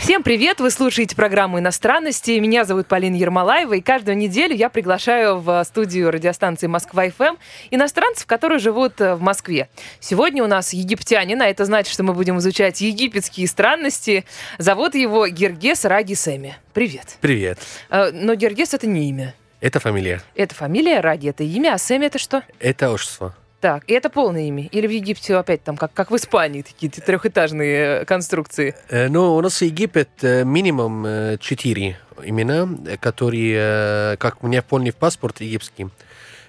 Всем 0.00 0.22
привет! 0.22 0.60
Вы 0.60 0.70
слушаете 0.70 1.14
программу 1.14 1.58
«Иностранности». 1.58 2.30
Меня 2.38 2.64
зовут 2.64 2.86
Полина 2.88 3.14
Ермолаева, 3.16 3.74
и 3.74 3.80
каждую 3.82 4.16
неделю 4.16 4.54
я 4.56 4.70
приглашаю 4.70 5.38
в 5.38 5.62
студию 5.64 6.10
радиостанции 6.10 6.66
«Москва-ФМ» 6.68 7.36
иностранцев, 7.70 8.26
которые 8.26 8.60
живут 8.60 8.98
в 8.98 9.18
Москве. 9.20 9.68
Сегодня 10.00 10.42
у 10.42 10.46
нас 10.46 10.72
египтянин, 10.72 11.42
а 11.42 11.46
это 11.46 11.66
значит, 11.66 11.92
что 11.92 12.02
мы 12.02 12.14
будем 12.14 12.38
изучать 12.38 12.80
египетские 12.80 13.46
странности. 13.46 14.24
Зовут 14.56 14.94
его 14.94 15.28
Гергес 15.28 15.84
Раги 15.84 16.14
Семи. 16.14 16.54
Привет. 16.72 17.18
Привет. 17.20 17.58
Э, 17.90 18.10
Но 18.10 18.34
Гергес— 18.34 18.72
это 18.74 18.86
не 18.86 19.10
имя. 19.10 19.34
Это 19.60 19.80
фамилия. 19.80 20.22
Это 20.34 20.54
фамилия, 20.54 21.00
Раги— 21.00 21.28
это 21.30 21.44
имя, 21.44 21.74
а 21.74 21.78
Семи— 21.78 22.06
это 22.08 22.18
что? 22.18 22.42
Это 22.58 22.90
отчество. 22.90 23.36
Так, 23.60 23.84
и 23.88 23.92
это 23.92 24.08
полное 24.08 24.42
имя? 24.42 24.66
Или 24.72 24.86
в 24.86 24.90
Египте 24.90 25.36
опять 25.36 25.62
там, 25.62 25.76
как, 25.76 25.92
как 25.92 26.10
в 26.10 26.16
Испании, 26.16 26.62
такие 26.62 26.90
трехэтажные 26.90 28.00
э, 28.00 28.04
конструкции? 28.06 28.74
Э, 28.88 29.08
Ну, 29.08 29.34
у 29.34 29.40
нас 29.42 29.60
Египет 29.60 30.08
э, 30.22 30.44
минимум 30.44 31.06
четыре 31.40 31.98
имена, 32.22 32.68
которые, 33.00 34.16
как 34.16 34.42
у 34.42 34.46
меня 34.48 34.62
полный 34.62 34.92
паспорт 34.92 35.40
египетский. 35.40 35.88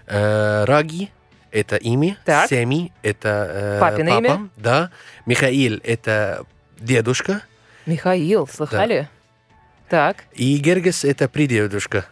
Раги– 0.07 1.09
это 1.51 1.75
имя. 1.77 2.17
Так. 2.25 2.49
Семи– 2.49 2.91
это 3.03 3.77
Папино 3.79 4.11
папа. 4.11 4.19
имя? 4.25 4.49
Да. 4.57 4.91
Михаил– 5.25 5.79
это 5.83 6.45
дедушка. 6.79 7.41
Михаил, 7.85 8.47
слыхали? 8.47 9.09
Так. 9.89 10.23
И 10.33 10.57
Гергес– 10.57 11.03
это 11.05 11.27
придедушка. 11.29 12.05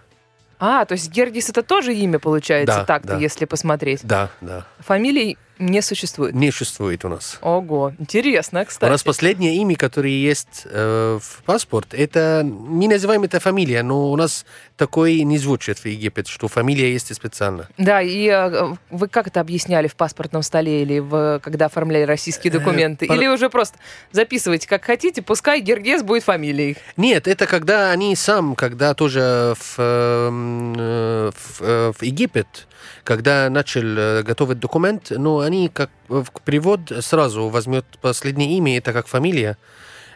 А, 0.60 0.86
то 0.86 0.94
есть 0.94 1.10
Гергис 1.10 1.50
это 1.50 1.64
тоже 1.64 1.94
имя 1.96 2.20
получается 2.20 2.80
Да, 2.80 2.86
так-то, 2.86 3.10
да. 3.10 3.18
если 3.18 3.46
посмотреть. 3.46 4.02
Да, 4.04 4.30
да. 4.42 4.66
Фамилий 4.80 5.38
не 5.60 5.82
существует. 5.82 6.34
Не 6.34 6.52
существует 6.52 7.06
у 7.06 7.10
нас. 7.10 7.38
Ого, 7.42 7.94
интересно, 8.00 8.62
У 8.62 8.66
кстати. 8.66 8.90
нас 8.90 9.04
последнее 9.04 9.56
имя, 9.58 9.76
которое 9.76 10.12
есть 10.14 10.64
э, 10.66 11.20
в 11.22 11.44
паспорт, 11.44 11.94
это, 11.94 12.44
мы 12.46 12.88
называем 12.88 13.24
это 13.24 13.40
фамилия, 13.40 13.84
но 13.84 14.10
у 14.12 14.16
нас 14.16 14.46
такое 14.78 15.22
не 15.24 15.38
звучит 15.38 15.80
в 15.80 15.86
Египет, 15.86 16.28
что 16.28 16.48
фамилия 16.48 16.92
есть 16.92 17.14
специально. 17.14 17.68
Да, 17.78 18.02
и 18.02 18.28
э, 18.28 18.74
вы 18.90 19.08
как 19.10 19.28
это 19.28 19.42
объясняли 19.42 19.88
в 19.88 19.96
паспортном 19.96 20.42
столе 20.44 20.82
или 20.82 21.00
в, 21.00 21.40
когда 21.44 21.66
оформляли 21.66 22.04
российские 22.04 22.52
документы? 22.52 23.06
пар- 23.06 23.18
Или 23.18 23.28
уже 23.28 23.50
просто 23.50 23.78
записывайте 24.12 24.68
как 24.68 24.86
хотите, 24.86 25.22
пускай 25.22 25.60
Гергес 25.60 26.04
будет 26.04 26.24
фамилией. 26.24 26.78
Нет, 26.98 27.28
это 27.28 27.46
когда 27.46 27.92
они 27.92 28.16
сам, 28.16 28.56
когда 28.56 28.94
тоже 28.94 29.54
в, 29.60 29.76
эм, 29.78 30.74
э, 30.78 31.32
в, 31.36 31.62
э, 31.62 31.92
в 31.98 32.02
Египет, 32.04 32.68
когда 33.04 33.50
начал 33.50 33.82
э, 33.82 34.24
готовить 34.24 34.60
документ, 34.60 35.12
ну, 35.12 35.40
они 35.40 35.70
как 35.70 35.90
в 36.08 36.28
перевод 36.44 36.92
сразу 37.02 37.50
возьмет 37.50 37.86
последнее 38.02 38.58
имя, 38.58 38.78
это 38.78 38.94
как 38.94 39.08
фамилия. 39.08 39.58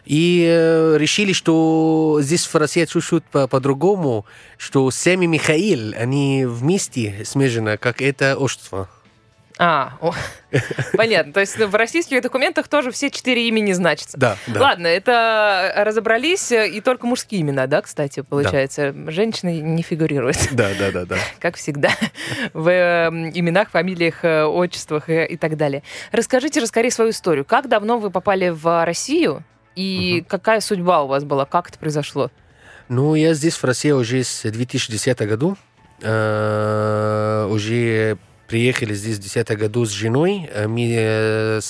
И 0.04 0.44
э, 0.46 0.96
решили, 0.98 1.32
что 1.32 2.18
здесь 2.20 2.46
в 2.46 2.54
России 2.54 2.84
чуть-чуть 2.84 3.24
по- 3.24 3.48
по-другому, 3.48 4.26
что 4.58 4.90
Семи 4.90 5.26
Михаил, 5.26 5.94
они 5.98 6.44
вместе 6.46 7.22
смежено, 7.24 7.78
как 7.78 8.02
это 8.02 8.36
отчество. 8.36 8.88
А, 9.56 9.92
о, 10.00 10.12
понятно. 10.96 11.32
То 11.32 11.40
есть 11.40 11.56
в 11.56 11.74
российских 11.76 12.20
документах 12.22 12.66
тоже 12.66 12.90
все 12.90 13.08
четыре 13.08 13.46
имени 13.46 13.72
значатся. 13.72 14.18
Да, 14.18 14.36
да. 14.48 14.60
Ладно, 14.60 14.88
это 14.88 15.72
разобрались, 15.76 16.50
и 16.50 16.80
только 16.80 17.06
мужские 17.06 17.42
имена, 17.42 17.68
да, 17.68 17.80
кстати, 17.80 18.20
получается. 18.22 18.92
Женщины 19.10 19.60
не 19.60 19.82
фигурируют. 19.82 20.36
Да, 20.54 20.70
да, 20.78 20.92
да, 20.92 21.04
да. 21.04 21.16
как 21.40 21.56
всегда, 21.56 21.90
в 22.52 22.68
э, 22.68 23.08
именах, 23.34 23.70
фамилиях, 23.70 24.24
э, 24.24 24.44
отчествах 24.44 25.10
э, 25.10 25.26
и 25.26 25.36
так 25.36 25.56
далее. 25.56 25.82
Расскажите 26.12 26.60
же 26.60 26.66
скорее 26.66 26.90
свою 26.90 27.10
историю. 27.10 27.44
Как 27.44 27.68
давно 27.68 27.98
вы 27.98 28.10
попали 28.10 28.50
в 28.50 28.84
Россию 28.84 29.42
и 29.74 30.24
какая 30.28 30.60
судьба 30.60 31.02
у 31.02 31.06
вас 31.08 31.24
была? 31.24 31.44
Как 31.44 31.68
это 31.68 31.78
произошло? 31.78 32.30
Ну, 32.88 33.14
я 33.14 33.34
здесь 33.34 33.54
в 33.54 33.64
России 33.64 33.90
уже 33.90 34.22
с 34.22 34.42
2010 34.42 35.18
году. 35.20 35.56
Э, 36.02 37.48
уже 37.50 38.18
приехали 38.46 38.94
здесь 38.94 39.16
в 39.16 39.20
2010 39.20 39.58
году 39.58 39.84
с 39.84 39.90
женой. 39.90 40.48
Э, 40.52 40.66
Мы, 40.66 40.94
э, 40.96 41.60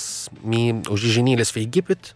мы 0.41 0.83
уже 0.89 1.07
женились 1.07 1.51
в 1.51 1.57
Египет. 1.57 2.15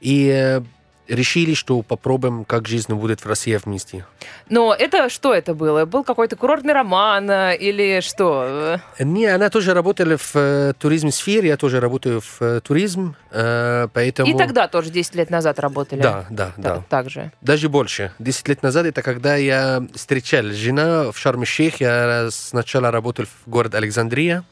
И 0.00 0.28
э, 0.28 0.62
решили, 1.08 1.54
что 1.54 1.82
попробуем, 1.82 2.44
как 2.44 2.68
жизнь 2.68 2.92
будет 2.94 3.24
в 3.24 3.26
России 3.26 3.56
вместе. 3.56 4.06
Но 4.48 4.74
это 4.74 5.08
что 5.08 5.34
это 5.34 5.54
было? 5.54 5.84
Был 5.84 6.04
какой-то 6.04 6.36
курортный 6.36 6.72
роман 6.72 7.30
э, 7.30 7.56
или 7.56 8.00
что? 8.00 8.80
Э, 8.98 9.04
Не, 9.04 9.26
она 9.26 9.50
тоже 9.50 9.74
работала 9.74 10.16
в 10.16 10.34
э, 10.34 10.72
туризм 10.78 11.10
сфере, 11.10 11.48
я 11.48 11.56
тоже 11.56 11.80
работаю 11.80 12.20
в 12.20 12.60
туризм, 12.60 13.16
поэтому... 13.30 14.30
И 14.30 14.36
тогда 14.36 14.68
тоже 14.68 14.90
10 14.90 15.14
лет 15.14 15.30
назад 15.30 15.58
работали? 15.58 16.00
Да, 16.00 16.26
да, 16.30 16.52
да. 16.56 16.82
Так 16.88 17.10
же. 17.10 17.32
Даже 17.40 17.68
больше. 17.68 18.12
Десять 18.18 18.48
лет 18.48 18.62
назад 18.62 18.86
это 18.86 19.02
когда 19.02 19.36
я 19.36 19.82
встречал 19.94 20.44
жена 20.44 21.12
в 21.12 21.16
Шарм-Шейх. 21.16 21.76
Я 21.80 22.28
сначала 22.30 22.90
работал 22.90 23.26
в 23.26 23.50
город 23.50 23.74
Александрия, 23.74 24.44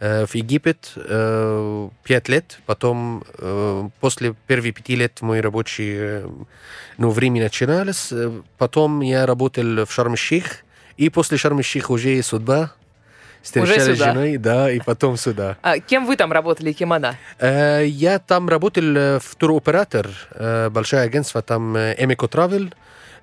в 0.00 0.34
Египет, 0.34 0.92
э, 0.96 1.88
пять 2.04 2.28
лет. 2.28 2.58
Потом, 2.66 3.22
э, 3.38 3.88
после 4.00 4.34
первых 4.46 4.74
пяти 4.74 4.96
лет, 4.96 5.20
мой 5.20 5.40
рабочий 5.40 5.92
э, 5.94 6.28
ну, 6.98 7.10
время 7.10 7.42
начиналось. 7.42 8.08
Э, 8.10 8.32
Потом 8.58 9.00
я 9.02 9.26
работал 9.26 9.84
в 9.84 9.90
Шарм-Шейх. 9.90 10.64
И 10.96 11.10
после 11.10 11.36
Шарм-Шейх 11.36 11.90
уже 11.90 12.22
судьба. 12.22 12.72
Встречались 13.42 13.82
с 13.82 13.86
сюда. 13.96 14.12
женой, 14.12 14.36
да, 14.36 14.70
и 14.70 14.80
потом 14.80 15.16
сюда. 15.16 15.56
А 15.62 15.78
кем 15.78 16.04
вы 16.06 16.16
там 16.16 16.30
работали, 16.30 16.72
кем 16.72 16.92
она? 16.92 17.14
Э, 17.38 17.84
Я 17.86 18.18
там 18.18 18.48
работал 18.48 18.84
э, 18.96 19.18
в 19.18 19.34
туроператор, 19.36 20.08
э, 20.32 20.68
большое 20.70 21.02
агентство, 21.02 21.40
там 21.42 21.74
э, 21.76 21.94
Emiko 21.98 22.28
Travel. 22.30 22.72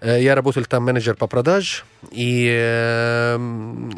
Э, 0.01 0.21
Я 0.21 0.35
работал 0.35 0.63
там 0.65 0.83
менеджер 0.83 1.15
по 1.15 1.27
продаж. 1.27 1.85
И 2.11 2.49
э, 2.51 3.35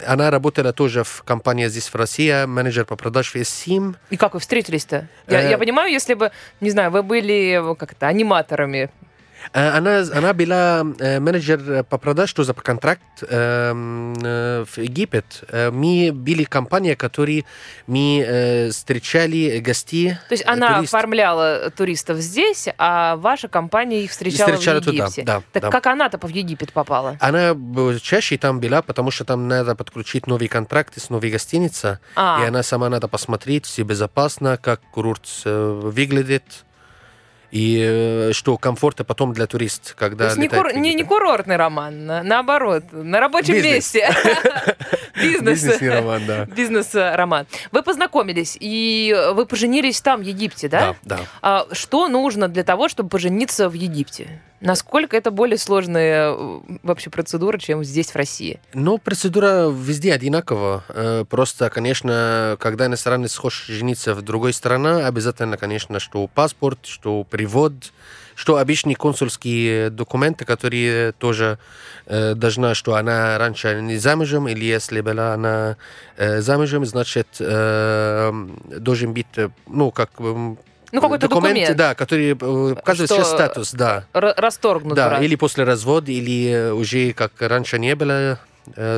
она 0.07 0.31
работала 0.31 0.73
тоже 0.73 1.03
в 1.03 1.23
компании 1.25 1.67
здесь 1.67 1.87
в 1.87 1.95
России, 1.95 2.45
менеджер 2.45 2.85
по 2.85 2.95
продаж 2.95 3.31
в 3.33 3.35
S7. 3.35 3.95
И 4.09 4.17
как 4.17 4.33
вы 4.33 4.39
встретились-то? 4.39 5.07
Я, 5.27 5.41
Э, 5.41 5.49
я 5.51 5.57
понимаю, 5.57 5.91
если 5.91 6.13
бы, 6.13 6.31
не 6.61 6.69
знаю, 6.69 6.91
вы 6.91 7.03
были 7.03 7.61
как 7.75 7.91
это, 7.93 8.07
аниматорами. 8.07 8.89
Она 9.53 10.33
была 10.33 10.85
э, 10.99 11.19
менеджер 11.19 11.83
по 11.83 11.97
продаж, 11.97 12.33
по 12.33 12.53
контракт 12.53 13.01
э, 13.21 13.71
м, 13.71 14.13
э, 14.21 14.65
в 14.65 14.77
Египет. 14.77 15.43
Э, 15.49 15.71
Мы 15.71 16.11
были 16.13 16.43
компания, 16.43 16.95
которые 16.95 17.45
мы 17.87 18.23
э, 18.25 18.69
встречали 18.69 19.59
гостей. 19.59 20.11
То 20.27 20.33
есть 20.33 20.45
она 20.45 20.75
туристов. 20.75 20.93
оформляла 20.99 21.71
туристов 21.75 22.17
здесь, 22.17 22.67
а 22.77 23.15
ваша 23.17 23.47
компания 23.47 24.03
их 24.03 24.11
встречала, 24.11 24.51
Встречала 24.51 24.79
в 24.81 24.85
туда, 24.85 25.03
Египте. 25.05 25.23
да, 25.23 25.41
так 25.51 25.63
да. 25.63 25.69
как 25.69 25.87
она-то 25.87 26.17
в 26.19 26.29
Египет 26.29 26.71
попала? 26.73 27.17
Она 27.19 27.55
чаще 28.01 28.37
там 28.37 28.59
была, 28.59 28.81
потому 28.81 29.11
что 29.11 29.25
там 29.25 29.47
надо 29.47 29.75
подключить 29.75 30.27
новые 30.27 30.49
контракты 30.49 30.99
с 30.99 31.09
новой 31.09 31.31
гостиницей. 31.31 31.97
А. 32.15 32.41
И 32.43 32.47
она 32.47 32.63
сама 32.63 32.89
надо 32.89 33.07
посмотреть, 33.07 33.65
все 33.65 33.83
безопасно, 33.83 34.57
как 34.57 34.81
курорт 34.91 35.27
выглядит. 35.45 36.43
И 37.51 37.83
э, 37.83 38.31
что 38.33 38.57
комфорта 38.57 39.03
потом 39.03 39.33
для 39.33 39.47
туристов, 39.47 39.93
То 39.93 39.97
когда 39.97 40.25
есть 40.25 40.37
не, 40.37 40.47
кур- 40.47 40.73
не, 40.73 40.93
не 40.93 41.03
курортный 41.03 41.55
роман, 41.55 42.05
на- 42.05 42.23
наоборот, 42.23 42.83
на 42.91 43.19
рабочем 43.19 43.55
Бизнес. 43.55 43.73
месте. 43.95 44.09
Бизнес. 45.15 45.63
Бизнесный 45.63 45.89
роман, 45.89 46.21
да. 46.27 46.45
Бизнес-роман. 46.45 47.47
Вы 47.71 47.81
познакомились, 47.81 48.55
и 48.59 49.15
вы 49.33 49.45
поженились 49.45 49.99
там, 50.01 50.21
в 50.21 50.23
Египте, 50.23 50.69
да? 50.69 50.95
Да, 51.03 51.17
да. 51.17 51.19
А 51.41 51.65
что 51.73 52.07
нужно 52.07 52.47
для 52.47 52.63
того, 52.63 52.87
чтобы 52.87 53.09
пожениться 53.09 53.67
в 53.67 53.73
Египте? 53.73 54.41
Насколько 54.61 55.15
это 55.15 55.31
более 55.31 55.57
сложная 55.57 56.33
э, 56.33 56.59
вообще 56.83 57.09
процедура, 57.09 57.57
чем 57.57 57.83
здесь, 57.83 58.11
в 58.11 58.15
России? 58.15 58.59
Ну, 58.73 58.97
процедура 58.97 59.69
везде 59.69 60.13
одинакова. 60.13 60.83
Э, 60.89 61.25
Просто, 61.29 61.69
конечно, 61.69 62.57
когда 62.59 62.87
иностранец 62.87 63.35
хочет 63.37 63.67
жениться 63.67 64.13
в 64.13 64.21
другой 64.21 64.53
стране, 64.53 65.05
обязательно, 65.05 65.57
конечно, 65.57 65.99
что 65.99 66.27
паспорт, 66.27 66.79
что 66.83 67.25
перевод, 67.29 67.73
что 68.35 68.57
обычные 68.57 68.95
консульские 68.95 69.89
документы, 69.89 70.45
которые 70.45 71.13
тоже 71.13 71.57
э, 72.05 72.35
должна, 72.35 72.73
что 72.75 72.95
она 72.95 73.37
раньше 73.37 73.81
не 73.81 73.97
замужем, 73.97 74.47
или 74.47 74.65
если 74.65 75.01
была 75.01 75.33
она 75.33 75.77
э, 76.17 76.41
замужем, 76.41 76.85
значит, 76.85 77.27
э, 77.39 78.31
должен 78.77 79.13
быть, 79.13 79.27
э, 79.37 79.49
ну, 79.67 79.91
как... 79.91 80.11
Ну, 80.91 81.01
какой-то 81.01 81.27
документ. 81.27 81.75
Да, 81.75 81.93
который 81.95 82.31
э, 82.31 82.33
указывает 82.33 83.09
Что- 83.09 83.17
сейчас 83.17 83.29
статус, 83.29 83.71
да. 83.73 84.05
Расторгнут 84.13 84.95
Да, 84.95 85.09
брак. 85.09 85.21
или 85.21 85.35
после 85.35 85.63
развода, 85.63 86.11
или 86.11 86.71
уже 86.71 87.13
как 87.13 87.31
раньше 87.39 87.77
не 87.79 87.95
было, 87.95 88.39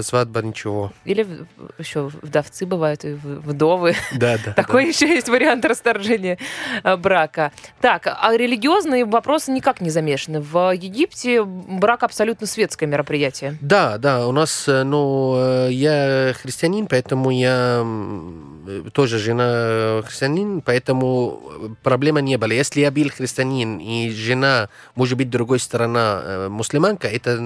Свадьба 0.01 0.41
ничего. 0.41 0.91
Или 1.05 1.25
еще 1.77 2.11
вдовцы 2.21 2.65
бывают, 2.65 3.05
и 3.05 3.13
вдовы. 3.13 3.95
Да, 4.13 4.37
да. 4.45 4.53
Такой 4.53 4.87
еще 4.87 5.07
есть 5.07 5.29
вариант 5.29 5.65
расторжения 5.65 6.37
э, 6.83 6.95
брака. 6.97 7.51
Так, 7.79 8.07
а 8.07 8.35
религиозные 8.35 9.05
вопросы 9.05 9.51
никак 9.51 9.81
не 9.81 9.89
замешаны. 9.89 10.41
В 10.41 10.73
Египте 10.73 11.43
брак 11.43 12.03
абсолютно 12.03 12.47
светское 12.47 12.87
мероприятие. 12.87 13.57
Да, 13.61 13.97
да, 13.97 14.27
у 14.27 14.31
нас, 14.31 14.67
э, 14.67 14.83
ну, 14.83 15.35
э, 15.37 15.69
я 15.71 16.33
христианин, 16.33 16.87
поэтому 16.87 17.31
я 17.31 17.83
э, 17.85 18.83
тоже 18.93 19.19
жена 19.19 20.01
христианин, 20.05 20.61
поэтому 20.61 21.41
э, 21.61 21.69
проблема 21.83 22.21
не 22.21 22.37
было. 22.37 22.51
Если 22.51 22.81
я 22.81 22.91
был 22.91 23.09
христианин 23.09 23.79
и 23.79 24.09
жена, 24.09 24.69
может 24.95 25.17
быть, 25.17 25.29
другой 25.29 25.59
сторона 25.59 26.21
э, 26.23 26.47
мусульманка, 26.49 27.07
это 27.07 27.37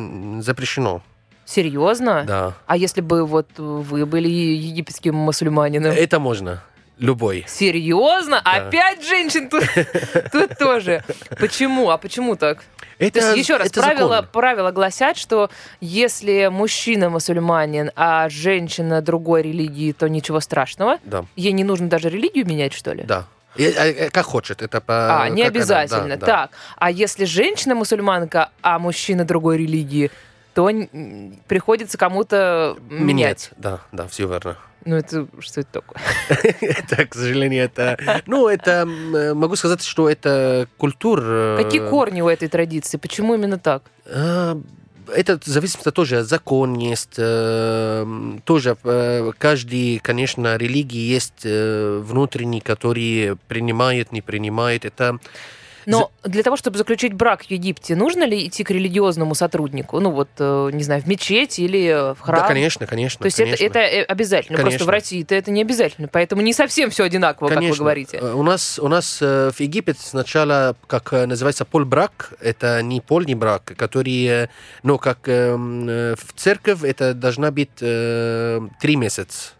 запрещено. 0.41 1.01
Серьезно? 1.45 2.23
Да. 2.27 2.53
А 2.65 2.77
если 2.77 3.01
бы 3.01 3.25
вот 3.25 3.47
вы 3.57 4.05
были 4.05 4.27
египетским 4.27 5.15
мусульманином? 5.15 5.91
Это 5.91 6.19
можно. 6.19 6.63
Любой. 6.97 7.43
Серьезно? 7.47 8.41
Да. 8.43 8.67
Опять 8.67 9.05
женщин 9.05 9.49
тут, 9.49 9.63
тут 10.31 10.57
тоже. 10.57 11.03
Почему? 11.39 11.89
А 11.89 11.97
почему 11.97 12.35
так? 12.35 12.63
Это, 12.97 13.19
То 13.19 13.25
есть, 13.27 13.37
еще 13.37 13.57
раз, 13.57 13.67
это 13.67 13.81
правила, 13.81 14.15
закон. 14.17 14.29
правила 14.31 14.71
гласят, 14.71 15.17
что 15.17 15.49
если 15.81 16.47
мужчина 16.49 17.09
мусульманин, 17.09 17.91
а 17.97 18.29
женщина 18.29 19.01
другой 19.01 19.41
религии, 19.41 19.91
то 19.91 20.07
ничего 20.07 20.39
страшного. 20.39 20.99
Да, 21.03 21.25
Ей 21.35 21.51
не 21.51 21.65
нужно 21.65 21.89
даже 21.89 22.09
религию 22.09 22.45
менять, 22.47 22.73
что 22.73 22.93
ли? 22.93 23.03
да. 23.03 23.25
И, 23.57 23.63
э, 23.63 23.71
э, 23.71 24.09
как 24.09 24.25
хочет, 24.25 24.61
это 24.61 24.81
по... 24.81 25.23
А, 25.23 25.29
не 25.29 25.43
как 25.43 25.51
она, 25.51 25.59
обязательно. 25.59 26.17
да, 26.17 26.17
да. 26.17 26.25
Так, 26.25 26.51
а 26.75 26.91
если 26.91 27.23
женщина 27.23 27.73
мусульманка, 27.73 28.49
а 28.61 28.79
мужчина 28.79 29.23
другой 29.23 29.59
религии, 29.59 30.11
то 30.55 30.71
приходится 31.47 31.97
кому-то 31.97 32.77
менять. 32.89 33.05
Менять. 33.05 33.49
Да, 33.57 33.81
да, 33.91 34.07
все 34.07 34.25
верно. 34.25 34.57
Ну, 34.85 34.95
это 34.95 35.27
что 35.39 35.61
это 35.61 35.81
такое? 35.81 35.99
Это, 36.61 37.05
к 37.07 37.13
сожалению, 37.15 37.63
это... 37.65 38.21
Ну, 38.27 38.47
это... 38.47 38.87
э, 38.87 39.33
Могу 39.33 39.55
сказать, 39.55 39.83
что 39.83 40.07
это 40.07 40.67
культура... 40.77 41.57
Какие 41.57 41.89
корни 41.89 42.21
у 42.21 42.29
этой 42.29 42.47
традиции? 42.47 42.97
Почему 42.97 43.33
именно 43.33 43.57
так? 43.57 43.81
А, 44.05 44.61
Это 45.13 45.39
зависит 45.43 45.81
тоже 45.91 46.23
закон 46.23 46.75
есть, 46.75 47.15
э, 47.17 48.05
тоже 48.45 48.77
э, 48.83 49.31
каждый, 49.39 49.99
конечно, 49.99 50.55
религии 50.55 51.01
есть 51.01 51.41
э, 51.45 51.99
внутренний, 52.03 52.61
который 52.61 53.37
принимает, 53.47 54.11
не 54.11 54.21
принимает. 54.21 54.85
Это 54.85 55.17
Но 55.85 56.11
для 56.23 56.43
того, 56.43 56.57
чтобы 56.57 56.77
заключить 56.77 57.13
брак 57.13 57.43
в 57.43 57.51
Египте, 57.51 57.95
нужно 57.95 58.23
ли 58.23 58.47
идти 58.47 58.63
к 58.63 58.71
религиозному 58.71 59.35
сотруднику? 59.35 59.99
Ну 59.99 60.11
вот, 60.11 60.29
э, 60.39 60.69
не 60.73 60.83
знаю, 60.83 61.01
в 61.01 61.07
мечеть 61.07 61.59
или 61.59 62.13
в 62.13 62.19
храм? 62.19 62.41
да, 62.41 62.47
конечно, 62.47 62.87
конечно. 62.87 63.19
То 63.19 63.25
есть 63.25 63.37
конечно. 63.37 63.63
это, 63.63 63.79
это 63.79 63.95
э, 63.95 64.03
обязательно. 64.03 64.57
Просто 64.57 64.69
Конечно. 64.69 64.85
в 64.85 64.89
России-то 64.89 65.35
это 65.35 65.51
не 65.51 65.61
обязательно. 65.61 66.07
Поэтому 66.07 66.41
не 66.41 66.53
совсем 66.53 66.89
все 66.89 67.03
одинаково, 67.03 67.47
как 67.47 67.57
вы 67.57 67.63
Конечно. 67.63 67.83
говорите. 67.83 68.17
Э, 68.17 68.33
У 68.33 68.43
нас, 68.43 68.79
у 68.79 68.87
нас 68.87 69.19
э, 69.21 69.51
в 69.53 69.59
Египте 69.59 69.95
сначала, 69.99 70.75
как 70.87 71.13
э, 71.13 71.25
называется, 71.25 71.65
полбрак, 71.65 72.33
это 72.39 72.81
не 72.81 73.01
полный 73.01 73.35
брак, 73.35 73.73
который, 73.77 74.25
э, 74.25 74.47
ну, 74.83 74.97
как 74.97 75.27
эм, 75.27 75.87
э, 75.87 76.15
в 76.15 76.33
церковь, 76.33 76.83
это 76.83 77.13
должна 77.13 77.51
быть 77.51 77.81
э, 77.81 78.61
три 78.81 78.95
месяца. 78.95 79.54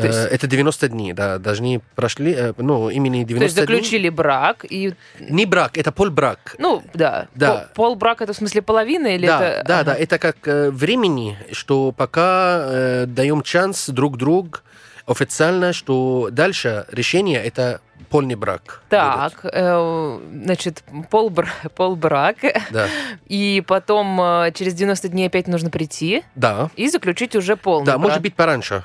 То 0.00 0.06
есть- 0.06 0.18
Э, 0.18 0.34
Это 0.34 0.46
90 0.46 0.88
дней, 0.88 1.12
да, 1.12 1.38
должны 1.38 1.80
прошли, 1.94 2.32
э, 2.32 2.52
ну, 2.56 2.90
именно 2.90 3.24
90 3.24 3.38
То 3.38 3.44
есть 3.44 3.56
дней. 3.56 3.66
заключили 3.66 4.08
брак 4.08 4.64
и... 4.68 4.94
Не 5.18 5.46
брак, 5.46 5.76
это 5.78 5.92
полбрак. 5.92 6.54
Ну, 6.58 6.82
да. 6.94 7.28
Да. 7.34 7.68
Пол, 7.74 7.90
полбрак 7.90 8.22
это 8.22 8.32
в 8.32 8.36
смысле 8.36 8.62
половина 8.62 9.08
или 9.08 9.26
да, 9.26 9.42
это... 9.42 9.66
да, 9.68 9.74
Ага. 9.80 9.84
да, 9.84 9.96
это 9.96 10.18
как 10.18 10.36
э, 10.46 10.70
времени, 10.70 11.36
что 11.52 11.92
пока 11.92 12.60
э, 12.66 13.04
даем 13.06 13.44
шанс 13.44 13.88
друг 13.88 14.16
другу 14.16 14.58
официально, 15.06 15.72
что 15.72 16.28
дальше 16.30 16.84
решение 16.92 17.42
это 17.42 17.80
полный 18.10 18.34
брак. 18.36 18.82
Так, 18.88 19.40
э, 19.44 20.18
значит, 20.44 20.84
полбр... 21.10 21.48
полбрак, 21.76 22.36
Да, 22.70 22.86
и 23.26 23.62
потом 23.66 24.20
э, 24.20 24.52
через 24.54 24.74
90 24.74 25.08
дней 25.08 25.26
опять 25.26 25.48
нужно 25.48 25.70
прийти 25.70 26.22
да. 26.34 26.70
и 26.76 26.88
заключить 26.88 27.34
уже 27.36 27.56
полный 27.56 27.86
Да, 27.86 27.92
брак. 27.92 28.02
может 28.02 28.22
быть 28.22 28.34
пораньше. 28.34 28.84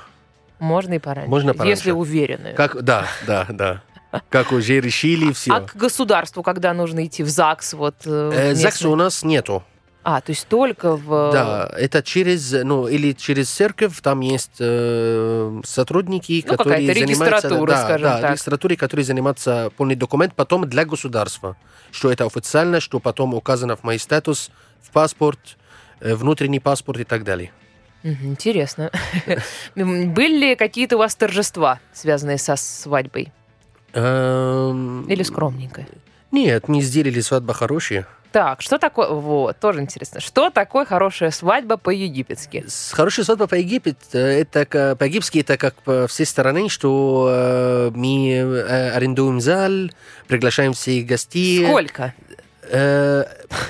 Можно 0.58 0.94
и 0.94 0.98
пораньше. 0.98 1.30
Можно 1.30 1.52
пораньше. 1.54 1.70
Если 1.70 1.90
уверены. 1.90 2.54
Как, 2.54 2.82
да, 2.82 3.06
да, 3.26 3.46
да. 3.48 3.82
Как 4.30 4.52
уже 4.52 4.80
решили 4.80 5.32
все. 5.32 5.52
А 5.52 5.60
к 5.60 5.76
государству, 5.76 6.42
когда 6.42 6.72
нужно 6.72 7.04
идти 7.04 7.22
в 7.22 7.28
ЗАГС? 7.28 7.74
Вот, 7.74 7.94
э, 8.06 8.32
Э? 8.34 8.54
ЗАГСа 8.54 8.88
у 8.88 8.96
нас 8.96 9.22
нету. 9.22 9.62
А, 10.08 10.20
то 10.20 10.30
есть 10.30 10.46
только 10.46 10.96
в... 10.96 11.32
Да, 11.32 11.68
это 11.76 12.00
через, 12.00 12.52
ну, 12.52 12.86
или 12.86 13.12
через 13.12 13.50
церковь, 13.50 14.00
там 14.00 14.20
есть 14.20 14.52
э, 14.60 15.60
сотрудники, 15.64 16.44
Ну, 16.46 16.56
которые 16.56 16.86
какая-то 16.86 17.00
занимаются... 17.00 17.48
регистратура, 17.48 17.70
да, 17.72 17.82
скажем 17.84 18.02
да, 18.02 18.20
так. 18.20 18.30
регистратуре, 18.30 18.76
которые 18.76 19.04
занимаются 19.04 19.72
полный 19.76 19.96
документ 19.96 20.34
потом 20.34 20.68
для 20.68 20.84
государства. 20.84 21.56
Что 21.90 22.12
это 22.12 22.24
официально, 22.24 22.78
что 22.78 23.00
потом 23.00 23.34
указано 23.34 23.74
в 23.74 23.82
мой 23.82 23.98
статус, 23.98 24.50
в 24.80 24.92
паспорт, 24.92 25.40
э, 25.98 26.14
внутренний 26.14 26.60
паспорт 26.60 27.00
и 27.00 27.04
так 27.04 27.24
далее. 27.24 27.50
Интересно. 28.22 28.90
Были 29.74 30.36
ли 30.38 30.56
какие-то 30.56 30.96
у 30.96 30.98
вас 31.00 31.14
торжества, 31.14 31.80
связанные 31.92 32.38
со 32.38 32.56
свадьбой? 32.56 33.32
Эм, 33.92 35.06
Или 35.08 35.22
скромненько? 35.22 35.86
Нет, 36.30 36.68
не 36.68 36.82
сделали 36.82 37.20
свадьба 37.20 37.54
хорошие. 37.54 38.06
Так, 38.32 38.60
что 38.60 38.78
такое... 38.78 39.08
Вот, 39.08 39.58
тоже 39.58 39.80
интересно. 39.80 40.20
Что 40.20 40.50
такое 40.50 40.84
хорошая 40.84 41.30
свадьба 41.30 41.78
по-египетски? 41.78 42.66
Хорошая 42.92 43.24
свадьба 43.24 43.46
по 43.46 43.54
Египет, 43.54 43.96
э, 44.12 44.42
это 44.42 44.94
по-египетски 44.96 45.38
это 45.38 45.56
как 45.56 45.74
по 45.76 46.06
всей 46.06 46.26
стороны, 46.26 46.68
что 46.68 47.28
э, 47.30 47.90
мы 47.94 48.34
э, 48.34 48.90
арендуем 48.90 49.40
зал, 49.40 49.90
приглашаем 50.28 50.74
всех 50.74 51.06
гостей. 51.06 51.64
Сколько? 51.64 52.12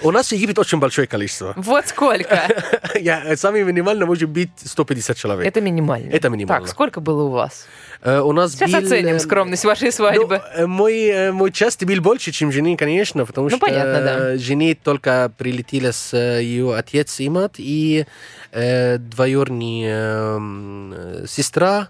У 0.02 0.10
нас 0.10 0.32
Египет 0.32 0.58
очень 0.58 0.78
большое 0.78 1.06
количество. 1.06 1.52
Вот 1.56 1.87
сколько? 1.88 2.48
Я, 2.94 3.37
самый 3.37 3.62
минимально 3.64 4.06
может 4.06 4.28
быть 4.28 4.50
150 4.64 5.16
человек. 5.16 5.46
Это 5.46 5.60
минимально. 5.60 6.10
Это 6.10 6.28
минимально. 6.28 6.64
Так, 6.66 6.70
сколько 6.70 7.00
было 7.00 7.25
у 7.25 7.31
вас? 7.31 7.66
У 8.04 8.32
нас 8.32 8.52
Сейчас 8.52 8.70
был, 8.70 8.78
оценим 8.78 9.19
скромность 9.19 9.64
вашей 9.64 9.87
ну, 9.87 9.93
свадьбы. 9.93 10.40
э, 10.54 10.66
мой, 10.66 11.06
э, 11.06 11.32
мой 11.32 11.50
часть 11.50 11.82
был 11.84 12.00
больше, 12.00 12.31
чем 12.31 12.52
жены, 12.52 12.76
конечно, 12.76 13.25
потому 13.25 13.48
Ну, 13.48 13.56
что 13.56 13.66
понятно, 13.66 14.00
да. 14.02 14.19
э, 14.34 14.38
жене 14.38 14.75
только 14.81 15.32
прилетела 15.37 15.93
с 15.93 16.12
э, 16.14 16.43
ее 16.43 16.76
отец 16.76 17.19
и 17.20 17.28
мать, 17.31 17.54
и 17.56 18.06
э, 18.52 18.98
двоюродная 18.98 20.37
м, 20.37 20.93
э, 20.94 21.25
сестра, 21.26 21.88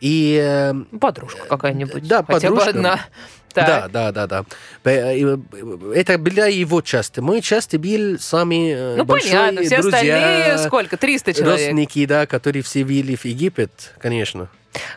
и... 0.00 0.72
Подружка 1.00 1.44
какая-нибудь. 1.48 2.06
да, 2.06 2.22
Хотя 2.24 2.50
бы 2.50 2.56
подружка. 2.56 2.70
одна. 2.70 3.00
Так. 3.54 3.66
Да, 3.66 3.88
да, 3.88 4.12
да, 4.12 4.26
да. 4.26 4.44
Э, 4.84 5.16
э, 5.18 5.36
Это 5.94 6.18
была 6.18 6.46
его 6.46 6.80
часть. 6.82 7.18
Мой 7.18 7.40
часть 7.40 7.76
был 7.76 8.18
самый 8.18 8.70
э, 8.72 8.96
Ну, 8.96 9.06
понятно. 9.06 9.62
Все 9.62 9.80
друзья, 9.80 9.98
остальные 9.98 10.58
сколько? 10.58 10.96
300 10.96 11.32
человек. 11.34 11.52
родственники, 11.54 12.06
да, 12.06 12.26
которые 12.26 12.62
все 12.62 12.82
вели 12.82 13.16
в 13.16 13.24
Египет, 13.24 13.94
конечно. 13.98 14.48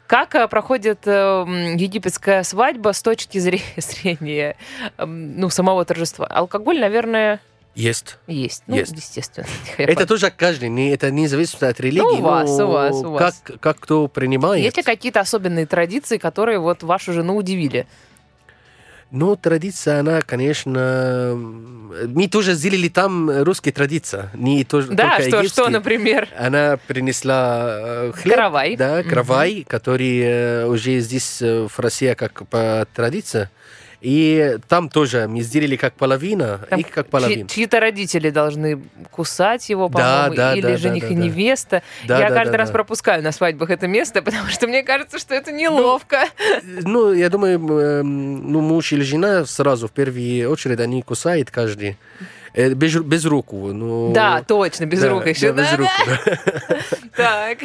Как 0.05 0.36
э, 0.36 0.48
проходит 0.48 1.00
э, 1.05 1.46
египетская 1.77 2.43
свадьба 2.43 2.91
с 2.93 3.01
точки 3.01 3.38
зре- 3.38 3.62
зрения 3.77 4.58
м, 4.98 5.39
ну, 5.39 5.50
самого 5.50 5.86
торжества? 5.86 6.27
Алкоголь, 6.27 6.79
наверное, 6.79 7.39
Есть. 7.74 8.17
есть. 8.27 8.63
Ну, 8.67 8.75
Есть. 8.75 8.91
естественно. 8.91 9.48
Это 9.77 10.05
тоже 10.05 10.29
каждый, 10.29 10.67
не, 10.70 10.91
это 10.91 11.10
не 11.10 11.27
зависит 11.27 11.63
от 11.63 11.79
религии. 11.79 12.01
Ну, 12.01 12.20
у 12.20 12.22
вас, 12.22 12.50
у 12.60 12.67
вас, 12.67 12.96
у 12.98 13.12
вас. 13.12 13.41
Как, 13.43 13.60
как 13.62 13.79
кто 13.79 14.08
принимает. 14.10 14.62
Есть 14.63 14.77
ли 14.77 14.84
какие-то 14.84 15.22
особенные 15.22 15.65
традиции, 15.65 16.17
которые 16.17 16.60
вот 16.60 16.84
вашу 16.84 17.13
жену 17.13 17.38
удивили? 17.38 17.88
Ну, 19.12 19.36
традиция, 19.36 20.00
она, 20.00 20.22
конечно... 20.22 21.36
Мы 21.36 22.30
тоже 22.30 22.53
сделали 22.53 22.88
там 22.88 23.44
русские 23.44 23.74
традиции, 23.74 24.30
не 24.34 24.63
то, 24.63 24.82
Да, 24.82 25.20
что, 25.22 25.44
что, 25.44 25.70
например? 25.70 26.30
Она 26.38 26.80
принесла 26.88 27.65
э, 27.68 28.12
хлеб. 28.15 28.36
Каравай. 28.36 28.77
Да, 28.77 29.03
каравай, 29.03 29.65
который 29.68 30.20
э, 30.22 30.65
уже 30.65 31.00
здесь 31.00 31.41
э, 31.41 31.68
в 31.68 31.80
России 31.80 32.13
как 32.13 32.48
по 32.48 32.88
традиции. 32.96 33.50
И 34.01 34.58
там 34.67 34.89
тоже 34.89 35.27
мы 35.27 35.41
сделали 35.41 35.75
как 35.75 35.93
половина, 35.93 36.60
Там 36.70 36.79
и 36.79 36.84
как 36.84 37.08
половина. 37.08 37.48
Чьи-то 37.48 37.79
родители 37.79 38.31
должны 38.31 38.81
кусать 39.12 39.70
его, 39.70 39.89
Да, 39.89 40.24
по-моему, 40.24 40.36
да, 40.36 40.53
или 40.55 40.62
да, 40.62 40.77
жених 40.77 41.03
да, 41.03 41.08
и 41.10 41.15
да, 41.15 41.22
да. 41.22 41.27
невеста. 41.27 41.84
Да, 42.08 42.20
Я 42.20 42.29
да, 42.29 42.36
каждый 42.36 42.51
да, 42.53 42.58
раз 42.58 42.70
да. 42.70 42.74
пропускаю 42.74 43.24
на 43.24 43.31
свадьбах 43.31 43.70
это 43.70 43.86
место, 43.88 44.22
потому 44.24 44.48
что 44.48 44.67
мне 44.67 44.81
кажется, 44.81 45.20
что 45.20 45.36
это 45.36 45.51
неловко. 45.51 46.24
Ну, 46.63 47.13
я 47.13 47.29
думаю, 47.29 47.60
м, 47.60 48.51
ну, 48.51 48.62
муж 48.62 48.91
или 48.91 49.03
жена 49.03 49.46
сразу 49.46 49.88
в 49.88 49.91
первую 49.91 50.50
очередь 50.50 50.79
они 50.79 51.03
кусают 51.03 51.51
каждый. 51.51 51.98
Э, 52.53 52.74
без, 52.74 52.96
без 52.96 53.25
руку. 53.25 53.72
Ну, 53.74 54.12
Да, 54.13 54.43
точно, 54.43 54.86
без 54.86 55.01
да, 55.01 55.10
рук 55.10 55.25
еще. 55.25 55.53
Да, 55.53 55.62
без 55.62 55.70
да, 55.72 55.77
рук. 55.77 55.89
да. 56.05 56.39
Так. 57.15 57.60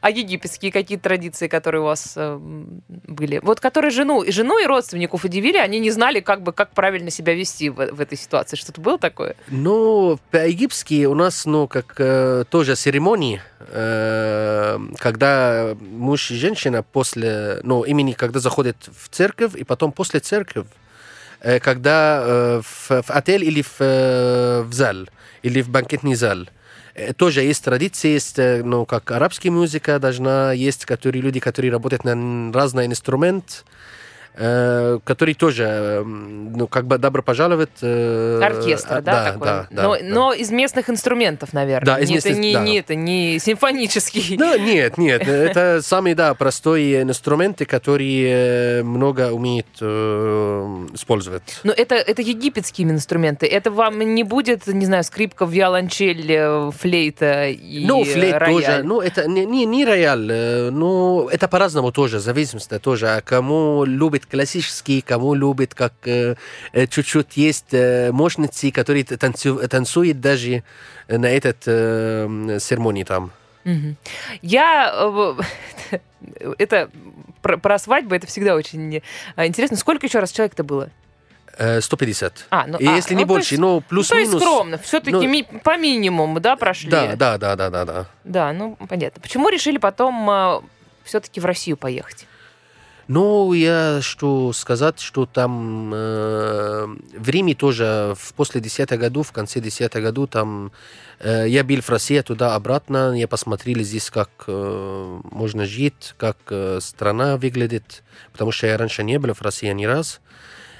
А 0.00 0.10
египетские 0.10 0.70
какие 0.70 0.98
традиции, 0.98 1.48
которые 1.48 1.80
у 1.80 1.84
вас 1.84 2.12
э, 2.16 2.38
были? 2.38 3.40
Вот 3.42 3.60
которые 3.60 3.90
жену, 3.90 4.22
и 4.22 4.30
жену 4.30 4.58
и 4.58 4.66
родственников 4.66 5.24
удивили, 5.24 5.56
они 5.56 5.78
не 5.78 5.90
знали, 5.90 6.20
как 6.20 6.42
бы, 6.42 6.52
как 6.52 6.70
правильно 6.70 7.10
себя 7.10 7.34
вести 7.34 7.70
в, 7.70 7.76
в 7.76 8.00
этой 8.00 8.16
ситуации. 8.18 8.56
Что-то 8.56 8.80
было 8.80 8.98
такое? 8.98 9.36
Ну, 9.48 10.18
по-египетски 10.30 11.06
у 11.06 11.14
нас, 11.14 11.46
ну, 11.46 11.66
как 11.66 11.94
э, 11.98 12.44
тоже 12.50 12.76
церемонии, 12.76 13.40
э, 13.58 14.78
когда 14.98 15.74
муж 15.80 16.30
и 16.30 16.36
женщина 16.36 16.82
после, 16.82 17.60
ну, 17.62 17.82
имени, 17.82 18.12
когда 18.12 18.38
заходят 18.38 18.76
в 18.94 19.08
церковь, 19.08 19.54
и 19.54 19.64
потом 19.64 19.92
после 19.92 20.20
церкви, 20.20 20.64
когда 21.60 22.22
э, 22.22 22.60
в, 22.62 23.02
в 23.02 23.10
отель 23.10 23.44
или 23.44 23.62
в, 23.62 23.76
э, 23.80 24.62
в 24.62 24.72
зал, 24.72 25.06
или 25.42 25.62
в 25.62 25.68
банкетный 25.68 26.14
зал. 26.14 26.46
Э, 26.94 27.12
Тоже 27.12 27.42
есть 27.42 27.64
традиции, 27.64 28.10
есть, 28.10 28.38
э, 28.38 28.62
ну, 28.62 28.84
как 28.84 29.10
арабская 29.10 29.50
музыка 29.50 29.98
должна, 29.98 30.52
есть 30.52 30.84
которые, 30.84 31.22
люди, 31.22 31.40
которые 31.40 31.72
работают 31.72 32.04
на 32.04 32.52
разный 32.52 32.86
инструмент, 32.86 33.64
э, 33.64 33.79
который 34.34 35.34
тоже, 35.34 35.64
э, 35.64 36.02
ну, 36.04 36.66
как 36.66 36.86
бы 36.86 36.98
добро 36.98 37.22
пожаловать. 37.22 37.70
э, 37.82 38.40
Оркестр, 38.42 38.94
а, 38.98 39.00
да, 39.00 39.24
такой? 39.32 39.46
Да, 39.46 39.66
да, 39.70 39.82
но, 39.82 39.96
да. 39.96 40.00
но 40.04 40.32
из 40.32 40.50
местных 40.50 40.88
инструментов, 40.88 41.52
наверное. 41.52 41.96
Да, 41.96 42.00
из 42.00 42.10
местных- 42.10 42.32
это 42.32 42.40
не, 42.40 42.54
да. 42.54 42.60
не 42.62 42.78
это 42.78 42.94
не 42.94 43.38
симфонический. 43.38 44.36
Да, 44.36 44.56
нет, 44.58 44.98
нет, 44.98 45.26
это 45.26 45.80
самые, 45.82 46.14
да, 46.14 46.34
простые 46.34 47.02
инструменты, 47.02 47.64
которые 47.64 48.80
э, 48.80 48.82
много 48.82 49.32
умеют 49.32 49.66
э, 49.80 50.86
использовать. 50.94 51.60
Но 51.64 51.72
это, 51.72 51.94
это 51.96 52.22
египетские 52.22 52.88
инструменты. 52.90 53.46
Это 53.46 53.70
вам 53.70 53.98
не 54.00 54.24
будет, 54.24 54.66
не 54.66 54.86
знаю, 54.86 55.04
скрипка, 55.04 55.44
виолончель, 55.44 56.26
э, 56.30 56.70
флейта 56.78 57.48
и 57.48 57.84
Ну, 57.86 58.04
флейт 58.04 58.34
рояль? 58.36 58.52
тоже, 58.54 58.82
ну, 58.84 59.00
это 59.00 59.28
не, 59.28 59.44
не, 59.44 59.64
не 59.66 59.84
рояль, 59.84 60.28
э, 60.30 60.70
ну, 60.70 61.28
это 61.28 61.48
по-разному 61.48 61.92
тоже, 61.92 62.20
зависимости 62.20 62.78
тоже. 62.78 63.08
А 63.08 63.20
кому 63.20 63.84
любит 63.84 64.19
классический, 64.26 65.00
кому 65.00 65.34
любит, 65.34 65.74
как 65.74 65.92
э, 66.04 66.36
э, 66.72 66.86
чуть-чуть 66.86 67.36
есть 67.36 67.72
э, 67.72 68.10
мощности, 68.12 68.70
которые 68.70 69.04
танцу- 69.04 69.66
танцуют 69.68 70.20
даже 70.20 70.62
на 71.08 71.26
этот 71.26 71.58
э, 71.66 72.58
церемонии 72.60 73.04
там. 73.04 73.30
Я... 74.42 74.92
э, 75.92 75.98
Это 76.58 76.90
про, 77.42 77.56
про 77.56 77.78
свадьбы, 77.78 78.16
это 78.16 78.26
всегда 78.26 78.54
очень 78.54 79.02
э, 79.36 79.46
интересно. 79.46 79.76
Сколько 79.76 80.06
еще 80.06 80.18
раз 80.18 80.30
человек-то 80.32 80.64
было? 80.64 80.90
Э, 81.58 81.80
150. 81.80 82.46
А, 82.50 82.66
ну, 82.66 82.78
И 82.78 82.86
а, 82.86 82.94
если 82.96 83.14
ну, 83.14 83.20
не 83.20 83.24
больше, 83.24 83.54
есть- 83.54 83.60
ну, 83.60 83.82
Ну, 83.90 84.02
то 84.02 84.02
есть 84.02 84.10
плюс-минус. 84.10 84.42
скромно. 84.42 84.78
Все-таки 84.78 85.26
ну, 85.26 85.60
по 85.60 85.76
минимуму, 85.78 86.40
да, 86.40 86.56
прошли? 86.56 86.90
Да, 86.90 87.16
да, 87.16 87.38
да, 87.38 87.56
да, 87.56 87.70
да, 87.70 87.84
да. 87.84 88.06
Да, 88.24 88.52
ну, 88.52 88.76
понятно. 88.88 89.20
Почему 89.20 89.48
решили 89.48 89.78
потом 89.78 90.62
все-таки 91.04 91.40
в 91.40 91.44
Россию 91.44 91.76
поехать? 91.76 92.26
Ну, 93.12 93.52
я 93.54 93.98
что 94.02 94.52
сказать, 94.52 95.00
что 95.00 95.26
там 95.26 95.90
э, 95.92 96.86
в 97.18 97.28
Риме 97.28 97.56
тоже 97.56 98.14
в 98.16 98.34
после 98.34 98.60
10 98.60 98.88
году, 99.00 99.24
в 99.24 99.32
конце 99.32 99.60
10 99.60 99.92
году, 99.94 100.28
там 100.28 100.70
э, 101.18 101.46
я 101.48 101.64
был 101.64 101.80
в 101.80 101.90
России 101.90 102.20
туда-обратно, 102.20 103.18
я 103.18 103.26
посмотрел 103.26 103.80
здесь, 103.80 104.10
как 104.10 104.30
э, 104.46 105.20
можно 105.24 105.66
жить, 105.66 106.14
как 106.18 106.36
э, 106.50 106.78
страна 106.80 107.36
выглядит, 107.36 108.04
потому 108.30 108.52
что 108.52 108.68
я 108.68 108.78
раньше 108.78 109.02
не 109.02 109.18
был 109.18 109.34
в 109.34 109.42
России 109.42 109.72
ни 109.72 109.86
раз. 109.86 110.20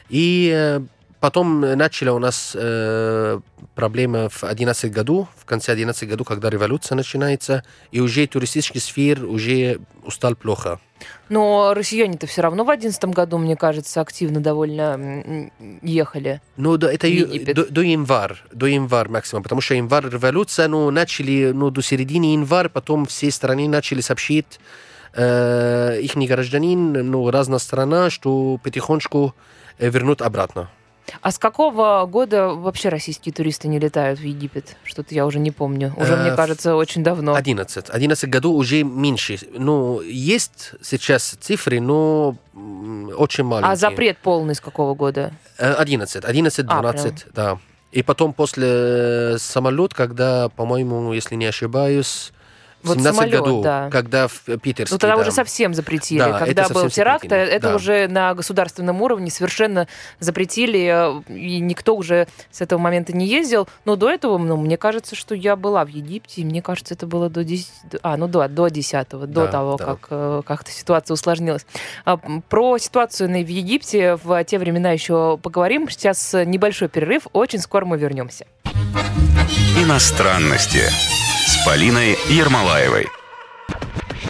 И 0.09 0.53
э, 0.55 0.83
потом 1.19 1.63
начала 1.63 2.15
у 2.15 2.21
нас 2.21 2.53
э, 2.55 3.41
проблема 3.75 4.29
в 4.29 4.45
11 4.45 4.93
году, 4.93 5.27
в 5.37 5.47
конце 5.47 5.73
11 5.73 6.09
году, 6.09 6.23
когда 6.23 6.49
революция 6.49 6.95
начинается, 6.95 7.65
и 7.91 7.99
уже 7.99 8.25
туристический 8.29 8.81
сфер 8.81 9.25
уже 9.25 9.81
устал 10.05 10.37
плохо. 10.37 10.79
Но 11.29 11.75
россияне-то 11.75 12.27
все 12.27 12.43
равно 12.43 12.65
в 12.65 12.71
одиннадцатом 12.71 13.13
году, 13.13 13.39
мне 13.39 13.57
кажется, 13.57 14.01
активно 14.01 14.41
довольно 14.41 15.51
ехали. 15.83 16.41
Ну, 16.57 16.77
да, 16.77 16.93
это 16.93 17.07
Египет. 17.07 17.55
до, 17.55 17.67
до 17.67 17.81
января, 17.83 18.37
до 18.53 18.67
января 18.67 19.11
максимум, 19.11 19.43
потому 19.43 19.61
что 19.61 19.75
январь 19.75 20.09
революция, 20.09 20.69
ну, 20.69 20.91
начали, 20.91 21.53
ну, 21.53 21.71
до 21.71 21.83
середины 21.83 22.33
января, 22.33 22.69
потом 22.69 23.07
все 23.07 23.31
страны 23.31 23.69
начали 23.69 24.01
сообщить, 24.01 24.61
э, 25.15 26.01
их 26.01 26.17
гражданин, 26.17 26.93
ну, 26.93 27.31
разная 27.31 27.59
страна, 27.59 28.11
что 28.11 28.59
потихонечку 28.63 29.35
э, 29.79 29.89
вернут 29.89 30.23
обратно. 30.23 30.71
А 31.21 31.31
с 31.31 31.39
какого 31.39 32.07
года 32.07 32.49
вообще 32.49 32.89
российские 32.89 33.33
туристы 33.33 33.69
не 33.69 33.79
летают 33.79 34.21
в 34.21 34.23
Египет? 34.23 34.77
Что-то 34.85 35.15
я 35.15 35.27
уже 35.27 35.39
не 35.39 35.51
помню. 35.51 35.93
Уже, 35.97 36.15
Э, 36.15 36.23
мне 36.23 36.33
кажется, 36.37 36.77
очень 36.77 37.03
давно. 37.03 37.35
11. 37.35 37.91
11 37.91 38.29
году 38.31 38.53
уже 38.55 38.83
меньше. 38.83 39.39
Ну, 39.53 40.01
есть 40.01 40.73
сейчас 40.83 41.37
цифры, 41.41 41.81
но 41.81 42.37
очень 42.55 43.45
маленькие. 43.45 43.73
А 43.73 43.77
запрет 43.77 44.19
полный 44.19 44.55
с 44.55 44.61
какого 44.61 44.95
года? 44.95 45.33
Э, 45.59 45.75
11, 45.75 46.25
11, 46.25 46.67
А, 46.69 46.81
12, 46.81 47.27
да. 47.35 47.59
И 47.93 48.03
потом 48.03 48.33
после 48.33 49.37
самолет, 49.39 49.95
когда, 49.95 50.49
по-моему, 50.51 51.13
если 51.13 51.35
не 51.35 51.47
ошибаюсь, 51.47 52.33
Вот 52.83 52.97
17 52.99 53.15
самолет, 53.15 53.41
году, 53.41 53.63
да. 53.63 53.89
когда 53.91 54.29
в 54.29 54.43
Питерске, 54.59 54.95
Ну, 54.95 54.99
тогда 54.99 55.17
да. 55.17 55.23
уже 55.23 55.33
совсем 55.33 55.75
запретили. 55.75 56.19
Да, 56.21 56.39
Когда 56.39 56.63
это 56.63 56.73
был 56.75 56.83
совсем 56.83 57.03
теракт, 57.03 57.23
запретили, 57.25 57.53
это 57.53 57.69
да. 57.69 57.77
уже 57.77 58.09
на 58.09 58.35
государственном 58.35 59.03
уровне 59.03 59.31
совершенно 59.31 59.87
запретили, 60.19 61.23
э, 61.29 61.33
и 61.33 61.61
никто 61.61 61.95
уже 61.97 62.27
с 62.51 62.61
этого 62.61 62.79
момента 62.79 63.13
не 63.13 63.27
ездил. 63.27 63.69
Но 63.85 63.97
до 63.97 64.11
этого, 64.11 64.39
ну, 64.39 64.57
мне 64.57 64.77
кажется, 64.77 65.15
что 65.15 65.35
я 65.35 65.57
была 65.57 65.85
в 65.85 65.89
Египте, 65.89 66.41
и 66.41 66.45
мне 66.45 66.63
кажется, 66.63 66.95
это 66.95 67.07
было 67.07 67.29
до 67.29 67.45
10... 67.45 67.69
А, 68.03 68.17
ну 68.17 68.29
да, 68.29 68.49
до 68.49 68.69
10 68.69 69.09
до 69.11 69.27
Да, 69.27 69.47
того, 69.47 69.77
да. 69.77 69.85
как 69.85 70.07
э, 70.11 70.43
как-то 70.47 70.71
ситуация 70.71 71.15
усложнилась. 71.15 71.67
А, 72.05 72.17
Про 72.49 72.79
ситуацию 72.79 73.29
в 73.29 73.49
Египте 73.49 74.17
в 74.17 74.43
те 74.45 74.59
времена 74.59 74.91
еще 74.91 75.39
поговорим. 75.43 75.89
Сейчас 75.89 76.35
э, 76.35 76.45
небольшой 76.45 76.89
перерыв, 76.89 77.27
очень 77.33 77.59
скоро 77.59 77.85
мы 77.85 77.99
вернемся. 77.99 78.47
Иностранности 79.79 80.83
с 81.51 81.65
Полиной 81.65 82.17
Ермолаевой. 82.29 83.09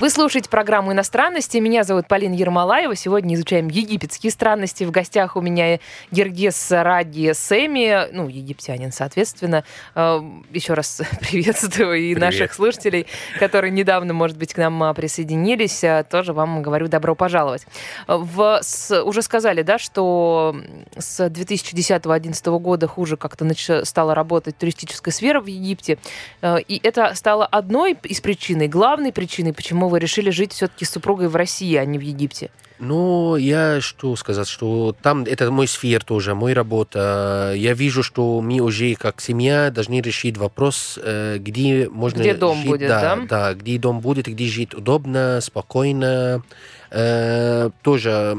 Вы 0.01 0.09
слушаете 0.09 0.49
программу 0.49 0.93
«Иностранности». 0.93 1.59
Меня 1.59 1.85
зовут 1.85 2.09
Полина 2.09 2.33
Ермолаева. 2.33 2.97
Сегодня 2.97 3.35
изучаем 3.35 3.69
египетские 3.69 4.33
странности. 4.33 4.85
В 4.85 4.91
гостях 4.91 5.37
у 5.37 5.43
меня 5.43 5.79
Гергес 6.11 6.69
Ради 6.71 7.35
Семи, 7.35 7.95
ну, 8.11 8.27
египтянин, 8.27 8.93
соответственно. 8.93 9.63
Э, 9.95 10.21
Еще 10.53 10.73
раз 10.73 11.03
приветствую 11.21 11.97
и 11.97 12.15
Привет. 12.15 12.19
наших 12.19 12.55
слушателей, 12.55 13.07
которые 13.39 13.73
недавно, 13.73 14.15
может 14.15 14.39
быть, 14.39 14.55
к 14.55 14.57
нам 14.57 14.83
а, 14.83 14.95
присоединились. 14.95 15.85
А, 15.85 16.03
Тоже 16.03 16.33
вам 16.33 16.63
говорю 16.63 16.89
добро 16.89 17.15
пожаловать. 17.15 17.67
Э, 18.09 18.17
В, 18.17 18.61
с- 18.63 19.03
уже 19.03 19.21
сказали, 19.21 19.61
да, 19.61 19.79
что 19.79 20.57
с 20.97 21.21
2010-2011 21.29 22.59
года 22.59 22.87
хуже 22.87 23.19
как-то 23.19 23.45
нач- 23.45 23.85
стала 23.85 24.15
работать 24.15 24.57
туристическая 24.57 25.13
сфера 25.13 25.43
в 25.43 25.47
Египте. 25.47 25.99
Э, 26.41 26.57
И 26.67 26.81
это 26.83 27.15
стало 27.15 27.45
одной 27.45 27.99
из 28.05 28.23
причин, 28.23 28.63
и 28.63 28.67
главной 28.67 29.13
причиной, 29.13 29.53
почему 29.53 29.90
вы 29.91 29.99
решили 29.99 30.31
жить 30.31 30.53
все-таки 30.53 30.85
с 30.85 30.91
супругой 30.91 31.29
в 31.29 31.37
России, 31.37 31.75
а 31.77 31.85
не 31.85 31.99
в 31.99 32.03
Египте. 32.03 32.51
Ну, 32.81 33.37
я 33.37 33.83
что 33.83 34.17
сказать, 34.17 34.49
что 34.49 34.97
там 35.03 35.25
это 35.25 35.51
мой 35.51 35.69
сфер 35.69 36.03
тоже, 36.03 36.35
моя 36.35 36.55
работа. 36.55 37.53
Я 37.55 37.75
вижу, 37.75 38.03
что 38.03 38.41
мы 38.41 38.61
уже 38.61 38.95
как 38.95 39.21
семья 39.21 39.71
должны 39.71 40.01
решить 40.01 40.39
вопрос, 40.39 40.99
э, 41.03 41.37
где 41.39 41.91
можно 41.91 42.21
Где 42.21 42.33
дом 42.33 42.57
жить, 42.57 42.67
будет, 42.67 42.89
да, 42.89 43.17
да? 43.17 43.27
да, 43.29 43.55
где 43.55 43.79
дом 43.79 44.01
будет, 44.01 44.29
где 44.29 44.47
жить 44.47 44.75
удобно, 44.75 45.41
спокойно. 45.43 46.43
Э, 46.91 47.69
тоже 47.83 48.39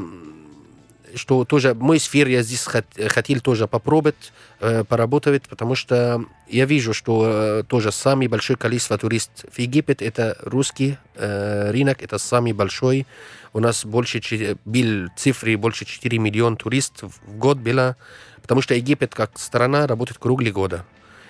что 1.14 1.44
тоже 1.44 1.74
мой 1.74 1.98
сфер 1.98 2.28
я 2.28 2.42
здесь 2.42 2.66
хот- 2.66 3.08
хотел 3.08 3.40
тоже 3.40 3.66
попробовать 3.68 4.32
э, 4.60 4.84
поработать, 4.84 5.42
потому 5.48 5.74
что 5.74 6.24
я 6.48 6.64
вижу, 6.64 6.92
что 6.94 7.24
э, 7.26 7.62
тоже 7.66 7.92
самый 7.92 8.28
большой 8.28 8.56
количество 8.56 8.96
туристов 8.98 9.50
в 9.52 9.58
Египет 9.58 10.02
это 10.02 10.36
русский 10.42 10.96
э, 11.14 11.70
рынок, 11.70 12.02
это 12.02 12.18
самый 12.18 12.52
большой. 12.52 13.06
У 13.52 13.60
нас 13.60 13.84
больше 13.84 14.20
че- 14.20 14.56
был 14.64 15.08
цифры 15.16 15.56
больше 15.56 15.84
4 15.84 16.18
миллиона 16.18 16.56
туристов 16.56 17.12
в 17.26 17.36
год 17.36 17.58
было, 17.58 17.96
потому 18.40 18.62
что 18.62 18.74
Египет 18.74 19.14
как 19.14 19.38
страна 19.38 19.86
работает 19.86 20.18
круглый 20.18 20.50
года. 20.52 20.84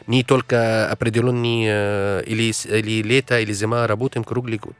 Не 0.06 0.24
только 0.24 0.88
определенные 0.90 1.68
э, 1.70 2.24
или, 2.26 2.52
или 2.76 3.02
лето, 3.02 3.38
или 3.40 3.52
зима, 3.52 3.86
работаем 3.86 4.24
круглый 4.24 4.58
год. 4.58 4.76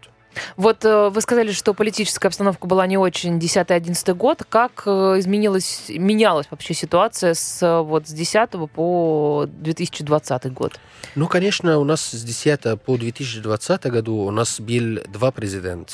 Вот 0.56 0.84
э, 0.84 1.08
вы 1.10 1.20
сказали, 1.20 1.52
что 1.52 1.74
политическая 1.74 2.28
обстановка 2.28 2.66
была 2.66 2.86
не 2.86 2.96
очень 2.96 3.38
10-11 3.38 4.14
год. 4.14 4.42
Как 4.48 4.82
э, 4.86 5.18
изменилась, 5.18 5.84
менялась 5.88 6.46
вообще 6.50 6.74
ситуация 6.74 7.34
с, 7.34 7.62
э, 7.62 7.80
вот, 7.80 8.08
с 8.08 8.12
10 8.12 8.50
по 8.72 9.46
2020 9.48 10.52
год? 10.52 10.78
Ну, 11.14 11.26
конечно, 11.26 11.78
у 11.78 11.84
нас 11.84 12.02
с 12.02 12.22
10 12.22 12.80
по 12.82 12.96
2020 12.96 13.86
году 13.86 14.16
у 14.16 14.30
нас 14.30 14.60
был 14.60 15.00
два 15.08 15.30
президента. 15.30 15.92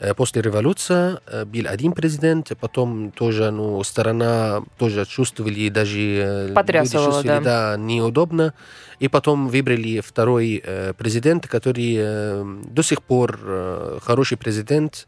Э, 0.00 0.14
После 0.14 0.42
революции 0.42 1.18
э, 1.26 1.44
был 1.44 1.66
один 1.68 1.92
президент, 1.92 2.52
потом 2.58 3.12
тоже, 3.12 3.50
ну, 3.50 3.82
сторона 3.84 4.62
тоже 4.78 5.04
чувствовали, 5.04 5.68
даже 5.68 5.98
э, 5.98 6.42
люди 6.44 6.54
Потрясывала, 6.54 7.12
чувствовали, 7.12 7.44
да. 7.44 7.72
да, 7.72 7.76
неудобно. 7.76 8.54
И 8.98 9.08
потом 9.08 9.48
выбрали 9.48 10.00
второй 10.00 10.62
президент, 10.98 11.46
который 11.46 11.96
до 12.66 12.82
сих 12.82 13.02
пор 13.02 14.00
хороший 14.02 14.36
президент. 14.36 15.06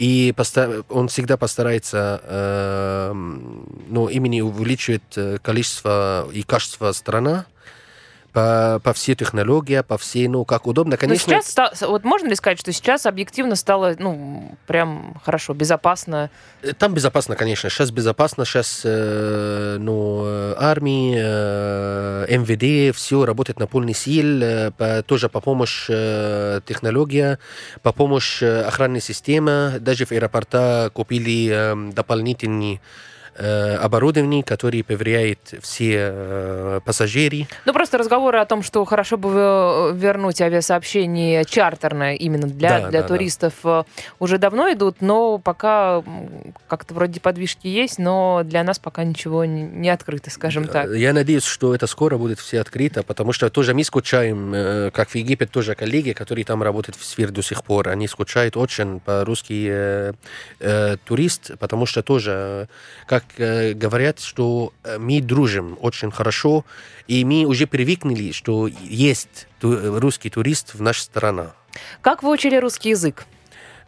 И 0.00 0.34
он 0.88 1.08
всегда 1.08 1.36
постарается 1.36 2.20
э, 2.24 3.12
ну, 3.12 4.08
именно 4.08 4.44
увеличивать 4.46 5.02
э, 5.16 5.36
количество 5.42 6.26
и 6.32 6.42
качество 6.42 6.90
страна 6.92 7.44
по, 8.32 8.80
по 8.82 8.92
всей 8.92 9.14
технологии, 9.14 9.80
по 9.80 9.98
всей, 9.98 10.28
ну, 10.28 10.44
как 10.44 10.66
удобно. 10.66 10.92
Но 10.92 10.96
Конечно, 10.98 11.32
сейчас, 11.40 11.46
ста- 11.46 11.86
вот 11.88 12.04
можно 12.04 12.28
ли 12.28 12.34
сказать, 12.34 12.58
что 12.60 12.72
сейчас 12.72 13.06
объективно 13.06 13.56
стало, 13.56 13.94
ну, 13.98 14.56
прям 14.66 15.20
хорошо, 15.24 15.54
безопасно? 15.54 16.30
Э, 16.62 16.72
Там 16.72 16.94
безопасно, 16.94 17.36
конечно. 17.36 17.70
Сейчас 17.70 17.90
безопасно. 17.90 18.44
Сейчас 18.44 18.82
э, 18.84 19.76
ну, 19.80 20.22
э, 20.24 20.54
армии, 20.58 21.16
э, 21.18 22.26
МВД, 22.38 22.96
все 22.96 23.24
работает 23.24 23.58
на 23.58 23.66
полный 23.66 23.94
сил. 23.94 24.42
э, 24.42 24.70
по- 24.70 25.02
тоже 25.02 25.28
по 25.28 25.40
помощь 25.40 25.86
э, 25.88 26.60
технология, 26.66 27.38
по 27.82 27.92
помощь 27.92 28.42
э, 28.42 28.62
охранной 28.62 29.00
системы. 29.00 29.76
Даже 29.80 30.06
в 30.06 30.12
аэропорта 30.12 30.90
купили 30.94 31.48
э, 31.50 31.92
дополнительные 31.92 32.80
э, 33.36 33.74
оборудование, 33.76 34.42
которое 34.42 34.82
проверяет 34.84 35.54
все 35.60 36.10
э, 36.12 36.80
пассажиры. 36.84 37.46
Ну, 37.64 37.72
просто 37.72 37.98
разговоры 37.98 38.38
о 38.38 38.46
том, 38.46 38.62
что 38.62 38.84
хорошо 38.84 39.16
бы 39.16 39.30
э, 39.32 39.92
вернуть 39.94 40.40
авиасообщение 40.40 41.44
чартерное 41.44 42.14
именно 42.14 42.46
для, 42.46 42.68
Да, 42.68 42.78
для 42.90 42.90
да, 42.90 43.02
да. 43.02 43.08
туристов 43.08 43.54
э, 43.64 43.84
уже 44.18 44.38
давно 44.38 44.72
идут, 44.72 45.00
но 45.00 45.38
пока 45.38 46.02
как-то 46.68 46.94
вроде 46.94 47.20
подвижки 47.20 47.66
есть, 47.66 47.98
но 47.98 48.42
для 48.44 48.62
нас 48.62 48.78
пока 48.78 49.04
ничего 49.04 49.44
не, 49.44 49.90
открыто, 49.90 50.30
скажем 50.30 50.66
так. 50.66 50.90
Я 50.90 51.12
надеюсь, 51.12 51.44
что 51.44 51.74
это 51.74 51.86
скоро 51.86 52.16
будет 52.18 52.38
все 52.38 52.60
открыто, 52.60 53.02
потому 53.02 53.32
что 53.32 53.50
тоже 53.50 53.74
мы 53.74 53.84
скучаем, 53.84 54.90
как 54.92 55.10
в 55.10 55.14
Египет 55.14 55.50
тоже 55.50 55.74
коллеги, 55.74 56.12
которые 56.12 56.44
там 56.44 56.62
работают 56.62 56.96
в 56.96 57.04
сфере 57.04 57.30
до 57.30 57.42
сих 57.42 57.64
пор, 57.64 57.88
они 57.88 58.06
скучают 58.08 58.56
очень 58.56 59.00
по 59.00 59.24
русский 59.24 59.66
э, 59.70 60.12
э, 60.60 60.96
турист, 61.04 61.52
потому 61.58 61.86
что 61.86 62.02
тоже, 62.02 62.32
э, 62.32 62.66
как 63.20 63.38
э, 63.38 63.72
говорят, 63.74 64.20
что 64.20 64.72
э, 64.84 64.98
мы 64.98 65.20
дружим 65.20 65.76
очень 65.80 66.10
хорошо, 66.10 66.64
и 67.06 67.24
мы 67.24 67.44
уже 67.44 67.66
привыкли, 67.66 68.32
что 68.32 68.68
есть 68.68 69.46
ту- 69.60 69.98
русский 70.00 70.30
турист 70.30 70.74
в 70.74 70.82
нашей 70.82 71.00
стране. 71.02 71.48
Как 72.00 72.22
вы 72.22 72.30
учили 72.30 72.56
русский 72.56 72.90
язык? 72.90 73.26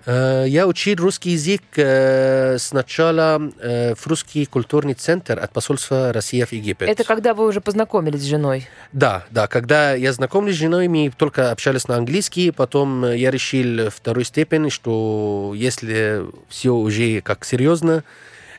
Э, 0.06 0.44
Я 0.48 0.66
учил 0.66 0.96
русский 0.96 1.30
язык 1.30 1.62
э, 1.76 2.56
сначала 2.58 3.40
э, 3.60 3.94
в 3.94 4.06
русский 4.06 4.46
культурный 4.46 4.94
центр 4.94 5.38
от 5.38 5.52
посольства 5.52 6.12
России 6.12 6.42
в 6.44 6.52
Египет. 6.52 6.88
Это 6.88 7.04
когда 7.04 7.34
вы 7.34 7.46
уже 7.46 7.60
познакомились 7.60 8.20
с 8.22 8.24
женой? 8.24 8.66
Да, 8.92 9.24
да. 9.30 9.46
Когда 9.46 9.94
я 9.94 10.12
знакомлюсь 10.12 10.56
с 10.56 10.58
женой, 10.58 10.88
мы 10.88 11.12
только 11.16 11.52
общались 11.52 11.88
на 11.88 11.96
английский, 11.96 12.50
потом 12.50 13.04
э, 13.04 13.16
я 13.18 13.30
решил 13.30 13.90
второй 13.90 14.24
степень, 14.24 14.70
что 14.70 15.52
если 15.54 16.24
все 16.48 16.70
уже 16.74 17.20
как 17.20 17.44
серьезно, 17.44 17.92
э, 17.92 18.02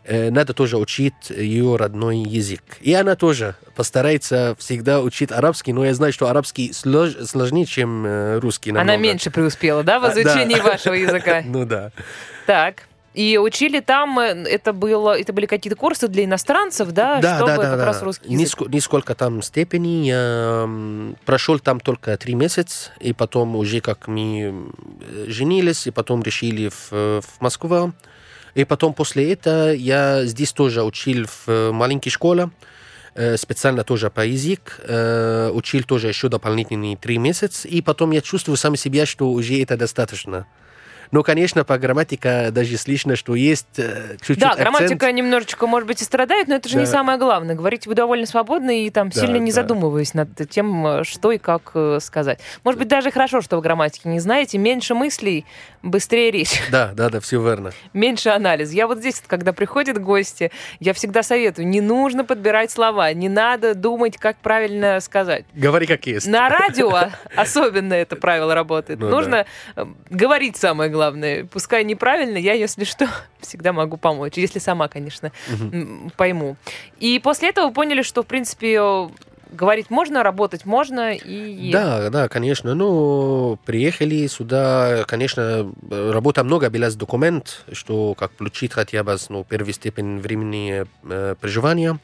надо 0.08 0.54
тоже 0.54 0.78
учить 0.78 1.30
ее 1.30 1.76
родной 1.76 2.18
язык. 2.18 2.62
И 2.82 2.94
она 2.94 3.16
тоже 3.16 3.56
постарается 3.76 4.56
всегда 4.60 5.02
учить 5.02 5.32
арабский, 5.32 5.74
но 5.74 5.86
я 5.86 5.94
знаю, 5.94 6.12
что 6.14 6.28
арабский 6.28 6.72
слож- 6.72 7.26
сложнее, 7.26 7.66
чем 7.66 8.06
э, 8.06 8.40
русский. 8.40 8.72
Она 8.72 8.84
намного. 8.84 9.04
меньше 9.04 9.32
преуспела, 9.32 9.84
да, 9.84 10.00
в 10.00 10.06
А, 10.06 10.14
да. 10.14 10.22
изучении 10.22 10.60
вашего 10.60 10.94
языка? 10.94 11.42
Ну 11.46 11.66
да. 11.66 11.92
Так. 12.48 12.84
И 13.14 13.38
учили 13.38 13.80
там, 13.80 14.18
э, 14.20 14.26
это, 14.50 14.74
было, 14.74 15.16
это 15.18 15.34
были 15.34 15.46
какие-то 15.46 15.78
курсы 15.78 16.08
для 16.08 16.26
иностранцев, 16.26 16.90
да, 16.92 17.20
да, 17.22 17.36
чтобы 17.38 17.52
да, 17.52 17.58
да, 17.58 17.64
как 17.70 17.78
да. 17.78 17.86
раз 17.86 18.02
русский 18.02 18.34
язык. 18.34 18.40
Ниско- 18.60 18.70
Нисколько 18.72 19.14
там 19.16 19.42
степеней. 19.44 20.08
Я 20.08 20.68
прошел 21.26 21.60
там 21.60 21.80
только 21.80 22.18
три 22.18 22.34
месяца, 22.34 22.92
и 23.00 23.14
потом 23.14 23.56
уже 23.56 23.82
как 23.82 24.08
мы 24.08 24.66
женились, 25.28 25.86
и 25.88 25.92
потом 25.92 26.24
решили 26.24 26.70
в, 26.70 26.92
в 27.22 27.24
Москву. 27.40 27.94
И 28.56 28.66
потом 28.66 28.94
после 28.94 29.34
этого 29.34 29.72
я 29.72 30.26
здесь 30.26 30.54
тоже 30.54 30.84
учил 30.84 31.26
в 31.26 31.50
э, 31.50 31.72
маленькой 31.72 32.10
школе, 32.12 32.52
э, 33.16 33.38
специально 33.38 33.84
тоже 33.84 34.10
по 34.10 34.26
язык, 34.26 34.80
э, 34.84 35.50
учил 35.54 35.84
тоже 35.84 36.08
еще 36.08 36.30
дополнительные 36.30 36.96
три 36.96 37.18
месяца, 37.18 37.68
и 37.68 37.82
потом 37.82 38.12
я 38.12 38.22
чувствую 38.22 38.58
сам 38.58 38.76
себя, 38.76 39.06
что 39.06 39.32
уже 39.32 39.60
это 39.62 39.76
достаточно. 39.76 40.46
Но, 41.12 41.24
конечно, 41.24 41.64
по 41.64 41.78
грамматике 41.78 42.52
даже 42.52 42.78
слышно, 42.78 43.16
что 43.16 43.36
есть 43.36 43.68
э, 43.78 44.18
чуть-чуть 44.20 44.40
Да, 44.40 44.52
акцент. 44.52 44.70
грамматика 44.70 45.12
немножечко, 45.12 45.68
может 45.68 45.88
быть, 45.88 46.02
и 46.02 46.06
страдает, 46.06 46.48
но 46.48 46.56
это 46.56 46.70
же 46.70 46.78
не 46.78 46.86
Да. 46.86 46.92
самое 46.92 47.18
главное. 47.18 47.56
Говорите 47.56 47.90
вы 47.90 47.96
довольно 47.96 48.26
свободно 48.26 48.72
и 48.84 48.90
там 48.90 49.10
Да, 49.10 49.22
сильно 49.22 49.38
не 49.38 49.52
да. 49.52 49.56
задумываясь 49.62 50.14
над 50.14 50.30
тем, 50.50 50.86
э, 50.88 51.04
что 51.04 51.32
и 51.32 51.38
как 51.38 51.72
э, 51.76 52.00
сказать. 52.02 52.40
Может 52.64 52.80
быть, 52.80 52.88
даже 52.88 53.12
хорошо, 53.12 53.42
что 53.42 53.58
вы 53.58 53.62
грамматики 53.62 54.08
не 54.08 54.20
знаете. 54.20 54.58
Меньше 54.58 54.96
мыслей, 54.96 55.46
быстрее 55.82 56.32
речь, 56.32 56.62
Да, 56.72 56.92
да, 56.96 57.10
да, 57.10 57.20
все 57.20 57.42
верно. 57.42 57.72
меньше 57.94 58.30
анализ. 58.30 58.72
Я 58.72 58.88
вот 58.88 59.00
здесь, 59.00 59.22
когда 59.28 59.54
приходят 59.54 60.02
гости, 60.02 60.52
я 60.80 60.94
всегда 60.94 61.24
советую, 61.24 61.68
не 61.68 61.82
нужно 61.82 62.24
подбирать 62.26 62.72
слова, 62.72 63.12
не 63.14 63.30
надо 63.30 63.76
думать, 63.76 64.18
как 64.18 64.38
правильно 64.38 65.00
сказать. 65.00 65.46
Говори 65.54 65.86
как 65.86 66.06
есть. 66.08 66.26
На 66.28 66.50
радио 66.50 66.92
особенно 67.36 67.94
это 67.94 68.16
правило 68.16 68.56
работает. 68.56 69.00
Ну 69.00 69.10
Нужно 69.10 69.46
э, 69.76 69.86
говорить 70.10 70.58
самое 70.58 70.90
главное. 70.90 71.03
Пускай 71.52 71.84
неправильно, 71.84 72.38
я, 72.38 72.54
если 72.54 72.84
что, 72.84 73.08
всегда 73.40 73.74
могу 73.74 73.98
помочь. 73.98 74.38
Если 74.38 74.60
сама, 74.60 74.88
конечно, 74.88 75.32
м, 75.50 76.12
пойму. 76.18 76.56
И 77.00 77.20
после 77.20 77.50
этого 77.50 77.72
поняли, 77.72 78.02
что, 78.02 78.24
в 78.24 78.28
принципе, 78.28 78.78
э, 78.80 79.10
говорить 79.52 79.90
можно, 79.90 80.24
работать 80.24 80.66
можно. 80.66 81.14
И... 81.14 81.72
Да, 81.72 82.10
да, 82.10 82.28
конечно. 82.28 82.74
Ну, 82.74 83.58
приехали 83.66 84.28
сюда, 84.28 85.04
конечно, 85.08 85.72
работа 85.90 86.44
много 86.44 86.70
без 86.70 86.96
документ, 86.96 87.64
что 87.72 88.14
как 88.16 88.32
получить 88.32 88.74
хотя 88.74 89.04
бы 89.04 89.16
ну, 89.30 89.44
первую 89.44 89.74
степень 89.74 90.20
времени 90.20 90.86
э, 91.04 91.36
проживания. 91.40 92.00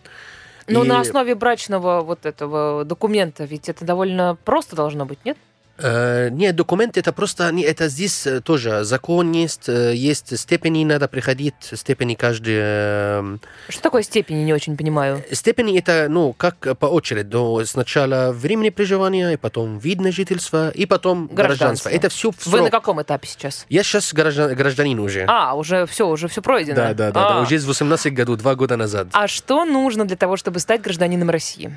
Но 0.68 0.84
И- 0.84 0.88
на 0.88 1.02
основе 1.02 1.36
брачного 1.36 2.02
вот 2.02 2.26
этого 2.26 2.86
документа, 2.86 3.44
ведь 3.46 3.70
это 3.70 3.86
довольно 3.86 4.38
просто 4.46 4.76
должно 4.76 5.06
быть, 5.06 5.20
нет? 5.26 5.38
Э, 5.82 6.30
нет, 6.30 6.56
документ 6.56 6.98
это 6.98 7.12
просто, 7.14 7.52
не, 7.52 7.64
это 7.64 7.88
здесь 7.88 8.28
э, 8.28 8.42
тоже 8.42 8.84
закон 8.84 9.32
есть, 9.32 9.70
э, 9.70 9.94
есть 9.96 10.38
степени, 10.38 10.84
надо 10.84 11.08
приходить, 11.08 11.54
степени 11.74 12.16
каждый... 12.16 12.56
э, 12.58 13.38
Что 13.70 13.82
такое 13.82 14.04
степени, 14.04 14.44
не 14.44 14.54
очень 14.54 14.76
понимаю. 14.76 15.24
Степени 15.32 15.78
это, 15.80 16.08
ну, 16.10 16.34
как 16.34 16.78
по 16.78 16.86
очереди. 16.88 17.30
Но 17.34 17.64
сначала 17.66 18.32
времени 18.32 18.70
проживания, 18.70 19.32
и 19.34 19.38
потом 19.38 19.78
вид 19.80 20.02
на 20.02 20.12
жительство, 20.12 20.70
и 20.70 20.86
потом 20.86 21.28
Гражданство. 21.28 21.90
гражданство. 21.90 21.90
Это 21.90 22.10
все 22.10 22.32
в 22.32 22.46
Вы 22.48 22.58
на 22.58 22.64
срок. 22.66 22.72
каком 22.72 23.02
этапе 23.02 23.28
сейчас? 23.28 23.66
Я 23.70 23.84
сейчас 23.84 24.14
граждан, 24.14 24.54
гражданин 24.56 25.00
уже. 25.00 25.26
А, 25.28 25.54
уже 25.56 25.86
все, 25.86 26.08
уже 26.08 26.28
все 26.28 26.42
пройдено. 26.42 26.76
Да, 26.76 26.94
да, 26.94 27.12
да, 27.12 27.12
да. 27.12 27.38
А. 27.40 27.42
Уже 27.42 27.58
с 27.60 27.66
18 27.66 28.14
году, 28.14 28.36
два 28.36 28.56
года 28.56 28.76
назад. 28.78 29.08
А 29.14 29.28
что 29.28 29.64
нужно 29.66 30.06
для 30.06 30.18
того, 30.18 30.36
чтобы 30.38 30.60
стать 30.60 30.82
гражданином 30.82 31.30
России? 31.30 31.72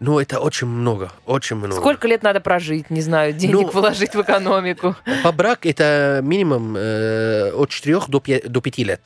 Ну, 0.00 0.18
это 0.18 0.40
очень 0.40 0.66
много, 0.66 1.12
очень 1.26 1.56
много. 1.56 1.74
Сколько 1.76 2.08
лет 2.08 2.22
надо 2.22 2.40
прожить, 2.40 2.88
не 2.88 3.02
знаю, 3.02 3.34
денег 3.34 3.54
Ну, 3.54 3.68
вложить 3.68 4.14
в 4.14 4.22
экономику? 4.22 4.96
По 5.22 5.30
брак 5.30 5.66
это 5.66 6.20
минимум 6.22 6.74
э, 6.76 7.52
от 7.52 7.68
4 7.68 8.00
до 8.08 8.18
5, 8.18 8.50
до 8.50 8.60
5 8.62 8.78
лет. 8.78 9.00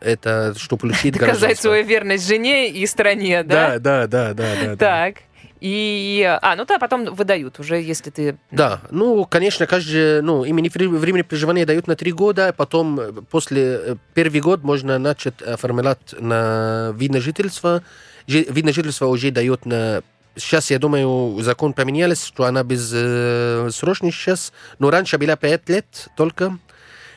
Это 0.00 0.54
что 0.56 0.76
получить 0.76 1.14
Доказать 1.18 1.58
свою 1.58 1.84
верность 1.84 2.28
жене 2.28 2.70
и 2.70 2.86
стране, 2.86 3.42
да? 3.42 3.78
Да, 3.78 4.06
да, 4.06 4.06
да, 4.06 4.34
да, 4.34 4.54
да. 4.62 4.68
да. 4.70 4.76
Так. 4.76 5.14
И, 5.60 6.22
а, 6.42 6.54
ну 6.54 6.64
да, 6.64 6.78
потом 6.78 7.12
выдают 7.14 7.58
уже, 7.58 7.76
если 7.80 8.10
ты... 8.10 8.36
Да, 8.50 8.82
ну, 8.90 9.24
конечно, 9.24 9.66
каждый, 9.66 10.22
ну, 10.22 10.44
именно 10.44 10.68
вре- 10.68 10.86
время 10.88 11.24
проживания 11.24 11.64
дают 11.64 11.86
на 11.88 11.96
три 11.96 12.12
года, 12.12 12.52
потом 12.56 13.00
э, 13.00 13.12
после 13.30 13.62
э, 13.64 13.96
первый 14.14 14.40
год 14.40 14.62
можно 14.62 14.98
начать 14.98 15.40
оформлять 15.42 16.14
на 16.20 16.92
вид 16.94 17.10
на 17.10 17.20
жительство. 17.20 17.82
Жи- 18.28 18.46
Вид 18.48 18.64
на 18.66 18.72
жительство 18.72 19.06
уже 19.06 19.30
дает 19.30 19.64
на... 19.66 20.02
Сейчас, 20.36 20.70
я 20.70 20.78
думаю, 20.78 21.40
закон 21.42 21.72
поменялся, 21.72 22.26
что 22.26 22.44
она 22.44 22.62
без 22.62 22.90
э, 22.94 23.70
срочный 23.72 24.12
сейчас, 24.12 24.52
но 24.78 24.90
раньше 24.90 25.16
была 25.16 25.36
пять 25.36 25.68
лет 25.68 26.08
только. 26.16 26.58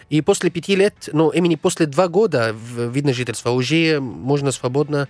И 0.10 0.22
после 0.22 0.50
пяти 0.50 0.76
лет, 0.76 1.10
ну, 1.12 1.30
именно 1.30 1.58
после 1.58 1.86
два 1.86 2.08
года 2.08 2.54
в 2.54 2.90
вид 2.90 3.06
на 3.06 3.14
жительство 3.14 3.52
уже 3.52 4.00
можно 4.00 4.52
свободно 4.52 5.08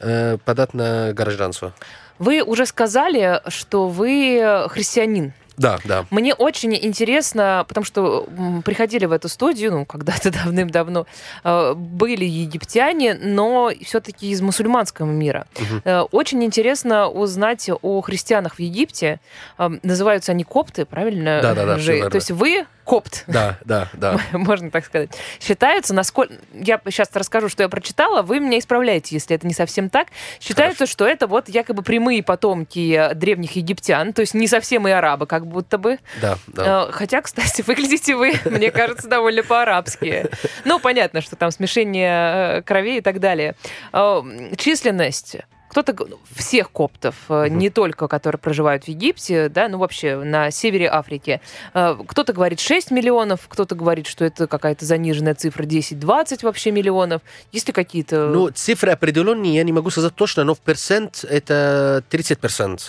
э, 0.00 0.36
подать 0.44 0.74
на 0.74 1.12
гражданство. 1.14 1.74
Вы 2.18 2.42
уже 2.42 2.66
сказали, 2.66 3.40
что 3.48 3.88
вы 3.88 4.66
христианин. 4.68 5.32
Да, 5.56 5.78
да. 5.84 6.06
Мне 6.10 6.34
очень 6.34 6.74
интересно, 6.74 7.64
потому 7.68 7.84
что 7.84 8.26
приходили 8.64 9.06
в 9.06 9.12
эту 9.12 9.28
студию, 9.28 9.72
ну, 9.72 9.84
когда-то 9.86 10.30
давным-давно, 10.44 11.06
э, 11.44 11.74
были 11.74 12.24
египтяне, 12.24 13.14
но 13.14 13.70
все-таки 13.82 14.30
из 14.30 14.40
мусульманского 14.40 15.06
мира. 15.06 15.46
Э, 15.84 16.00
Очень 16.12 16.44
интересно 16.44 17.08
узнать 17.08 17.70
о 17.82 18.00
христианах 18.00 18.56
в 18.56 18.60
Египте. 18.60 19.20
Э, 19.58 19.70
Называются 19.82 20.32
они 20.32 20.44
копты, 20.44 20.84
правильно? 20.84 21.40
Да-да-да, 21.42 21.76
же? 21.76 21.82
всё 21.82 21.92
верно. 21.94 22.10
То 22.10 22.16
есть 22.16 22.30
вы 22.30 22.66
копт. 22.86 23.24
Да, 23.26 23.58
да, 23.64 23.88
да. 23.94 24.18
Можно 24.32 24.70
так 24.70 24.86
сказать. 24.86 25.10
Считаются, 25.40 25.92
насколько... 25.92 26.34
Я 26.52 26.80
сейчас 26.86 27.10
расскажу, 27.14 27.48
что 27.48 27.64
я 27.64 27.68
прочитала, 27.68 28.22
вы 28.22 28.38
меня 28.38 28.58
исправляете, 28.58 29.16
если 29.16 29.34
это 29.34 29.46
не 29.46 29.54
совсем 29.54 29.90
так. 29.90 30.08
Считается, 30.40 30.86
что 30.86 31.04
это 31.04 31.26
вот 31.26 31.48
якобы 31.48 31.82
прямые 31.82 32.22
потомки 32.22 33.10
древних 33.14 33.56
египтян, 33.56 34.12
то 34.12 34.20
есть 34.20 34.34
не 34.34 34.46
совсем 34.46 34.86
и 34.86 34.92
арабы, 34.92 35.26
как 35.26 35.45
будто 35.46 35.78
бы. 35.78 35.98
Да, 36.20 36.38
да. 36.48 36.86
Э, 36.88 36.92
Хотя, 36.92 37.22
кстати, 37.22 37.62
выглядите 37.66 38.14
вы, 38.16 38.34
мне 38.44 38.70
кажется, 38.70 39.08
довольно 39.08 39.42
по-арабски. 39.42 40.28
Ну, 40.64 40.78
понятно, 40.78 41.20
что 41.20 41.36
там 41.36 41.50
смешение 41.50 42.58
э, 42.58 42.62
кровей 42.62 42.98
и 42.98 43.00
так 43.00 43.20
далее. 43.20 43.54
Э, 43.92 44.22
Численность 44.56 45.36
кто-то 45.68 45.92
г- 45.92 46.06
всех 46.34 46.70
коптов, 46.70 47.14
э, 47.28 47.48
не 47.48 47.68
только 47.70 48.08
которые 48.08 48.38
проживают 48.38 48.84
в 48.84 48.88
Египте, 48.88 49.48
да, 49.50 49.68
ну 49.68 49.76
вообще 49.78 50.16
на 50.16 50.50
севере 50.50 50.88
Африки. 50.88 51.40
Кто-то 51.74 52.32
говорит 52.32 52.60
6 52.60 52.90
миллионов, 52.92 53.40
кто-то 53.48 53.74
говорит, 53.74 54.06
что 54.06 54.24
это 54.24 54.46
какая-то 54.46 54.86
заниженная 54.86 55.34
цифра 55.34 55.64
10-20 55.64 56.38
вообще 56.44 56.70
миллионов. 56.70 57.20
Есть 57.52 57.66
ли 57.66 57.72
какие-то... 57.74 58.28
Ну, 58.28 58.48
цифры 58.50 58.92
определенные 58.92 59.54
я 59.56 59.64
не 59.64 59.72
могу 59.72 59.90
сказать 59.90 60.14
точно, 60.14 60.44
но 60.44 60.54
в 60.54 60.60
процент 60.60 61.24
это 61.28 62.02
30%. 62.10 62.80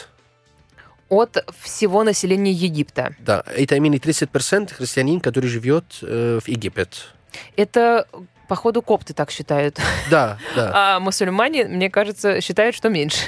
От 1.10 1.46
всего 1.62 2.04
населения 2.04 2.52
Египта. 2.52 3.15
Да, 3.20 3.43
это 3.56 3.76
именно 3.76 3.96
30% 3.96 4.74
христианин, 4.74 5.20
который 5.20 5.50
живет 5.50 5.86
э, 6.02 6.39
в 6.43 6.48
Египет. 6.48 7.13
Это, 7.56 8.08
походу, 8.48 8.82
копты 8.82 9.13
так 9.13 9.32
считают. 9.32 9.80
Да, 10.10 10.38
да. 10.56 10.72
А 10.74 11.00
мусульмане, 11.00 11.65
мне 11.65 11.89
кажется, 11.89 12.41
считают, 12.41 12.76
что 12.76 12.89
меньше. 12.89 13.20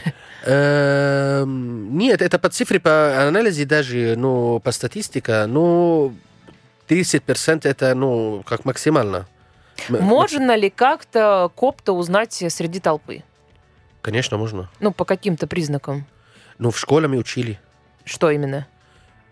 Эм, 0.46 1.98
Нет, 1.98 2.22
это 2.22 2.40
по 2.40 2.50
цифре, 2.50 2.80
по 2.80 3.28
анализе 3.28 3.66
даже, 3.66 4.16
ну, 4.18 4.60
по 4.60 4.72
статистике, 4.72 5.46
ну, 5.46 6.14
30% 6.88 7.68
это, 7.68 7.94
ну, 7.96 8.44
как 8.46 8.66
максимально. 8.66 9.28
Можно 9.90 10.56
ли 10.56 10.70
как-то 10.70 11.52
копта 11.56 11.94
узнать 11.94 12.34
среди 12.34 12.80
толпы? 12.80 13.24
Конечно, 14.02 14.38
можно. 14.38 14.70
Ну, 14.80 14.92
по 14.92 15.06
каким-то 15.06 15.48
признакам. 15.48 16.06
Ну, 16.58 16.72
в 16.72 16.80
школе 16.80 17.08
мы 17.08 17.18
учили. 17.18 17.60
Что 18.04 18.32
именно? 18.32 18.68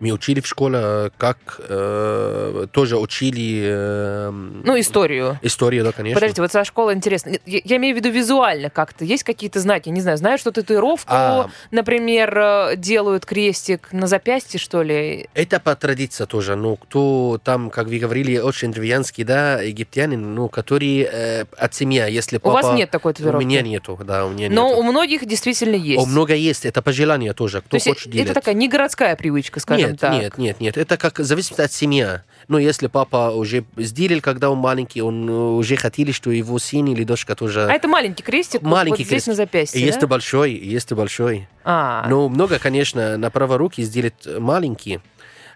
Мы 0.00 0.12
учили 0.12 0.40
в 0.40 0.46
школе, 0.46 1.10
как 1.16 1.60
э, 1.68 2.66
тоже 2.72 2.96
учили 2.98 3.62
э, 3.64 4.30
Ну, 4.30 4.78
историю. 4.78 5.38
историю, 5.42 5.82
да, 5.84 5.92
конечно. 5.92 6.14
Подождите, 6.16 6.42
вот 6.42 6.52
со 6.52 6.64
школы 6.64 6.92
интересно. 6.92 7.32
Я, 7.46 7.60
я 7.64 7.76
имею 7.78 7.94
в 7.94 7.98
виду 7.98 8.10
визуально 8.10 8.70
как-то. 8.70 9.04
Есть 9.04 9.24
какие-то 9.24 9.58
знаки? 9.60 9.88
Не 9.88 10.00
знаю, 10.00 10.16
знаю, 10.18 10.38
что 10.38 10.52
татуировку, 10.52 11.12
А. 11.12 11.50
например, 11.72 12.38
э, 12.38 12.76
делают 12.76 13.26
крестик 13.26 13.88
на 13.92 14.06
запястье, 14.06 14.60
что 14.60 14.82
ли? 14.82 15.28
Это 15.34 15.58
по 15.58 15.74
традиции 15.74 16.24
тоже. 16.26 16.54
Ну, 16.54 16.76
кто 16.76 17.40
там, 17.42 17.70
как 17.70 17.88
вы 17.88 17.98
говорили, 17.98 18.38
очень 18.38 18.72
древнянский, 18.72 19.24
да, 19.24 19.60
египтянин, 19.60 20.34
ну, 20.34 20.48
который 20.48 21.08
э, 21.10 21.44
от 21.56 21.74
семьи, 21.74 22.04
если 22.08 22.36
У 22.36 22.40
папа... 22.40 22.62
вас 22.68 22.76
нет 22.76 22.90
такой 22.90 23.12
У 23.12 23.14
татуировки? 23.14 23.44
меня 23.44 23.62
нету, 23.62 23.98
да, 24.04 24.26
у 24.26 24.30
меня 24.30 24.48
Но 24.48 24.68
нету. 24.68 24.80
у 24.80 24.82
многих 24.84 25.26
действительно 25.26 25.74
есть. 25.74 26.00
О, 26.00 26.06
много 26.06 26.34
есть, 26.34 26.64
это 26.66 26.82
по 26.82 26.92
желанию 26.92 27.34
тоже, 27.34 27.60
кто 27.60 27.70
То 27.70 27.76
есть 27.76 27.88
хочет 27.88 28.06
это 28.08 28.16
делать. 28.16 28.34
такая 28.34 28.54
не 28.54 28.68
городская 28.68 29.16
привычка, 29.16 29.58
скажем 29.60 29.87
нет, 29.90 30.00
так. 30.00 30.12
нет, 30.12 30.38
нет, 30.38 30.60
нет, 30.60 30.76
это 30.76 30.96
как 30.96 31.18
зависит 31.18 31.58
от 31.60 31.72
семьи. 31.72 32.06
Ну, 32.48 32.58
если 32.58 32.86
папа 32.86 33.30
уже 33.30 33.64
сделал, 33.76 34.20
когда 34.20 34.50
он 34.50 34.58
маленький, 34.58 35.02
он 35.02 35.28
э, 35.28 35.32
уже 35.32 35.76
хотели, 35.76 36.12
что 36.12 36.30
его 36.30 36.58
сын 36.58 36.86
или 36.86 37.04
дочка 37.04 37.34
тоже... 37.34 37.66
А 37.66 37.72
это 37.72 37.88
маленький 37.88 38.22
крестик 38.22 38.62
Маленький 38.62 39.02
вот 39.02 39.06
здесь 39.06 39.24
крестик. 39.24 39.28
на 39.28 39.34
запястье, 39.34 39.80
есть 39.80 40.00
да? 40.00 40.06
и 40.06 40.08
большой, 40.08 40.52
есть 40.52 40.90
и 40.90 40.94
большой. 40.94 41.48
А, 41.64 42.06
Ну, 42.08 42.28
много, 42.28 42.58
конечно, 42.58 43.16
на 43.18 43.30
правой 43.30 43.56
руке 43.58 43.82
сделать 43.82 44.26
маленький. 44.38 45.00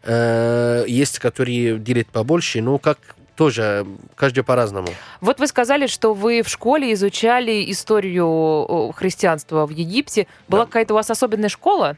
Э, 0.04 0.84
Есть, 0.86 1.18
которые 1.18 1.78
делают 1.78 2.08
побольше, 2.08 2.60
но 2.60 2.78
как 2.78 2.98
тоже, 3.36 3.86
каждый 4.14 4.44
по-разному. 4.44 4.88
Вот 5.20 5.38
вы 5.40 5.46
сказали, 5.46 5.86
что 5.86 6.12
вы 6.12 6.42
в 6.42 6.48
школе 6.48 6.92
изучали 6.92 7.70
историю 7.70 8.26
о, 8.26 8.92
христианства 8.94 9.66
в 9.66 9.70
Египте. 9.70 10.26
Была 10.48 10.62
Да. 10.62 10.66
какая-то 10.66 10.94
у 10.94 10.96
вас 10.96 11.10
особенная 11.10 11.48
школа? 11.48 11.96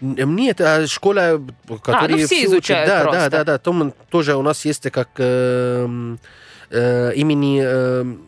Нет, 0.00 0.60
а 0.60 0.86
школа, 0.86 1.40
которая 1.82 2.10
ну 2.10 2.26
все 2.26 2.36
учат- 2.36 2.46
изучают 2.46 2.88
да, 2.88 3.02
просто. 3.02 3.20
да, 3.20 3.28
да, 3.30 3.44
да. 3.44 3.58
Там 3.58 3.92
тоже 4.10 4.36
у 4.36 4.42
нас 4.42 4.64
есть 4.64 4.90
как 4.90 5.08
эм, 5.18 6.18
э, 6.70 7.12
имени 7.14 7.62
эм, 7.62 8.26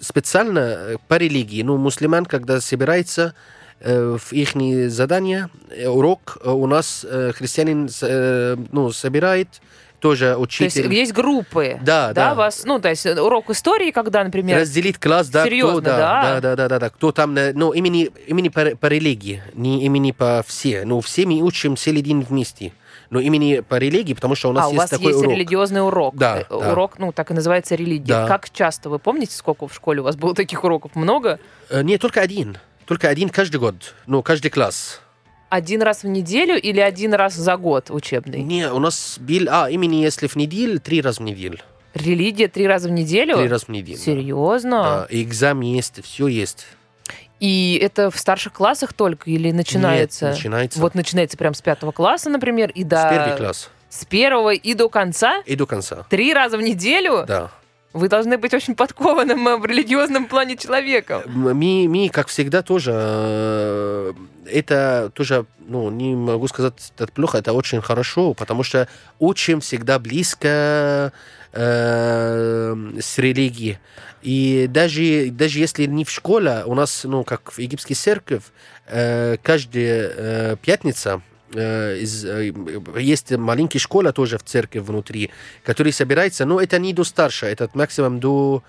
специально 0.00 0.58
э, 0.58 0.96
по 1.08 1.16
религии. 1.16 1.62
Ну, 1.62 1.76
мусульман, 1.76 2.26
когда 2.26 2.60
собирается 2.60 3.34
э, 3.80 4.16
в 4.18 4.32
их 4.32 4.90
задание, 4.90 5.48
э, 5.70 5.88
урок, 5.88 6.38
э, 6.42 6.50
у 6.50 6.66
нас 6.66 7.04
э, 7.08 7.32
христианин 7.34 7.88
э, 8.02 8.56
ну, 8.72 8.92
собирает, 8.92 9.60
тоже 10.02 10.34
То 10.34 10.40
есть 10.40 10.76
учитель. 10.76 10.92
есть 10.92 11.12
группы. 11.12 11.78
Да, 11.80 12.12
да. 12.12 12.34
вас, 12.34 12.64
ну, 12.64 12.80
то 12.80 12.88
есть 12.90 13.06
урок 13.06 13.48
истории, 13.50 13.92
когда, 13.92 14.24
например, 14.24 14.58
Разделить 14.60 14.98
класс, 14.98 15.28
да, 15.28 15.44
Серьезно, 15.44 15.80
кто, 15.80 15.90
да, 15.90 15.96
да? 15.96 16.22
да, 16.22 16.40
да, 16.40 16.56
да, 16.56 16.68
да, 16.68 16.78
да, 16.80 16.90
кто 16.90 17.12
там, 17.12 17.36
э, 17.36 17.52
ну, 17.54 17.72
имени, 17.72 18.10
имени 18.26 18.48
по, 18.48 18.76
по 18.76 18.86
религии, 18.86 19.42
не 19.54 19.84
имени 19.86 20.10
по 20.10 20.44
все, 20.46 20.84
ну, 20.84 21.00
все 21.00 21.24
мы 21.24 21.40
учим 21.40 21.76
целый 21.76 22.02
день 22.02 22.26
вместе, 22.28 22.72
но 23.10 23.20
имени 23.20 23.60
по 23.60 23.76
религии, 23.76 24.14
потому 24.14 24.34
что 24.34 24.48
у 24.48 24.52
нас 24.52 24.64
а, 24.64 24.68
у 24.68 24.70
есть 24.72 24.78
вас 24.80 24.90
такой 24.90 25.12
есть 25.12 25.20
урок. 25.20 25.32
религиозный 25.32 25.86
урок. 25.86 26.16
Да, 26.16 26.38
Э, 26.40 26.44
да. 26.50 26.72
Урок, 26.72 26.98
ну, 26.98 27.12
так 27.12 27.30
и 27.30 27.34
называется 27.34 27.76
религия. 27.76 28.06
Да. 28.08 28.26
Как 28.26 28.50
часто? 28.50 28.90
Вы 28.90 28.98
помните, 28.98 29.36
сколько 29.36 29.68
в 29.68 29.74
школе 29.74 30.00
у 30.00 30.04
вас 30.04 30.16
было 30.16 30.34
таких 30.34 30.64
уроков? 30.64 30.96
Много? 30.96 31.38
Э, 31.70 31.82
Нет, 31.82 32.00
только 32.00 32.20
один, 32.22 32.58
только 32.86 33.08
один 33.08 33.28
каждый 33.28 33.60
год, 33.60 33.94
ну, 34.06 34.22
каждый 34.22 34.50
класс. 34.50 35.01
Один 35.52 35.82
раз 35.82 36.02
в 36.02 36.06
неделю 36.06 36.58
или 36.58 36.80
один 36.80 37.12
раз 37.12 37.34
за 37.34 37.58
год 37.58 37.90
учебный? 37.90 38.42
Не, 38.42 38.72
у 38.72 38.78
нас 38.78 39.18
был, 39.20 39.48
а, 39.50 39.68
имени 39.68 39.96
если 39.96 40.26
в 40.26 40.34
неделю, 40.34 40.80
три 40.80 41.02
раза 41.02 41.20
в 41.20 41.24
неделю, 41.26 41.58
Религия 41.92 42.48
три 42.48 42.66
раза 42.66 42.88
в 42.88 42.92
неделю? 42.92 43.36
три 43.36 43.48
раза 43.48 43.66
в 43.66 43.68
неделю. 43.68 43.98
Серьезно? 43.98 44.82
Да, 44.82 45.06
и 45.10 45.22
экзамен 45.22 45.74
есть, 45.74 46.02
все 46.02 46.26
есть. 46.26 46.66
И 47.38 47.78
это 47.82 48.10
в 48.10 48.18
старших 48.18 48.54
классах 48.54 48.94
только 48.94 49.28
или 49.28 49.50
начинается? 49.50 50.28
Нет, 50.28 50.36
начинается 50.36 50.80
Вот 50.80 50.94
начинается 50.94 51.36
прям 51.36 51.52
с 51.52 51.60
пятого 51.60 51.92
класса, 51.92 52.30
например, 52.30 52.70
и 52.70 52.82
до... 52.82 52.96
с 52.96 53.10
первый 53.10 53.36
класс 53.36 53.70
С 53.90 54.04
первого 54.06 54.54
и 54.54 54.72
до 54.72 54.88
конца? 54.88 55.42
и 55.44 55.54
до 55.54 55.66
конца. 55.66 56.06
Три 56.08 56.32
раза 56.32 56.56
в 56.56 56.62
неделю? 56.62 57.26
Да. 57.28 57.50
Вы 57.92 58.08
должны 58.08 58.38
быть 58.38 58.54
очень 58.54 58.74
подкованным 58.74 59.46
э, 59.48 59.56
в 59.58 59.66
религиозном 59.66 60.24
плане 60.24 60.56
человеком. 60.56 61.22
Мы, 61.26 61.52
мы, 61.52 62.08
как 62.08 62.28
всегда, 62.28 62.62
тоже 62.62 62.92
э, 62.94 64.12
это 64.46 65.10
тоже, 65.14 65.46
ну, 65.58 65.90
не 65.90 66.14
могу 66.14 66.48
сказать, 66.48 66.92
это 66.96 67.12
плохо, 67.12 67.38
это 67.38 67.52
очень 67.52 67.80
хорошо, 67.80 68.34
потому 68.34 68.62
что 68.62 68.88
учим 69.18 69.60
всегда 69.60 69.98
близко 69.98 71.12
э, 71.52 72.74
с 73.00 73.18
религией. 73.18 73.78
И 74.22 74.66
даже, 74.68 75.30
даже 75.30 75.58
если 75.58 75.86
не 75.86 76.04
в 76.04 76.10
школе, 76.10 76.62
у 76.66 76.74
нас, 76.74 77.04
ну, 77.04 77.24
как 77.24 77.52
в 77.52 77.58
египетской 77.58 77.94
церковь, 77.94 78.44
э, 78.86 79.36
каждая 79.42 80.12
э, 80.14 80.56
пятница 80.62 81.22
э, 81.54 81.98
из, 81.98 82.24
э, 82.24 82.52
есть 82.98 83.30
маленькая 83.32 83.78
школа 83.78 84.12
тоже 84.12 84.38
в 84.38 84.44
церкви 84.44 84.78
внутри, 84.78 85.30
который 85.64 85.92
собирается, 85.92 86.44
но 86.44 86.60
это 86.60 86.78
не 86.78 86.92
до 86.92 87.04
старше, 87.04 87.46
это 87.46 87.68
максимум 87.74 88.20
до 88.20 88.62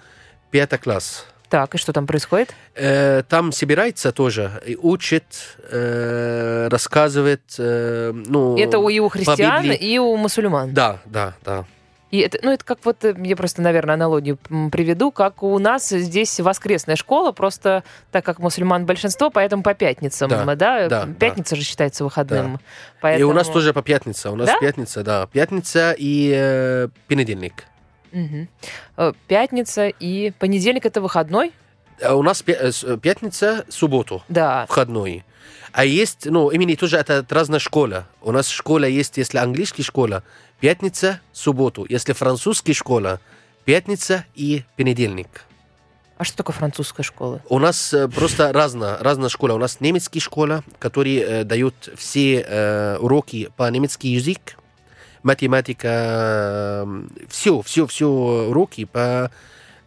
пятого 0.51 0.79
класса. 0.79 1.23
Так, 1.53 1.75
и 1.75 1.77
что 1.77 1.93
там 1.93 2.07
происходит? 2.07 2.55
Э, 2.73 3.21
там 3.29 3.51
собирается 3.51 4.11
тоже, 4.11 4.59
и 4.65 4.75
учит, 4.75 5.23
э, 5.69 6.67
рассказывает. 6.71 7.43
э, 7.59 8.11
ну, 8.11 8.57
это 8.57 8.79
у, 8.79 8.89
и 8.89 8.97
у 8.97 9.07
христиан, 9.07 9.71
и 9.71 9.99
у 9.99 10.15
мусульман. 10.15 10.73
Да, 10.73 10.97
да, 11.05 11.35
да. 11.45 11.65
И 12.09 12.17
это, 12.17 12.39
ну, 12.41 12.51
это 12.51 12.65
как 12.65 12.79
вот, 12.83 13.05
э, 13.05 13.15
я 13.23 13.35
просто, 13.35 13.61
наверное, 13.61 13.93
аналогию 13.93 14.39
приведу, 14.71 15.11
как 15.11 15.43
у 15.43 15.59
нас 15.59 15.89
здесь 15.89 16.39
воскресная 16.39 16.95
школа, 16.95 17.33
просто 17.33 17.83
так 18.11 18.25
как 18.25 18.39
мусульман 18.39 18.87
большинство, 18.87 19.29
поэтому 19.29 19.61
по 19.61 19.75
пятницам, 19.75 20.29
Да, 20.29 20.55
да? 20.55 20.89
да, 20.89 21.07
Пятница 21.19 21.55
же 21.55 21.61
считается 21.61 22.03
выходным. 22.03 22.55
И 22.55 22.59
Поэтому... 22.99 23.29
у 23.29 23.33
нас 23.35 23.47
тоже 23.47 23.73
по 23.73 23.83
пятница. 23.83 24.31
У 24.31 24.35
нас 24.35 24.47
Да? 24.47 24.57
пятница, 24.59 25.03
да. 25.03 25.27
Пятница 25.27 25.93
и 25.95 26.33
э, 26.35 26.87
понедельник. 27.07 27.65
Э, 28.97 29.13
Пятница 29.28 29.88
и 29.88 30.32
понедельник 30.32 30.86
это 30.86 31.02
выходной? 31.02 31.52
А 32.02 32.15
у 32.15 32.23
нас 32.23 32.43
э, 32.45 32.97
пятница, 33.02 33.65
субботу, 33.69 34.23
Да. 34.30 34.65
входной. 34.67 35.23
А 35.71 35.86
есть, 35.86 36.26
ну, 36.26 36.49
именно 36.49 36.76
тоже 36.76 36.97
это 36.97 37.26
разная 37.30 37.60
школа. 37.60 38.08
У 38.21 38.32
нас 38.32 38.47
школа 38.47 38.86
есть, 38.86 39.17
если 39.17 39.39
английская 39.39 39.84
школа, 39.84 40.23
пятница, 40.60 41.19
субботу. 41.32 41.86
Если 41.89 42.13
французская 42.13 42.73
школа, 42.73 43.19
пятница 43.65 44.26
и 44.36 44.63
понедельник. 44.78 45.45
А 46.17 46.23
что 46.26 46.38
такое 46.38 46.56
французская 46.56 47.04
школа? 47.04 47.41
У 47.49 47.58
нас 47.60 47.93
э, 47.93 48.08
просто 48.08 48.54
разная, 48.54 48.97
разная 48.99 49.30
школа. 49.30 49.54
У 49.54 49.58
нас 49.58 49.80
немецкая 49.82 50.19
школа, 50.19 50.63
которые 50.80 51.21
э, 51.21 51.43
дают 51.43 51.89
все 51.97 52.41
э, 52.47 52.97
уроки 52.97 53.49
по 53.58 53.69
немецкий 53.69 54.10
язык, 54.10 54.58
математика, 55.23 56.88
все, 57.29 57.62
все, 57.62 57.88
все 57.88 58.07
уроки 58.07 58.86
по 58.86 59.31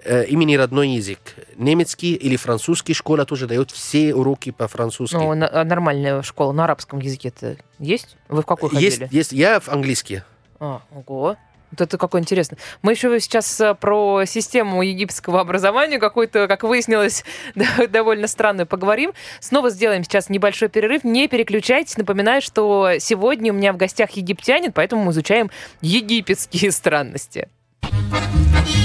э, 0.04 0.24
имени 0.26 0.56
родной 0.56 0.88
язык. 0.90 1.18
Немецкий 1.56 2.14
или 2.14 2.36
французский 2.36 2.94
школа 2.94 3.24
тоже 3.24 3.46
дают 3.46 3.70
все 3.70 4.14
уроки 4.14 4.50
по-французски. 4.50 5.14
Ну, 5.16 5.34
на- 5.34 5.48
а 5.48 5.64
нормальная 5.64 6.22
школа 6.22 6.52
на 6.52 6.64
арабском 6.64 6.98
языке 7.00 7.28
это 7.28 7.56
есть? 7.78 8.16
Вы 8.28 8.42
в 8.42 8.46
какой 8.46 8.70
есть, 8.80 8.98
ходили? 8.98 9.16
есть, 9.16 9.32
я 9.32 9.60
в 9.60 9.68
английский. 9.68 10.22
А, 10.58 10.80
ого. 10.94 11.36
Вот 11.78 11.86
это 11.88 11.98
какое 11.98 12.22
интересно. 12.22 12.56
Мы 12.80 12.92
еще 12.92 13.20
сейчас 13.20 13.60
э, 13.60 13.74
про 13.74 14.24
систему 14.24 14.80
египетского 14.80 15.40
образования 15.40 15.98
какой-то, 15.98 16.48
как 16.48 16.62
выяснилось, 16.62 17.22
довольно 17.88 18.28
странную 18.28 18.66
поговорим. 18.66 19.12
Снова 19.40 19.68
сделаем 19.68 20.02
сейчас 20.02 20.30
небольшой 20.30 20.68
перерыв. 20.68 21.04
Не 21.04 21.28
переключайтесь. 21.28 21.98
Напоминаю, 21.98 22.40
что 22.40 22.92
сегодня 22.98 23.52
у 23.52 23.56
меня 23.56 23.74
в 23.74 23.76
гостях 23.76 24.12
египтянин, 24.12 24.72
поэтому 24.72 25.04
мы 25.04 25.12
изучаем 25.12 25.50
египетские 25.82 26.72
странности. 26.72 27.48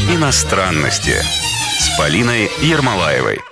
Иностранности 0.10 1.16
с 1.80 1.98
Полиной 1.98 2.50
Ермолаевой. 2.62 3.51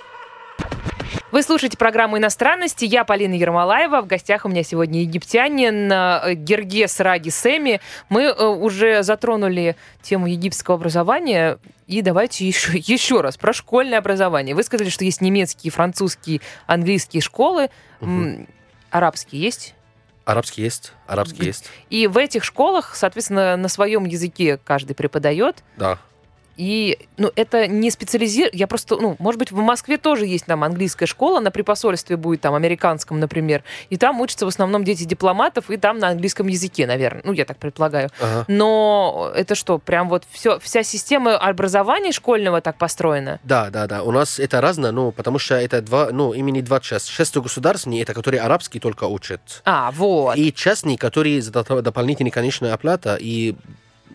Вы 1.32 1.44
слушаете 1.44 1.78
программу 1.78 2.18
«Иностранности». 2.18 2.84
Я 2.84 3.04
Полина 3.04 3.34
Ермолаева. 3.34 4.00
В 4.00 4.06
гостях 4.08 4.44
у 4.44 4.48
меня 4.48 4.64
сегодня 4.64 5.02
египтянин 5.02 5.90
э, 5.92 6.34
Гергес 6.34 6.98
Раги 6.98 7.28
Семи. 7.28 7.80
Мы 8.08 8.22
э, 8.22 8.44
уже 8.44 9.04
затронули 9.04 9.76
тему 10.02 10.26
египетского 10.26 10.76
образования. 10.76 11.58
И 11.86 12.02
давайте 12.02 12.44
еще, 12.48 12.72
еще 12.74 13.20
раз 13.20 13.36
про 13.36 13.52
школьное 13.52 13.98
образование. 13.98 14.56
Вы 14.56 14.64
сказали, 14.64 14.88
что 14.88 15.04
есть 15.04 15.20
немецкие, 15.20 15.70
французские, 15.70 16.40
английские 16.66 17.20
школы. 17.20 17.70
М, 18.00 18.48
Арабские 18.90 19.40
есть? 19.42 19.74
Арабский 20.24 20.62
есть, 20.62 20.92
арабский 21.06 21.44
есть. 21.44 21.70
И 21.90 22.06
в 22.08 22.16
этих 22.18 22.44
школах, 22.44 22.94
соответственно, 22.96 23.56
на 23.56 23.68
своем 23.68 24.04
языке 24.04 24.58
каждый 24.62 24.94
преподает. 24.94 25.62
Да. 25.76 25.98
И, 26.60 26.98
ну, 27.16 27.32
это 27.36 27.66
не 27.66 27.90
специализир... 27.90 28.50
Я 28.52 28.66
просто, 28.66 28.96
ну, 28.96 29.16
может 29.18 29.38
быть, 29.38 29.50
в 29.50 29.56
Москве 29.56 29.96
тоже 29.96 30.26
есть 30.26 30.44
там 30.44 30.62
английская 30.62 31.06
школа, 31.06 31.38
она 31.38 31.50
при 31.50 31.62
посольстве 31.62 32.18
будет 32.18 32.42
там 32.42 32.52
американском, 32.52 33.18
например, 33.18 33.64
и 33.88 33.96
там 33.96 34.20
учатся 34.20 34.44
в 34.44 34.48
основном 34.50 34.84
дети 34.84 35.04
дипломатов, 35.04 35.70
и 35.70 35.78
там 35.78 35.98
на 35.98 36.08
английском 36.08 36.48
языке, 36.48 36.86
наверное. 36.86 37.22
Ну, 37.24 37.32
я 37.32 37.46
так 37.46 37.56
предполагаю. 37.56 38.10
Ага. 38.20 38.44
Но 38.48 39.32
это 39.34 39.54
что, 39.54 39.78
прям 39.78 40.10
вот 40.10 40.24
все, 40.30 40.58
вся 40.58 40.82
система 40.82 41.34
образования 41.38 42.12
школьного 42.12 42.60
так 42.60 42.76
построена? 42.76 43.40
Да, 43.42 43.70
да, 43.70 43.86
да. 43.86 44.02
У 44.02 44.10
нас 44.10 44.38
это 44.38 44.60
разное, 44.60 44.92
ну, 44.92 45.12
потому 45.12 45.38
что 45.38 45.54
это 45.54 45.80
два, 45.80 46.10
ну, 46.12 46.34
именно 46.34 46.60
два 46.60 46.80
части. 46.80 47.10
Часть 47.10 47.34
государственный, 47.38 48.00
это 48.00 48.12
который 48.12 48.38
арабский 48.38 48.80
только 48.80 49.04
учат. 49.04 49.62
А, 49.64 49.90
вот. 49.92 50.36
И 50.36 50.52
частный, 50.52 50.98
который 50.98 51.40
за 51.40 51.52
доп- 51.52 51.80
дополнительная, 51.80 52.32
конечно, 52.32 52.74
оплата 52.74 53.16
и 53.18 53.56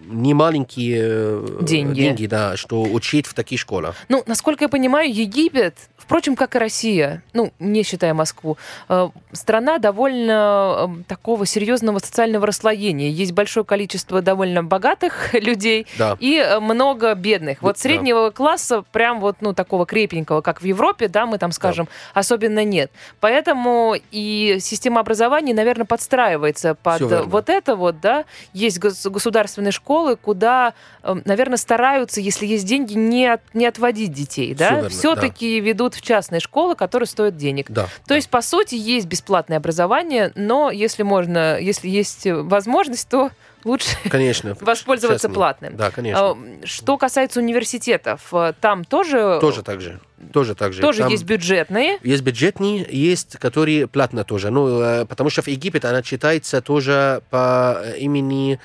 не 0.08 0.34
маленькие 0.34 1.00
э, 1.04 1.58
Деньги. 1.62 1.96
деньги, 2.02 2.26
да, 2.28 2.58
что 2.58 2.82
учить 2.84 3.26
в 3.28 3.34
таких 3.34 3.60
школах. 3.60 3.96
Ну, 4.10 4.24
насколько 4.28 4.65
я 4.65 4.70
понимаю, 4.70 5.13
Египет, 5.13 5.76
впрочем, 5.98 6.36
как 6.36 6.56
и 6.56 6.60
Россия, 6.60 7.24
ну, 7.34 7.52
не 7.60 7.84
считая 7.84 8.13
Москву, 8.13 8.58
э, 8.89 9.10
страна 9.32 9.78
довольно 9.78 10.88
э, 11.00 11.04
такого 11.08 11.46
серьезного 11.46 12.00
социального 12.00 12.46
расслоения. 12.46 13.10
Есть 13.10 13.32
большое 13.32 13.65
количество 13.65 14.22
довольно 14.22 14.63
богатых 14.63 15.34
людей 15.34 15.88
Да. 15.98 16.18
и 16.20 16.58
много 16.62 17.13
бедных. 17.15 17.62
Вот 17.62 17.76
Да. 17.76 17.82
среднего 17.82 18.30
класса, 18.30 18.84
прям 18.91 19.20
вот, 19.20 19.38
ну, 19.41 19.54
такого 19.54 19.86
крепенького, 19.86 20.41
как 20.41 20.62
в 20.62 20.65
Европе, 20.65 21.08
да, 21.08 21.26
мы 21.26 21.38
там 21.38 21.52
скажем, 21.52 21.88
особенно 22.13 22.63
нет. 22.63 22.91
Поэтому 23.20 23.96
и 24.12 24.58
система 24.60 25.00
образования, 25.02 25.54
наверное, 25.54 25.86
подстраивается 25.86 26.76
под 26.76 27.02
вот 27.26 27.50
это 27.50 27.76
вот, 27.76 28.00
да. 28.02 28.26
Есть 28.54 28.78
гос- 28.80 29.10
государственные 29.10 29.72
школы, 29.72 29.94
куда, 30.21 30.73
наверное, 31.03 31.58
стараются, 31.58 32.21
если 32.21 32.45
есть 32.45 32.65
деньги, 32.65 32.93
не, 32.93 33.25
от- 33.27 33.41
не 33.53 33.65
отводить 33.65 34.12
детей, 34.13 34.53
Всё 34.53 34.58
да. 34.60 34.71
верно, 34.75 34.89
Все-таки 34.89 35.60
ведут 35.60 35.95
в 35.95 36.01
частные 36.01 36.39
школы, 36.39 36.75
которые 36.75 37.08
стоят 37.08 37.38
денег. 37.38 37.67
Да. 37.69 37.88
То 38.08 38.13
есть, 38.15 38.29
по 38.29 38.41
сути, 38.41 38.75
есть 38.75 39.08
бесплатное 39.08 39.58
образование, 39.58 40.31
но 40.36 40.71
если 40.71 41.03
можно, 41.03 41.60
если 41.60 41.88
есть 41.89 42.25
возможность, 42.25 43.08
то 43.10 43.31
лучше 43.65 43.89
Конечно. 44.10 44.56
воспользоваться 44.62 45.28
платным. 45.28 45.75
Да, 45.75 45.91
конечно. 45.91 46.21
А, 46.32 46.38
Что 46.63 46.97
касается 46.97 47.39
университетов, 47.41 48.21
э, 48.32 48.54
там 48.62 48.86
тоже, 48.86 49.39
Тоже 49.41 49.62
так 49.63 49.82
же. 49.82 49.99
Тоже 50.32 50.56
так 50.56 50.71
же. 50.73 50.82
тоже 50.82 50.99
Там 51.01 51.12
есть 51.12 51.25
бюджетные. 51.25 51.99
есть 52.01 52.23
бюджетные, 52.23 52.88
есть, 52.89 53.38
которые 53.38 53.86
платно 53.88 54.23
тоже. 54.23 54.49
Ну, 54.49 54.80
э, 54.82 55.06
потому 55.06 55.30
что 55.30 55.41
в 55.41 55.47
Египет 55.47 55.84
она 55.84 56.01
читается 56.01 56.62
тоже 56.62 57.21
по 57.30 57.78
э, 57.84 57.97
имени 57.99 58.60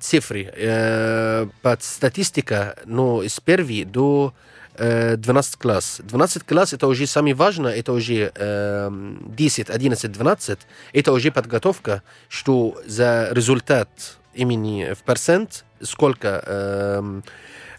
цифры. 0.00 1.48
Под 1.62 1.82
статистика, 1.82 2.76
ну, 2.84 3.22
с 3.22 3.40
первой 3.40 3.84
до 3.84 4.34
э, 4.76 5.16
12 5.16 5.56
класс. 5.56 6.00
12 6.04 6.44
класс 6.44 6.72
это 6.74 6.86
уже 6.86 7.06
самое 7.06 7.34
важное, 7.34 7.72
это 7.74 7.92
уже 7.92 8.30
э, 8.34 8.90
10, 9.36 9.70
11, 9.70 10.12
12, 10.12 10.58
это 10.92 11.12
уже 11.12 11.30
подготовка, 11.32 12.02
что 12.28 12.80
за 12.86 13.28
результат 13.32 13.88
имени 14.34 14.94
в 14.94 15.02
процент, 15.02 15.64
сколько 15.82 16.42
э, 16.46 17.20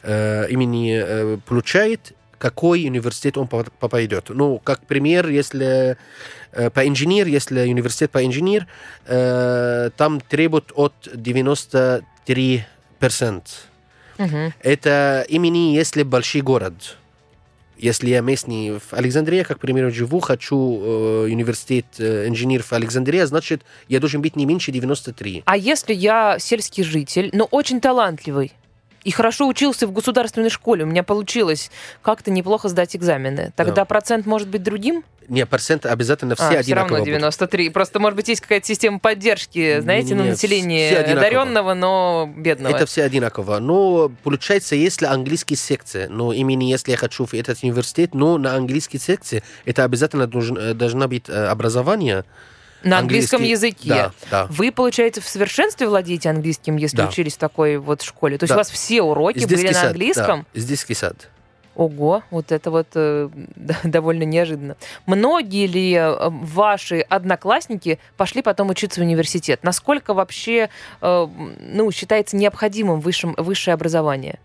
э, 0.04 0.48
имени 0.50 1.02
э, 1.04 1.38
получает, 1.46 2.14
какой 2.38 2.86
университет 2.88 3.38
он 3.38 3.48
попа- 3.48 3.72
попадет. 3.80 4.30
Ну, 4.30 4.60
как 4.60 4.86
пример, 4.86 5.28
если 5.28 5.98
э, 6.52 6.70
по 6.70 6.88
инженер, 6.88 7.28
если 7.28 7.70
университет 7.70 8.12
по 8.12 8.26
инженер, 8.26 8.68
э, 9.06 9.92
там 9.96 10.20
требуют 10.22 10.72
от 10.76 10.94
93 11.14 12.66
Мгм. 14.18 14.54
Это 14.60 15.26
имени, 15.30 15.76
если 15.76 16.04
большой 16.04 16.42
город. 16.42 16.98
Если 17.82 18.10
я 18.10 18.22
местный 18.22 18.78
в 18.78 18.94
Александрии, 18.94 19.42
как, 19.42 19.58
к 19.58 19.60
примеру, 19.60 19.90
живу, 19.90 20.20
хочу 20.20 20.56
э, 20.56 21.24
университет 21.32 21.88
э, 21.98 22.28
инженер 22.28 22.62
в 22.62 22.72
Александрии, 22.74 23.24
значит, 23.24 23.64
я 23.88 24.00
должен 24.00 24.22
быть 24.22 24.36
не 24.36 24.46
меньше 24.46 24.72
93. 24.72 25.42
А 25.46 25.58
если 25.58 25.96
я 25.96 26.38
сельский 26.38 26.84
житель, 26.84 27.32
но 27.34 27.46
очень 27.46 27.82
талантливый, 27.82 28.52
и 29.04 29.12
хорошо 29.12 29.48
учился 29.48 29.88
в 29.88 29.92
государственной 29.92 30.50
школе, 30.50 30.84
у 30.84 30.88
меня 30.88 31.04
получилось 31.04 31.72
как-то 32.02 32.32
неплохо 32.32 32.70
сдать 32.70 32.96
экзамены, 32.96 33.52
тогда 33.56 33.76
Да. 33.76 33.86
процент 33.86 34.26
может 34.26 34.48
быть 34.48 34.64
другим? 34.64 35.04
Не, 35.28 35.46
процент 35.46 35.86
обязательно 35.86 36.36
все 36.36 36.44
а, 36.44 36.50
все 36.50 36.58
одинаково 36.60 36.98
равно 36.98 37.06
будут. 37.06 37.20
93. 37.20 37.70
Просто, 37.70 38.00
может 38.00 38.18
быть, 38.18 38.28
есть 38.28 38.42
какая-то 38.42 38.68
система 38.68 39.00
поддержки, 39.00 39.80
знаете, 39.80 40.14
на 40.14 40.24
население 40.26 40.92
все 41.04 41.14
одаренного, 41.14 41.74
но 41.74 42.30
бедного. 42.36 42.76
Это 42.76 42.86
все 42.86 43.04
одинаково. 43.04 43.60
Но 43.60 44.12
получается, 44.24 44.76
если 44.76 45.06
английский 45.06 45.56
секция, 45.56 46.10
но 46.10 46.34
именно 46.34 46.64
если 46.64 46.92
я 46.92 46.98
хочу 46.98 47.26
в 47.26 47.34
этот 47.34 47.64
университет, 47.64 48.14
но 48.14 48.38
на 48.38 48.56
английской 48.56 48.98
секции, 48.98 49.42
это 49.64 49.86
обязательно 49.86 50.28
должен, 50.28 50.58
э, 50.58 50.74
должна 50.74 51.08
быть 51.08 51.30
э, 51.30 51.46
образование. 51.46 52.26
На 52.84 53.00
английском 53.00 53.42
английский- 53.42 53.68
языке. 53.68 53.90
Да, 53.90 54.12
да. 54.30 54.48
Вы, 54.50 54.72
получается, 54.72 55.22
в 55.22 55.28
совершенстве 55.28 55.88
владеете 55.88 56.30
английским, 56.30 56.78
если 56.78 56.98
Да. 56.98 57.08
учились 57.08 57.36
в 57.36 57.38
такой 57.40 57.78
вот 57.78 58.02
школе? 58.02 58.38
То 58.38 58.44
есть 58.44 58.50
Да. 58.50 58.56
у 58.56 58.58
вас 58.60 58.70
все 58.70 59.02
уроки 59.02 59.40
Из 59.40 59.46
были 59.48 59.72
на 59.72 59.82
английском? 59.88 60.46
Да, 60.54 60.62
детский 60.62 60.94
сад. 60.94 61.30
Ого, 61.74 62.22
вот 62.32 62.52
это 62.52 62.70
вот 62.70 62.88
э, 62.96 63.30
довольно 63.86 64.24
неожиданно. 64.24 64.76
Многие 65.06 65.68
ли 65.68 65.94
э, 65.94 66.30
ваши 66.30 67.00
одноклассники 67.00 67.98
пошли 68.18 68.42
потом 68.42 68.70
учиться 68.70 69.00
в 69.00 69.04
университет? 69.04 69.62
Насколько 69.64 70.14
вообще 70.14 70.70
э, 71.02 71.28
ну, 71.60 71.92
считается 71.92 72.36
необходимым 72.36 73.00
высшим, 73.00 73.36
высшее 73.38 73.74
образование? 73.76 74.38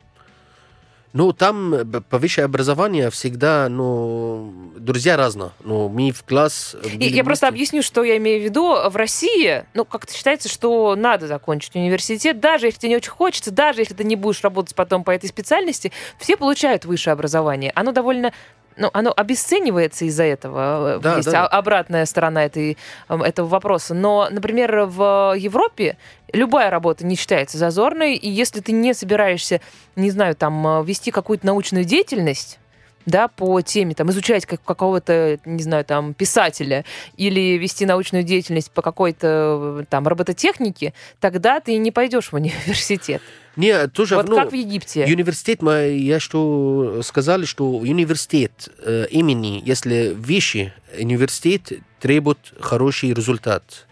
Ну, 1.16 1.32
там 1.32 1.72
э, 1.72 1.84
по 2.02 2.18
высшее 2.18 2.44
образование 2.44 3.08
всегда, 3.10 3.68
ну, 3.70 4.52
друзья 4.76 5.16
разные. 5.16 5.50
Ну, 5.64 5.88
мы 5.88 6.10
в 6.10 6.22
класс... 6.24 6.76
э, 6.82 6.88
И 6.88 7.06
я 7.08 7.24
просто 7.24 7.48
объясню, 7.48 7.82
что 7.82 8.04
я 8.04 8.18
имею 8.18 8.42
в 8.42 8.44
виду. 8.44 8.76
В 8.90 8.96
России, 8.96 9.64
ну, 9.72 9.86
как-то 9.86 10.12
считается, 10.12 10.50
что 10.50 10.94
надо 10.94 11.26
закончить 11.26 11.74
университет, 11.74 12.38
даже 12.38 12.66
если 12.66 12.80
тебе 12.80 12.90
не 12.90 12.96
очень 12.96 13.12
хочется, 13.12 13.50
даже 13.50 13.80
если 13.80 13.94
ты 13.94 14.04
не 14.04 14.14
будешь 14.14 14.42
работать 14.42 14.74
потом 14.74 15.04
по 15.04 15.10
этой 15.10 15.30
специальности, 15.30 15.90
все 16.18 16.36
получают 16.36 16.84
высшее 16.84 17.14
образование. 17.14 17.72
Оно 17.74 17.92
довольно 17.92 18.34
ну, 18.76 18.90
оно 18.92 19.12
обесценивается 19.16 20.04
из-за 20.04 20.24
этого. 20.24 20.98
Да, 21.02 21.16
Есть 21.16 21.30
да. 21.30 21.46
обратная 21.46 22.04
сторона 22.06 22.44
этой, 22.44 22.76
эм, 23.08 23.22
этого 23.22 23.46
вопроса. 23.46 23.94
Но, 23.94 24.28
например, 24.30 24.84
в 24.86 25.34
Европе 25.36 25.96
любая 26.32 26.70
работа 26.70 27.06
не 27.06 27.16
считается 27.16 27.58
зазорной, 27.58 28.14
и 28.14 28.28
если 28.28 28.60
ты 28.60 28.72
не 28.72 28.94
собираешься, 28.94 29.60
не 29.94 30.10
знаю, 30.10 30.34
там, 30.34 30.66
э, 30.66 30.84
вести 30.84 31.10
какую-то 31.10 31.46
научную 31.46 31.84
деятельность, 31.84 32.58
да, 33.06 33.28
по 33.28 33.60
теме, 33.62 33.94
там, 33.94 34.10
изучать 34.10 34.46
как, 34.46 34.62
какого-то, 34.62 35.38
не 35.44 35.62
знаю, 35.62 35.84
там, 35.84 36.12
писателя 36.12 36.84
или 37.16 37.56
вести 37.56 37.86
научную 37.86 38.24
деятельность 38.24 38.70
по 38.72 38.82
какой-то, 38.82 39.78
э, 39.80 39.84
там, 39.88 40.06
робототехнике, 40.06 40.92
тогда 41.20 41.60
ты 41.60 41.76
не 41.78 41.92
пойдешь 41.92 42.32
в 42.32 42.34
университет. 42.34 43.22
Не, 43.56 43.88
тоже, 43.88 44.16
вот 44.16 44.28
ну, 44.28 44.36
как 44.36 44.52
в 44.52 44.54
Египте. 44.54 45.04
Университет, 45.04 45.62
мы, 45.62 45.96
я 45.98 46.20
что 46.20 47.00
сказали, 47.02 47.46
что 47.46 47.70
университет 47.70 48.68
э, 48.78 49.06
имени, 49.10 49.62
если 49.64 50.14
высший 50.14 50.72
университет 50.98 51.72
требует 51.98 52.38
хороший 52.60 53.14
результат. 53.14 53.86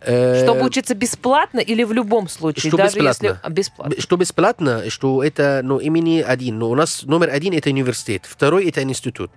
Э, 0.00 0.42
Чтобы 0.42 0.64
учиться 0.64 0.94
бесплатно 0.94 1.60
или 1.60 1.84
в 1.84 1.92
любом 1.92 2.28
случае? 2.28 2.68
Что 2.68 2.76
даже 2.76 2.98
бесплатно. 2.98 3.40
если... 3.42 3.52
бесплатно. 3.52 4.00
Что 4.00 4.16
бесплатно, 4.16 4.90
что 4.90 5.24
это 5.24 5.62
ну, 5.64 5.78
имени 5.78 6.20
один. 6.20 6.58
Но 6.58 6.70
у 6.70 6.74
нас 6.74 7.04
номер 7.04 7.30
один 7.30 7.54
это 7.54 7.70
университет, 7.70 8.24
второй 8.28 8.68
это 8.68 8.82
институт. 8.82 9.30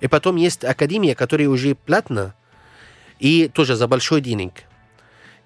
И 0.00 0.06
потом 0.06 0.36
есть 0.36 0.64
академия, 0.64 1.14
которая 1.14 1.48
уже 1.48 1.74
платна, 1.74 2.34
и 3.18 3.48
тоже 3.48 3.76
за 3.76 3.86
большой 3.88 4.20
денег. 4.20 4.52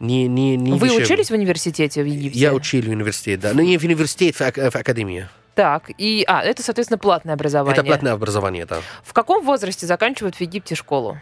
Не, 0.04 0.28
не, 0.28 0.56
не 0.56 0.72
Вы 0.72 0.88
дешевле. 0.88 1.04
учились 1.04 1.30
в 1.30 1.34
университете 1.34 2.02
в 2.02 2.06
Египте? 2.06 2.38
Я 2.38 2.52
учил 2.52 2.82
в 2.82 2.88
университете, 2.88 3.40
да. 3.40 3.54
Но 3.54 3.62
не 3.62 3.78
в 3.78 3.84
университете, 3.84 4.32
в, 4.36 4.40
ак- 4.42 4.56
в 4.56 4.76
академии. 4.76 5.28
Так, 5.54 5.90
и, 5.96 6.24
а, 6.26 6.42
это, 6.42 6.62
соответственно, 6.62 6.98
платное 6.98 7.34
образование. 7.34 7.74
Это 7.80 7.86
платное 7.86 8.12
образование, 8.12 8.66
да. 8.66 8.80
В 9.02 9.12
каком 9.12 9.44
возрасте 9.44 9.86
заканчивают 9.86 10.34
в 10.36 10.40
Египте 10.40 10.74
школу? 10.74 11.18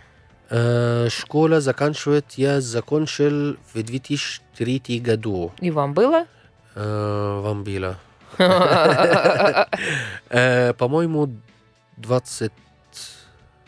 Э, 0.50 1.08
школа 1.10 1.60
заканчивает, 1.60 2.24
я 2.36 2.60
закончил 2.60 3.56
в 3.72 3.82
2003 3.82 4.98
году. 5.00 5.52
И 5.60 5.70
вам 5.70 5.94
было? 5.94 6.26
Э, 6.74 7.40
вам 7.42 7.62
было. 7.64 7.98
Э, 10.30 10.72
По-моему, 10.72 11.28
20... 11.98 12.52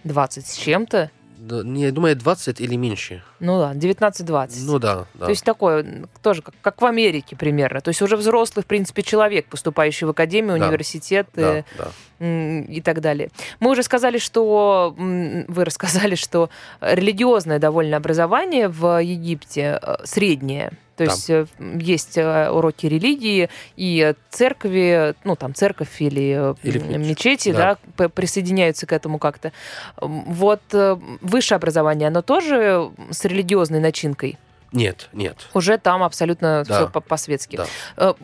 20 0.04 0.46
с 0.46 0.56
чем-то? 0.56 1.10
Не, 1.50 1.90
думаю, 1.90 2.16
20 2.16 2.60
или 2.60 2.76
меньше. 2.76 3.22
Ну 3.40 3.58
да, 3.58 3.72
19-20. 3.74 4.50
Ну 4.64 4.78
да, 4.78 5.06
да. 5.14 5.24
То 5.26 5.30
есть 5.30 5.44
такое, 5.44 6.06
тоже 6.22 6.42
как, 6.42 6.54
как 6.60 6.80
в 6.80 6.86
Америке 6.86 7.36
примерно. 7.36 7.80
То 7.80 7.88
есть 7.88 8.00
уже 8.02 8.16
взрослый, 8.16 8.62
в 8.62 8.66
принципе, 8.66 9.02
человек, 9.02 9.46
поступающий 9.46 10.06
в 10.06 10.10
академию, 10.10 10.58
Да. 10.58 10.66
университет 10.66 11.28
да, 11.34 11.58
э, 11.58 11.62
да. 11.78 12.62
и 12.72 12.80
так 12.80 13.00
далее. 13.00 13.30
Мы 13.60 13.70
уже 13.70 13.82
сказали, 13.82 14.18
что 14.18 14.94
вы 14.96 15.64
рассказали, 15.64 16.14
что 16.14 16.50
религиозное 16.80 17.58
довольно 17.58 17.96
образование 17.96 18.68
в 18.68 19.02
Египте 19.02 19.78
э, 19.82 19.96
среднее. 20.04 20.72
То 20.96 21.04
Да. 21.06 21.12
есть 21.12 21.28
э, 21.30 21.46
есть 21.58 22.16
э, 22.18 22.50
уроки 22.50 22.86
религии 22.86 23.48
и 23.76 24.14
церкви, 24.30 25.14
ну 25.24 25.34
там 25.34 25.54
церковь 25.54 26.00
или, 26.00 26.52
э, 26.52 26.54
Или 26.62 26.78
мечети, 26.78 27.52
да, 27.52 27.76
да. 27.96 28.08
присоединяются 28.08 28.86
к 28.86 28.92
этому 28.92 29.18
как-то. 29.18 29.52
Вот 30.00 30.62
высшее 30.72 31.56
образование, 31.56 32.08
оно 32.08 32.22
тоже 32.22 32.90
с 33.10 33.24
религиозной 33.24 33.80
начинкой? 33.80 34.38
Нет, 34.72 35.08
нет. 35.12 35.48
Уже 35.54 35.78
там 35.78 36.02
абсолютно 36.02 36.64
Да. 36.66 36.88
все 36.90 37.00
по-светски. 37.00 37.60
Да. 37.96 38.14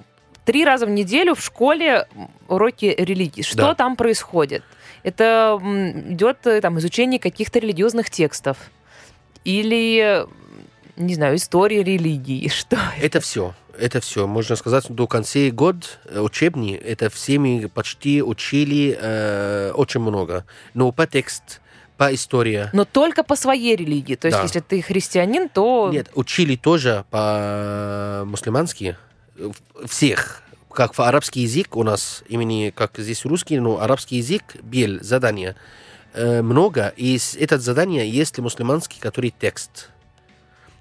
Три 0.44 0.64
раза 0.64 0.86
в 0.86 0.90
неделю 0.90 1.34
в 1.34 1.40
школе 1.44 2.06
уроки 2.48 2.94
религии. 2.96 3.42
Что 3.42 3.56
Да. 3.68 3.74
там 3.74 3.96
происходит? 3.96 4.62
Это 5.02 5.58
идет 5.62 6.38
там 6.62 6.78
изучение 6.78 7.18
каких-то 7.20 7.58
религиозных 7.58 8.10
текстов 8.10 8.56
или 9.44 10.24
не 11.00 11.14
знаю 11.14 11.36
истории 11.36 11.82
религии. 11.82 12.48
Что? 12.54 12.78
Это 13.00 13.20
все. 13.20 13.54
Это 13.78 14.00
все. 14.00 14.26
Можно 14.26 14.56
сказать, 14.56 14.86
до 14.90 15.06
конца 15.06 15.38
года 15.50 15.86
э, 16.04 16.20
учебный, 16.20 16.72
это 16.74 17.08
всеми 17.08 17.66
почти 17.66 18.22
учили 18.22 18.96
э, 19.00 19.72
очень 19.74 20.00
много. 20.00 20.44
Но 20.74 20.92
по 20.92 21.06
текст, 21.06 21.60
по 21.96 22.14
истории. 22.14 22.68
Но 22.72 22.84
только 22.84 23.22
по 23.24 23.36
своей 23.36 23.76
религии. 23.76 24.16
То 24.16 24.28
есть, 24.28 24.38
Да. 24.38 24.42
если 24.42 24.60
ты 24.60 24.82
христианин, 24.82 25.48
то 25.48 25.90
Нет, 25.92 26.10
учили 26.14 26.56
тоже 26.56 27.04
по 27.10 28.22
мусульмански. 28.26 28.96
В- 29.36 29.86
Всех. 29.88 30.42
Как 30.72 30.94
в 30.94 31.00
арабский 31.00 31.40
язык 31.40 31.74
у 31.76 31.82
нас, 31.82 32.22
именно 32.28 32.70
как 32.70 32.92
здесь 32.98 33.24
русский, 33.24 33.58
но 33.58 33.80
арабский 33.80 34.16
язык, 34.18 34.42
бел, 34.62 34.98
задание. 35.00 35.56
Э, 36.12 36.42
много. 36.42 36.92
И 36.96 37.16
с- 37.18 37.34
это 37.34 37.58
задание 37.58 38.08
есть 38.08 38.38
мусульманский, 38.38 38.98
который 39.00 39.32
текст. 39.36 39.90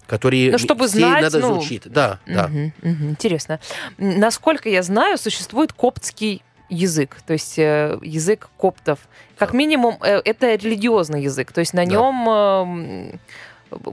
Который 0.10 0.50
Ну, 0.52 0.58
чтобы 0.58 0.88
знать, 0.88 1.22
надо 1.22 1.38
ну, 1.40 1.60
изучить. 1.60 1.84
Да, 1.86 2.20
да. 2.26 2.48
Мгм, 2.48 2.74
мгм. 2.82 3.10
Интересно. 3.12 3.60
Насколько 4.00 4.68
я 4.68 4.82
знаю, 4.82 5.18
существует 5.20 5.72
коптский 5.72 6.42
язык, 6.68 7.18
то 7.28 7.34
есть 7.34 7.60
э, 7.60 7.98
язык 8.02 8.50
коптов. 8.58 9.00
Как 9.38 9.52
Да. 9.52 9.58
минимум, 9.58 9.98
э, 10.02 10.20
это 10.26 10.56
религиозный 10.56 11.22
язык, 11.24 11.52
то 11.52 11.60
есть 11.60 11.74
на 11.74 11.86
Да. 11.86 11.92
нем 11.92 13.20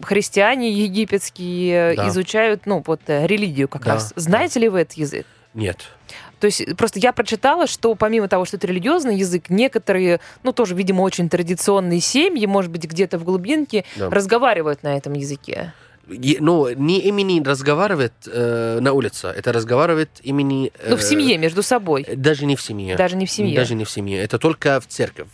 христиане 0.03 0.71
египетские 0.73 1.93
э, 1.93 1.97
Да. 1.97 2.09
изучают, 2.09 2.63
ну, 2.65 2.83
вот 2.87 3.01
религию 3.07 3.69
как 3.69 3.85
Да, 3.85 3.95
раз. 3.95 4.13
Знаете 4.17 4.61
ли 4.61 4.69
вы 4.71 4.81
этот 4.81 4.97
язык? 4.97 5.27
Нет. 5.53 5.85
То 6.41 6.47
есть 6.47 6.77
просто 6.77 6.99
я 6.99 7.13
прочитала, 7.13 7.67
что 7.67 7.95
помимо 7.95 8.29
того, 8.29 8.45
что 8.45 8.57
это 8.59 8.67
религиозный 8.67 9.17
язык, 9.17 9.45
некоторые, 9.49 10.21
ну 10.43 10.53
тоже, 10.53 10.75
видимо, 10.75 11.01
очень 11.03 11.29
традиционные 11.31 12.01
семьи, 12.01 12.45
может 12.47 12.71
быть, 12.71 12.85
где-то 12.85 13.19
в 13.19 13.25
глубинке, 13.25 13.85
Да. 13.97 14.11
разговаривают 14.11 14.83
на 14.83 14.97
этом 14.97 15.15
языке. 15.15 15.73
Ну, 16.09 16.69
не 16.75 17.01
именно 17.01 17.45
разговаривать 17.45 18.13
э, 18.27 18.79
на 18.81 18.93
улице, 18.93 19.27
это 19.27 19.53
разговаривать 19.53 20.09
именно... 20.23 20.67
э, 20.67 20.91
Ну, 20.91 20.97
в 20.97 21.03
семье, 21.03 21.37
между 21.39 21.63
собой. 21.63 22.07
Даже 22.17 22.47
не 22.47 22.55
в 22.55 22.61
семье. 22.61 22.97
Даже 22.97 23.17
не 23.17 23.27
в 23.27 23.31
семье. 23.31 23.57
Даже 23.57 23.75
не 23.75 23.85
в 23.85 23.91
семье. 23.91 24.23
Это 24.23 24.39
только 24.39 24.81
в 24.81 24.87
церковь. 24.87 25.27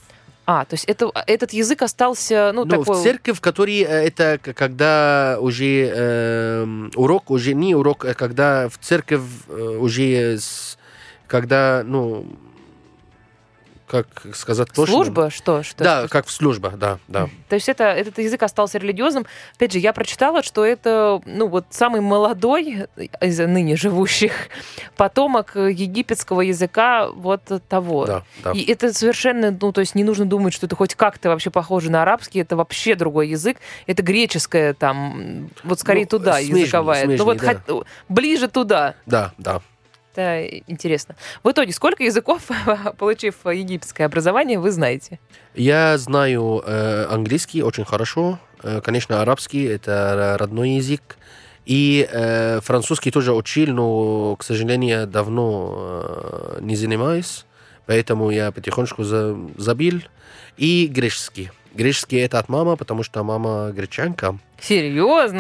А, 0.45 0.65
то 0.65 0.75
есть 0.75 0.85
это, 0.87 1.11
этот 1.27 1.53
язык 1.53 1.83
остался, 1.83 2.51
ну, 2.55 2.65
Ну, 2.65 2.71
такой... 2.81 2.97
в 2.97 3.03
церковь, 3.03 3.41
который 3.41 3.81
э, 3.83 4.07
это 4.09 4.39
когда 4.43 5.37
уже 5.41 5.93
э, 5.95 6.67
урок, 6.97 7.31
уже 7.31 7.55
не 7.55 7.75
урок, 7.75 8.05
а 8.05 8.15
когда 8.15 8.69
в 8.69 8.77
церковь 8.79 9.21
э, 9.49 9.77
уже 9.81 10.39
с- 10.39 10.79
когда, 11.29 11.83
ну, 11.87 12.27
как 13.93 14.35
сказать 14.35 14.69
точно? 14.75 14.87
Служба? 14.95 15.31
Что? 15.31 15.63
что 15.63 15.85
Да, 15.85 15.99
что- 16.01 16.09
как 16.09 16.31
служба, 16.31 16.71
да, 16.71 16.99
да. 17.09 17.29
То 17.51 17.57
есть 17.57 17.69
это, 17.69 17.85
этот 17.85 18.17
язык 18.19 18.43
остался 18.43 18.79
религиозным. 18.79 19.27
Опять 19.57 19.73
же, 19.75 19.79
я 19.79 19.93
прочитала, 19.93 20.43
что 20.43 20.65
это, 20.65 21.21
ну, 21.27 21.47
вот 21.47 21.67
самый 21.71 22.01
молодой 22.01 22.87
из 23.21 23.39
ныне 23.39 23.77
живущих 23.77 24.33
потомок 24.97 25.55
египетского 25.57 26.41
языка 26.41 27.09
вот 27.09 27.43
того. 27.69 28.07
Да, 28.07 28.23
да. 28.43 28.53
И 28.53 28.65
это 28.65 28.93
совершенно, 28.95 29.57
ну, 29.61 29.73
то 29.73 29.81
есть 29.83 29.95
не 29.95 30.05
нужно 30.05 30.25
думать, 30.25 30.55
что 30.55 30.65
это 30.67 30.75
хоть 30.75 30.95
как-то 30.95 31.29
вообще 31.29 31.51
похоже 31.51 31.91
на 31.91 32.03
арабский, 32.03 32.41
это 32.41 32.57
вообще 32.57 32.95
другой 32.95 33.29
язык. 33.29 33.59
Это 33.87 34.03
греческое 34.03 34.73
там, 34.75 35.51
вот 35.65 35.81
скорее 35.81 36.03
Ну, 36.03 36.07
туда 36.19 36.39
смежный, 36.39 36.61
языковая. 36.63 37.07
ну, 37.07 37.25
вот 37.25 37.39
смежный, 37.41 37.61
хот- 37.67 37.87
ближе 38.09 38.49
туда. 38.49 38.95
Да, 39.07 39.33
да. 39.37 39.61
Это 40.15 40.47
интересно. 40.67 41.15
В 41.43 41.51
итоге, 41.51 41.73
сколько 41.73 42.05
языков, 42.05 42.43
получив 42.99 43.37
египетское 43.47 44.07
образование, 44.07 44.59
вы 44.59 44.71
знаете? 44.71 45.19
Я 45.55 45.97
знаю 45.97 46.63
э, 46.67 47.07
английский 47.11 47.63
очень 47.63 47.85
хорошо. 47.85 48.39
Э, 48.63 48.81
конечно, 48.83 49.23
арабский 49.23 49.65
это 49.65 50.37
родной 50.39 50.71
язык. 50.71 51.17
И 51.65 52.07
э, 52.11 52.61
французский 52.61 53.11
тоже 53.11 53.33
учил, 53.33 53.73
но, 53.73 54.37
к 54.37 54.43
сожалению, 54.45 55.07
давно 55.07 56.03
э, 56.05 56.59
не 56.61 56.77
занимаюсь. 56.77 57.47
Поэтому 57.87 58.31
я 58.31 58.53
потихонечку 58.53 59.05
за- 59.05 59.37
забил. 59.57 60.03
И 60.59 60.89
греческий. 60.89 61.51
Греческий 61.75 62.17
это 62.19 62.39
от 62.39 62.51
мамы, 62.51 62.77
потому 62.77 63.03
что 63.03 63.23
мама 63.23 63.71
гречанка. 63.73 64.39
Серьезно? 64.61 65.39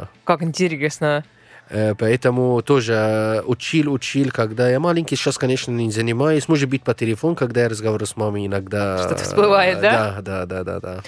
Да. 0.00 0.08
Как 0.24 0.42
интересно. 0.42 1.24
Э, 1.70 1.94
Поэтому 1.94 2.62
тоже 2.62 3.42
учил, 3.46 3.92
учил, 3.92 4.30
когда 4.30 4.68
я 4.68 4.80
маленький. 4.80 5.16
Сейчас, 5.16 5.38
конечно, 5.38 5.70
не 5.70 5.90
занимаюсь. 5.90 6.48
Может 6.48 6.68
быть, 6.68 6.82
по 6.82 6.94
телефону, 6.94 7.34
когда 7.34 7.62
я 7.62 7.68
разговариваю 7.68 8.06
с 8.06 8.16
мамой, 8.16 8.46
иногда... 8.46 8.98
Что-то 8.98 9.24
всплывает, 9.24 9.80
да? 9.80 10.20
Да, 10.20 10.46
да, 10.46 10.64
да, 10.64 10.80
да, 10.80 11.02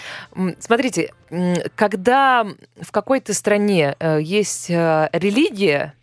Смотрите, 0.59 1.13
когда 1.75 2.47
в 2.81 2.93
какой-то 2.93 3.35
стране 3.35 3.97
э, 3.99 4.21
есть 4.23 4.71
э, 4.71 5.09
религия, 5.13 5.95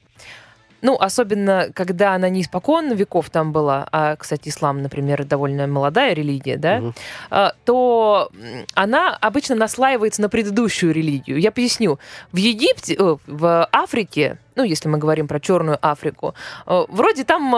ну, 0.84 0.98
особенно, 1.00 1.69
когда 1.74 2.13
она 2.13 2.28
не 2.30 2.41
испокон 2.41 2.93
веков 2.93 3.30
там 3.30 3.54
была, 3.54 3.88
а, 3.91 4.17
кстати, 4.17 4.50
ислам, 4.50 4.82
например, 4.82 5.24
довольно 5.24 5.65
молодая 5.65 6.13
религия, 6.13 6.58
да, 6.58 6.93
а, 7.32 7.54
то 7.63 8.30
она 8.74 9.17
обычно 9.22 9.56
наслаивается 9.56 10.22
на 10.22 10.28
предыдущую 10.28 10.93
религию. 10.93 11.39
Я 11.39 11.52
поясню. 11.52 12.00
В 12.34 12.36
Египте, 12.36 12.96
э, 13.00 13.15
в 13.26 13.69
Африке, 13.72 14.38
ну, 14.56 14.63
если 14.63 14.88
мы 14.89 14.98
говорим 14.98 15.28
про 15.28 15.39
Черную 15.39 15.78
Африку, 15.82 16.36
э, 16.68 16.86
вроде 16.89 17.24
там, 17.24 17.50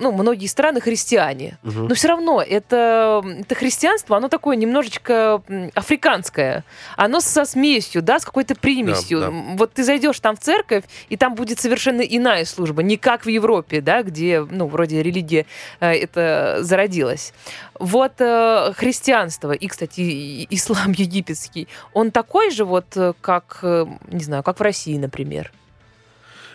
ну, 0.00 0.12
многие 0.12 0.46
страны 0.46 0.80
христиане, 0.80 1.58
Мгм. 1.62 1.88
но 1.88 1.94
все 1.94 2.08
равно 2.08 2.42
это, 2.42 3.22
это 3.40 3.54
христианство, 3.54 4.16
оно 4.16 4.28
такое 4.28 4.56
немножечко 4.56 5.42
африканское. 5.74 6.64
Оно 6.96 7.20
со 7.20 7.44
смесью, 7.44 8.02
да, 8.02 8.18
с 8.18 8.24
какой-то 8.24 8.54
примесью. 8.54 9.20
да. 9.20 9.26
М, 9.28 9.56
Вот 9.56 9.72
ты 9.72 9.84
зайдешь 9.84 10.20
там 10.20 10.36
в 10.36 10.40
церковь, 10.40 10.84
и 11.08 11.16
там 11.16 11.34
будет 11.34 11.58
совершенно 11.60 12.00
иная 12.02 12.44
служба, 12.44 12.82
не 12.82 12.96
как 12.96 13.24
в 13.24 13.28
Европе, 13.28 13.80
да, 13.80 14.02
где, 14.02 14.40
ну, 14.50 14.66
вроде 14.66 15.02
религия 15.02 15.46
э, 15.80 15.92
это 15.92 16.58
зародилась. 16.60 17.32
Вот 17.78 18.12
э, 18.20 18.72
христианство 18.76 19.52
и, 19.52 19.66
кстати, 19.66 20.46
ислам 20.50 20.92
египетский, 20.96 21.68
он 21.92 22.10
такой 22.10 22.50
же 22.50 22.64
вот, 22.64 22.96
как, 23.20 23.58
не 23.62 24.22
знаю, 24.24 24.42
как 24.42 24.58
в 24.58 24.62
России, 24.62 24.96
например. 24.98 25.52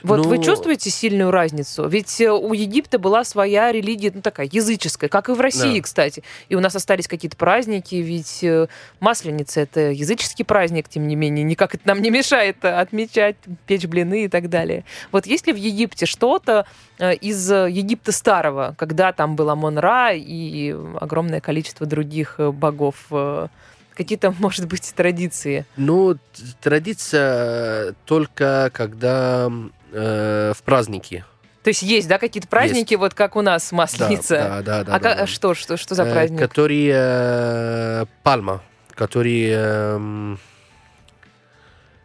Вот 0.03 0.25
вы 0.25 0.37
Ну- 0.37 0.43
чувствуете 0.43 0.89
сильную 0.89 1.31
разницу? 1.31 1.87
Ведь 1.87 2.21
э, 2.21 2.31
у 2.31 2.53
Египта 2.53 2.99
была 2.99 3.23
своя 3.23 3.71
религия, 3.71 4.11
ну 4.13 4.21
такая 4.21 4.47
языческая, 4.51 5.09
как 5.09 5.29
и 5.29 5.33
в 5.33 5.39
России, 5.41 5.77
Да. 5.77 5.81
кстати. 5.83 6.23
И 6.47 6.55
у 6.55 6.59
нас 6.59 6.75
остались 6.75 7.07
какие-то 7.07 7.35
праздники, 7.37 7.95
ведь 7.95 8.43
э, 8.43 8.67
Масленица 8.99 9.61
это 9.61 9.91
языческий 9.91 10.45
праздник, 10.45 10.87
тем 10.89 11.07
не 11.07 11.15
менее, 11.15 11.43
никак 11.43 11.75
это 11.75 11.87
нам 11.87 12.01
не 12.01 12.09
мешает 12.11 12.63
отмечать, 12.63 13.35
печь 13.65 13.85
блины 13.85 14.25
и 14.25 14.27
так 14.27 14.49
далее. 14.49 14.85
Вот 15.11 15.25
есть 15.25 15.47
ли 15.47 15.53
в 15.53 15.57
Египте 15.57 16.05
что-то 16.05 16.65
э, 16.97 17.13
из 17.15 17.49
Египта 17.51 18.11
старого, 18.11 18.75
когда 18.77 19.11
там 19.13 19.35
был 19.35 19.49
Амон-Ра 19.49 20.13
и 20.13 20.75
огромное 20.99 21.41
количество 21.41 21.85
других 21.85 22.35
богов, 22.39 22.95
э, 23.11 23.47
какие-то, 23.95 24.31
может 24.39 24.65
быть, 24.67 24.93
традиции? 24.95 25.65
Ну, 25.75 26.15
традиция 26.61 27.93
только 28.05 28.69
когда 28.73 29.51
э, 29.91 30.53
в 30.55 30.63
праздники. 30.63 31.25
То 31.63 31.69
есть 31.71 31.81
есть, 31.81 32.07
да, 32.07 32.17
какие-то 32.17 32.47
праздники, 32.47 32.95
вот 32.95 33.13
как 33.13 33.35
у 33.35 33.41
нас 33.41 33.71
Масленица? 33.71 34.35
Да, 34.37 34.61
да, 34.61 34.83
да. 34.85 34.95
а 34.95 34.99
да, 34.99 35.09
ка- 35.13 35.15
да. 35.21 35.27
что, 35.27 35.53
что, 35.53 35.75
что 35.77 35.93
за 35.95 36.03
Э, 36.03 36.11
праздник? 36.11 36.39
Который 36.39 36.89
э, 36.91 38.05
Пальма, 38.23 38.61
который... 38.95 39.49
эм, 39.49 40.39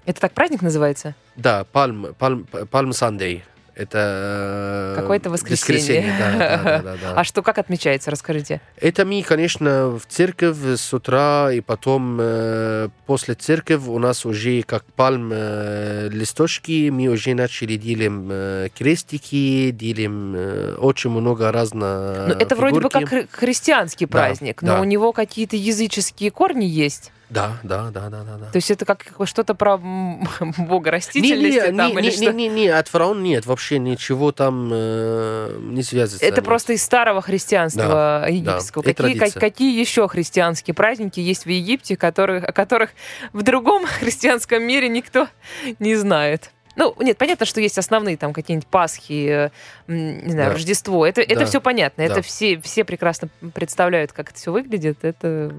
Это 0.07 0.21
так 0.23 0.33
праздник 0.33 0.61
называется? 0.61 1.15
Да, 1.37 1.65
Пальм, 1.65 2.15
Пальм, 2.19 2.47
Пальм 2.71 2.93
Сандей. 2.93 3.45
Это 3.77 4.95
э, 4.97 5.01
Какое-то 5.01 5.31
воскресенье. 5.31 6.15
Да, 6.19 6.33
да, 6.39 6.63
да, 6.63 6.79
да, 6.83 6.97
да. 7.03 7.13
А 7.17 7.25
что, 7.25 7.43
как 7.43 7.59
отмечается, 7.59 8.11
расскажите? 8.11 8.61
Это 8.81 9.05
мы, 9.05 9.23
конечно, 9.23 9.91
в 9.99 10.03
церковь 10.07 10.57
с 10.65 10.95
утра, 10.95 11.51
и 11.53 11.61
потом 11.61 12.19
э, 12.21 12.89
после 13.07 13.35
церкви 13.35 13.75
у 13.75 13.99
нас 13.99 14.25
уже 14.25 14.63
как 14.63 14.85
пальм 14.85 15.31
э, 15.33 16.09
листочки, 16.11 16.91
мы 16.91 17.09
уже 17.09 17.35
начали 17.35 17.77
делим 17.77 18.29
э, 18.31 18.69
крестики, 18.77 19.71
делим 19.73 20.35
э, 20.37 20.75
очень 20.77 21.11
много 21.11 21.51
разных 21.51 22.29
Ну, 22.29 22.35
это 22.35 22.55
вроде 22.55 22.81
бы 22.81 22.89
как 22.89 23.03
фигурки. 23.09 23.25
хри- 23.27 23.29
христианский 23.31 24.07
Да, 24.07 24.13
праздник, 24.13 24.63
но 24.63 24.75
да. 24.75 24.81
у 24.81 24.85
него 24.85 25.13
какие-то 25.13 25.57
языческие 25.57 26.31
корни 26.31 26.65
есть. 26.65 27.11
Да, 27.31 27.59
да, 27.63 27.91
да, 27.91 28.09
да, 28.11 28.23
да. 28.25 28.47
То 28.51 28.57
есть 28.57 28.71
это 28.71 28.85
как 28.85 29.07
что-то 29.25 29.55
про 29.55 29.79
бога 30.59 30.91
растительности 30.91 31.71
не, 31.71 31.77
там 31.77 31.89
не, 31.89 31.95
или 31.95 32.03
не, 32.03 32.11
что? 32.11 32.33
не, 32.33 32.49
не, 32.49 32.55
не, 32.55 32.69
от 32.69 32.89
фараона 32.89 33.21
нет, 33.23 33.47
вообще 33.47 33.79
ничего 33.79 34.31
там 34.33 34.71
э, 34.73 35.57
не 35.61 35.83
связывается. 35.83 36.27
Это 36.27 36.43
просто 36.43 36.75
из 36.75 36.83
старого 36.83 37.23
христианства 37.23 37.85
Да, 38.23 38.27
египетского. 38.29 38.85
да, 38.85 38.93
какие, 38.95 39.19
как- 39.19 39.35
какие 39.35 39.79
еще 39.79 40.07
христианские 40.09 40.75
праздники 40.75 41.21
есть 41.21 41.45
в 41.45 41.49
Египте, 41.49 41.97
которых, 41.97 42.45
о 42.45 42.53
которых 42.53 42.91
в 43.33 43.43
другом 43.43 43.87
христианском 44.01 44.63
мире 44.63 44.89
никто 44.89 45.29
не 45.79 45.97
знает? 45.97 46.51
Ну, 46.77 46.95
нет, 46.99 47.17
понятно, 47.19 47.47
что 47.47 47.61
есть 47.61 47.79
основные 47.79 48.17
там 48.17 48.33
какие-нибудь 48.33 48.67
Пасхи, 48.67 49.29
э, 49.29 49.51
не 49.87 50.31
знаю, 50.31 50.49
Да. 50.51 50.55
Рождество. 50.55 51.07
Это, 51.07 51.21
это 51.21 51.41
Да. 51.41 51.47
все 51.47 51.61
понятно. 51.61 52.07
Да. 52.07 52.13
Это 52.13 52.23
все, 52.23 52.61
все 52.61 52.85
прекрасно 52.85 53.29
представляют, 53.55 54.13
как 54.13 54.31
это 54.31 54.39
все 54.39 54.51
выглядит. 54.53 54.99
Это 55.03 55.55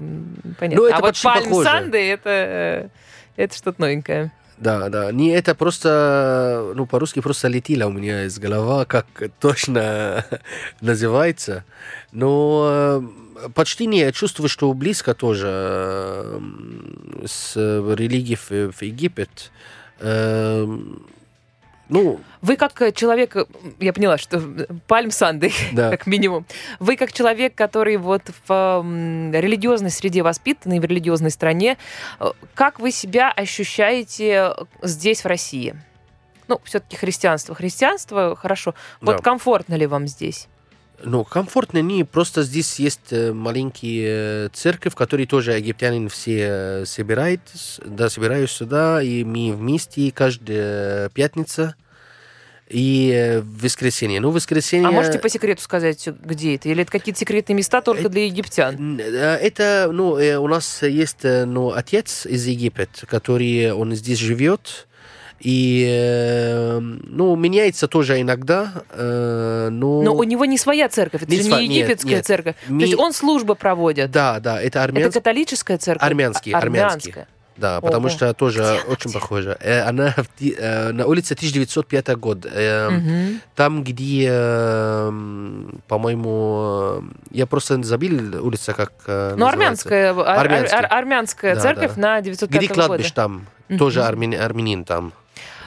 понятно. 0.58 0.82
Ну, 0.82 0.86
это 0.86 0.96
а 0.96 1.00
вот 1.00 1.20
Пальм 1.22 1.44
похоже. 1.44 1.68
Санды 1.68 2.10
это, 2.10 2.30
э, 2.30 2.88
это 3.36 3.56
что-то 3.56 3.80
новенькое. 3.80 4.30
Да, 4.58 4.88
да. 4.88 5.12
Не, 5.12 5.30
это 5.30 5.54
просто, 5.54 6.72
ну, 6.74 6.86
по-русски 6.86 7.20
просто 7.20 7.48
летело 7.48 7.88
у 7.88 7.92
меня 7.92 8.24
из 8.24 8.38
головы, 8.38 8.86
как 8.86 9.06
точно 9.40 10.24
называется. 10.80 11.64
Но 12.12 13.02
э, 13.44 13.48
почти 13.54 13.86
не. 13.86 14.00
Я 14.00 14.12
чувствую, 14.12 14.48
что 14.48 14.72
близко 14.72 15.14
тоже 15.14 16.40
с 17.26 17.54
религией 17.56 18.36
в, 18.36 18.72
в 18.72 18.82
Египет. 18.82 19.50
Э, 19.50 19.75
Ну, 21.88 22.18
Вы 22.42 22.56
как 22.56 22.82
э, 22.82 22.90
человек, 22.90 23.36
э, 23.36 23.44
я 23.78 23.92
поняла, 23.92 24.18
что 24.18 24.40
Пальм 24.88 25.12
Санды, 25.12 25.52
Да. 25.72 25.90
как 25.96 26.06
минимум. 26.06 26.44
Вы 26.80 26.96
как 26.96 27.12
человек, 27.12 27.54
который 27.54 27.96
вот 27.96 28.22
в 28.48 28.82
религиозной 29.32 29.90
среде 29.90 30.22
воспитанный, 30.24 30.80
в 30.80 30.84
религиозной 30.84 31.30
стране, 31.30 31.78
э, 32.18 32.32
как 32.54 32.80
вы 32.80 32.90
себя 32.90 33.30
ощущаете 33.30 34.54
здесь, 34.82 35.22
в 35.22 35.26
России? 35.28 35.76
Ну, 36.48 36.60
все-таки 36.64 36.96
христианство. 36.96 37.54
Христианство, 37.54 38.34
хорошо. 38.34 38.74
Вот 39.00 39.18
Да. 39.18 39.22
комфортно 39.22 39.74
ли 39.74 39.86
вам 39.86 40.08
здесь? 40.08 40.48
Ну, 41.02 41.24
комфортно 41.24 41.82
не. 41.82 42.04
Просто 42.04 42.42
здесь 42.42 42.78
есть 42.78 43.12
э, 43.12 43.32
маленькие 43.32 44.46
э, 44.46 44.48
церковь, 44.52 44.94
в 44.94 44.96
которой 44.96 45.26
тоже 45.26 45.52
египтянин 45.52 46.08
все 46.08 46.38
э, 46.38 46.84
собирают, 46.86 47.42
да, 47.84 48.08
собираются 48.08 48.56
сюда, 48.56 49.02
и 49.02 49.22
мы 49.24 49.52
вместе 49.52 50.10
каждая 50.10 51.10
пятница 51.10 51.74
и 52.68 53.40
в 53.42 53.62
воскресенье. 53.62 54.20
Ну, 54.20 54.30
воскресенье... 54.30 54.88
А 54.88 54.90
можете 54.90 55.18
по 55.18 55.28
секрету 55.28 55.62
сказать, 55.62 56.08
где 56.24 56.56
это? 56.56 56.68
Или 56.68 56.82
это 56.82 56.90
какие-то 56.90 57.20
секретные 57.20 57.54
места 57.54 57.80
только 57.80 58.08
для 58.08 58.24
египтян? 58.24 58.98
Это, 58.98 59.90
ну, 59.92 60.14
у 60.14 60.48
нас 60.48 60.82
есть, 60.82 61.22
ну, 61.22 61.72
отец 61.72 62.26
из 62.26 62.44
Египет, 62.46 63.04
который, 63.06 63.72
он 63.72 63.94
здесь 63.94 64.18
живет, 64.18 64.88
и, 65.40 65.86
э, 65.88 66.78
ну, 66.80 67.36
меняется 67.36 67.88
тоже 67.88 68.20
иногда, 68.20 68.72
э, 68.90 69.68
но... 69.70 70.02
Но 70.02 70.14
у 70.14 70.22
него 70.24 70.44
не 70.44 70.58
своя 70.58 70.88
церковь, 70.88 71.22
это 71.22 71.30
Не 71.30 71.42
же 71.42 71.48
сва- 71.50 71.60
не 71.60 71.68
нет, 71.68 71.78
египетская 71.88 72.16
нет. 72.16 72.26
церковь. 72.26 72.54
Ми- 72.68 72.80
То 72.80 72.86
есть 72.86 72.98
он 72.98 73.12
службы 73.12 73.54
проводит. 73.54 74.10
Да, 74.10 74.40
да, 74.40 74.56
это 74.60 74.66
Это 74.66 74.82
армянский. 74.84 75.12
католическая 75.20 75.78
церковь? 75.78 76.06
Армянский, 76.06 76.52
А- 76.52 76.58
армянский. 76.58 77.10
армянская. 77.12 77.28
Да, 77.58 77.80
потому 77.80 78.08
Ого. 78.08 78.14
что 78.14 78.34
тоже 78.34 78.58
Где 78.82 78.92
очень 78.92 79.10
где? 79.10 79.18
похоже. 79.18 79.56
Э, 79.60 79.80
Она 79.88 80.10
в 80.14 80.26
э, 80.44 80.92
на 80.92 81.06
улице 81.06 81.34
1905 81.34 82.14
год. 82.16 82.44
Э, 82.52 82.90
Мгм. 82.90 83.40
Там, 83.54 83.82
где, 83.82 84.28
э, 84.30 85.10
по-моему, 85.88 87.02
я 87.30 87.46
просто 87.46 87.82
забил 87.82 88.44
улица, 88.44 88.74
как 88.74 88.92
э, 89.06 89.34
Ну, 89.38 89.46
армянская, 89.46 90.12
ар- 90.12 90.20
ар- 90.20 90.38
Армянский. 90.38 90.76
ар- 90.76 90.86
армянская 90.90 91.54
Да, 91.54 91.60
церковь 91.62 91.92
да. 91.96 92.00
на 92.02 92.20
Где 92.20 92.30
905 92.32 92.68
кладбище 92.68 93.08
года. 93.08 93.14
там, 93.14 93.46
Мгм. 93.70 93.78
тоже 93.78 94.00
армян- 94.00 94.36
армянин 94.38 94.84
там. 94.84 95.12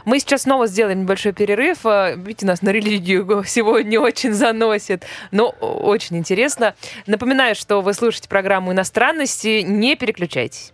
Мы 0.06 0.20
сейчас 0.20 0.43
снова 0.43 0.68
сделаем 0.68 1.02
небольшой 1.02 1.34
перерыв. 1.34 1.80
А, 1.86 2.14
Видите, 2.16 2.45
нас 2.45 2.62
на 2.62 2.70
религию 2.70 3.43
сегодня 3.47 4.00
очень 4.00 4.34
заносит, 4.34 5.04
но 5.32 5.50
очень 5.50 6.18
интересно. 6.18 6.76
Напоминаю, 7.08 7.56
что 7.56 7.82
вы 7.82 7.93
слушаете 7.93 8.30
программу 8.30 8.72
«Иностранности». 8.72 9.62
Не 9.62 9.95
переключайтесь. 9.95 10.74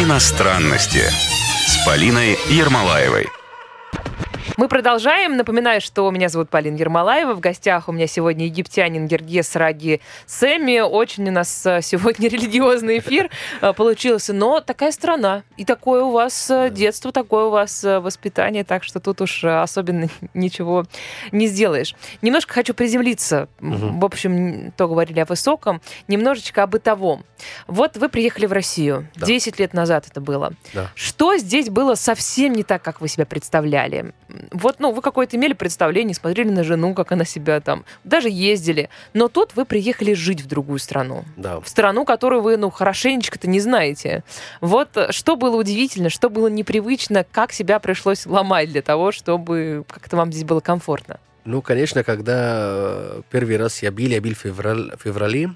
Иностранности 0.00 1.02
с 1.66 1.86
Полиной 1.86 2.36
Ермолаевой. 2.50 3.28
Мы 4.56 4.68
продолжаем. 4.68 5.36
Напоминаю, 5.36 5.80
что 5.80 6.08
меня 6.12 6.28
зовут 6.28 6.48
Полина 6.48 6.76
Ермолаева. 6.76 7.34
В 7.34 7.40
гостях 7.40 7.88
у 7.88 7.92
меня 7.92 8.06
сегодня 8.06 8.44
египтянин 8.44 9.08
Гергес 9.08 9.56
Раги 9.56 10.00
Семи. 10.26 10.80
Очень 10.80 11.28
у 11.28 11.32
нас 11.32 11.66
э, 11.66 11.82
сегодня 11.82 12.28
религиозный 12.30 13.00
эфир 13.00 13.30
э, 13.60 13.72
получился. 13.72 14.32
Но 14.32 14.60
такая 14.60 14.92
страна. 14.92 15.42
И 15.56 15.64
такое 15.64 16.04
у 16.04 16.12
вас 16.12 16.48
э, 16.52 16.70
детство, 16.70 17.10
такое 17.10 17.46
у 17.46 17.50
вас 17.50 17.82
воспитание. 17.82 18.62
Так 18.62 18.84
что 18.84 19.00
тут 19.00 19.22
уж 19.22 19.42
особенно 19.42 20.08
ничего 20.34 20.84
не 21.32 21.48
сделаешь. 21.48 21.96
Немножко 22.22 22.54
хочу 22.54 22.74
приземлиться. 22.74 23.48
В 23.58 24.04
общем, 24.04 24.72
то 24.76 24.86
говорили 24.86 25.18
о 25.18 25.24
высоком. 25.24 25.80
Немножечко 26.06 26.62
о 26.62 26.68
бытовом. 26.68 27.24
Вот 27.66 27.96
вы 27.96 28.08
приехали 28.08 28.46
в 28.46 28.52
Россию. 28.52 29.08
Да. 29.16 29.26
10 29.26 29.58
лет 29.58 29.74
назад 29.74 30.06
это 30.08 30.20
было. 30.20 30.52
Да. 30.72 30.92
Что 30.94 31.36
здесь 31.38 31.70
было 31.70 31.96
совсем 31.96 32.52
не 32.52 32.62
так, 32.62 32.82
как 32.82 33.00
вы 33.00 33.08
себя 33.08 33.26
представляли? 33.26 34.12
Вот, 34.50 34.76
ну, 34.80 34.92
вы 34.92 35.02
какое-то 35.02 35.36
имели 35.36 35.52
представление, 35.52 36.14
смотрели 36.14 36.50
на 36.50 36.64
жену, 36.64 36.94
как 36.94 37.12
она 37.12 37.24
себя 37.24 37.60
там, 37.60 37.84
даже 38.04 38.28
ездили. 38.28 38.90
Но 39.12 39.28
тут 39.28 39.54
вы 39.56 39.64
приехали 39.64 40.14
жить 40.14 40.40
в 40.40 40.46
другую 40.46 40.78
страну. 40.78 41.24
Да. 41.36 41.60
В 41.60 41.68
страну, 41.68 42.04
которую 42.04 42.42
вы, 42.42 42.56
ну, 42.56 42.70
хорошенечко-то 42.70 43.48
не 43.48 43.60
знаете. 43.60 44.24
Вот 44.60 44.96
э, 44.96 45.12
что 45.12 45.36
было 45.36 45.56
удивительно, 45.56 46.10
что 46.10 46.30
было 46.30 46.48
непривычно, 46.48 47.24
как 47.30 47.52
себя 47.52 47.78
пришлось 47.78 48.26
ломать 48.26 48.70
для 48.70 48.82
того, 48.82 49.12
чтобы 49.12 49.84
как-то 49.88 50.16
вам 50.16 50.32
здесь 50.32 50.44
было 50.44 50.60
комфортно. 50.60 51.18
Ну, 51.44 51.60
конечно, 51.60 52.02
когда 52.02 52.38
э, 52.38 53.22
первый 53.30 53.56
раз 53.56 53.82
я 53.82 53.92
был, 53.92 54.06
я 54.06 54.20
был 54.20 54.34
в 54.34 54.38
февраль, 54.38 54.92
феврале, 55.02 55.50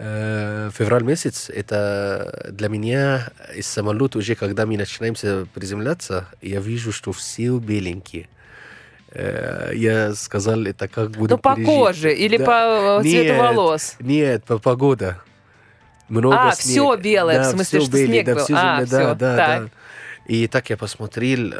февраль 0.00 1.02
месяц, 1.02 1.50
это 1.50 2.48
для 2.52 2.68
меня 2.68 3.28
из 3.54 3.66
самолета 3.66 4.18
уже, 4.18 4.34
когда 4.34 4.64
мы 4.64 4.76
начинаемся 4.78 5.46
приземляться, 5.52 6.26
я 6.40 6.60
вижу, 6.60 6.90
что 6.92 7.12
все 7.12 7.56
беленькие. 7.58 8.28
Э, 9.12 9.72
Я 9.74 10.14
сказал, 10.14 10.64
это 10.64 10.88
как 10.88 11.10
будто 11.10 11.34
Ну, 11.34 11.38
по 11.38 11.54
коже 11.56 12.14
или 12.14 12.36
Да. 12.38 12.44
по 12.46 13.00
э, 13.00 13.02
цвету 13.02 13.32
Нет. 13.34 13.38
волос? 13.40 13.96
Нет, 14.00 14.44
по 14.44 14.58
погода. 14.58 15.20
Много 16.08 16.36
А, 16.48 16.52
снега. 16.52 16.96
всё 16.96 16.96
белое, 16.96 17.38
в 17.40 17.42
Да, 17.42 17.50
смысле, 17.50 17.78
всё 17.80 17.86
что 17.88 17.92
белое, 17.96 18.06
снег 18.06 18.26
да, 18.26 18.34
был. 18.36 18.44
всё 18.44 18.54
А, 18.56 18.58
земля, 18.60 18.86
всё, 18.86 18.96
да, 18.96 19.14
да, 19.14 19.36
так. 19.36 19.62
да. 19.64 19.70
И 20.26 20.46
так 20.46 20.70
я 20.70 20.76
посмотрел, 20.76 21.52
э, 21.52 21.56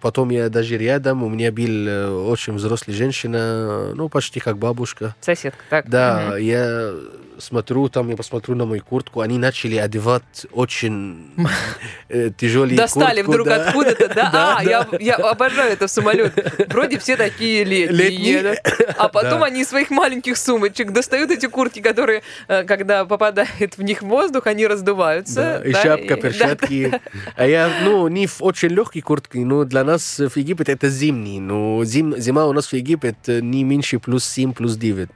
потом 0.00 0.30
я 0.30 0.48
даже 0.48 0.76
рядом, 0.78 1.22
у 1.22 1.28
меня 1.28 1.52
был 1.52 1.86
э, 1.88 2.08
очень 2.10 2.54
взрослая 2.54 2.96
женщина, 2.96 3.94
ну, 3.94 4.08
почти 4.08 4.40
как 4.40 4.58
бабушка. 4.58 5.14
Соседка, 5.20 5.62
так? 5.70 5.88
Да, 5.88 6.30
Мгм. 6.32 6.36
я 6.38 6.94
смотрю, 7.38 7.88
там 7.88 8.08
я 8.08 8.16
посмотрю 8.16 8.54
на 8.54 8.66
мою 8.66 8.82
куртку, 8.82 9.20
они 9.20 9.38
начали 9.38 9.76
одевать 9.76 10.46
очень 10.52 11.30
э, 12.08 12.30
тяжелые 12.36 12.76
Достали 12.76 13.22
куртку, 13.22 13.32
вдруг 13.32 13.48
да. 13.48 13.68
откуда-то, 13.68 14.08
да? 14.08 14.28
Да, 14.38 14.58
а. 14.58 14.96
Я, 15.00 15.14
обожаю 15.14 15.72
это 15.72 15.86
в 15.86 15.90
самолет. 15.90 16.32
Вроде 16.68 16.98
все 16.98 17.16
такие 17.16 17.64
летние. 17.64 18.60
А 18.96 19.08
потом 19.08 19.42
они 19.42 19.62
из 19.62 19.68
своих 19.68 19.90
маленьких 19.90 20.36
сумочек 20.36 20.92
достают 20.92 21.30
эти 21.30 21.46
куртки, 21.46 21.80
которые, 21.80 22.22
э, 22.48 22.64
когда 22.64 23.04
попадает 23.04 23.76
в 23.76 23.82
них 23.82 24.02
воздух, 24.02 24.46
они 24.46 24.66
раздуваются. 24.66 25.34
Да, 25.34 25.68
и 25.68 25.72
шапка, 25.72 26.16
перчатки. 26.16 27.00
А 27.36 27.46
я, 27.46 27.70
ну, 27.84 28.08
не 28.08 28.26
в 28.26 28.42
очень 28.42 28.68
легкой 28.68 29.00
куртке, 29.00 29.40
но 29.40 29.64
для 29.64 29.84
нас 29.84 30.18
в 30.18 30.36
Египет 30.36 30.68
это 30.68 30.88
зимний. 30.88 31.40
Но 31.40 31.84
зим, 31.84 32.16
зима 32.18 32.46
у 32.46 32.52
нас 32.52 32.66
в 32.66 32.72
Египет 32.72 33.16
э, 33.28 33.40
не 33.40 33.64
меньше 33.64 33.98
плюс 33.98 34.24
7, 34.24 34.52
плюс 34.52 34.76
9. 34.76 35.08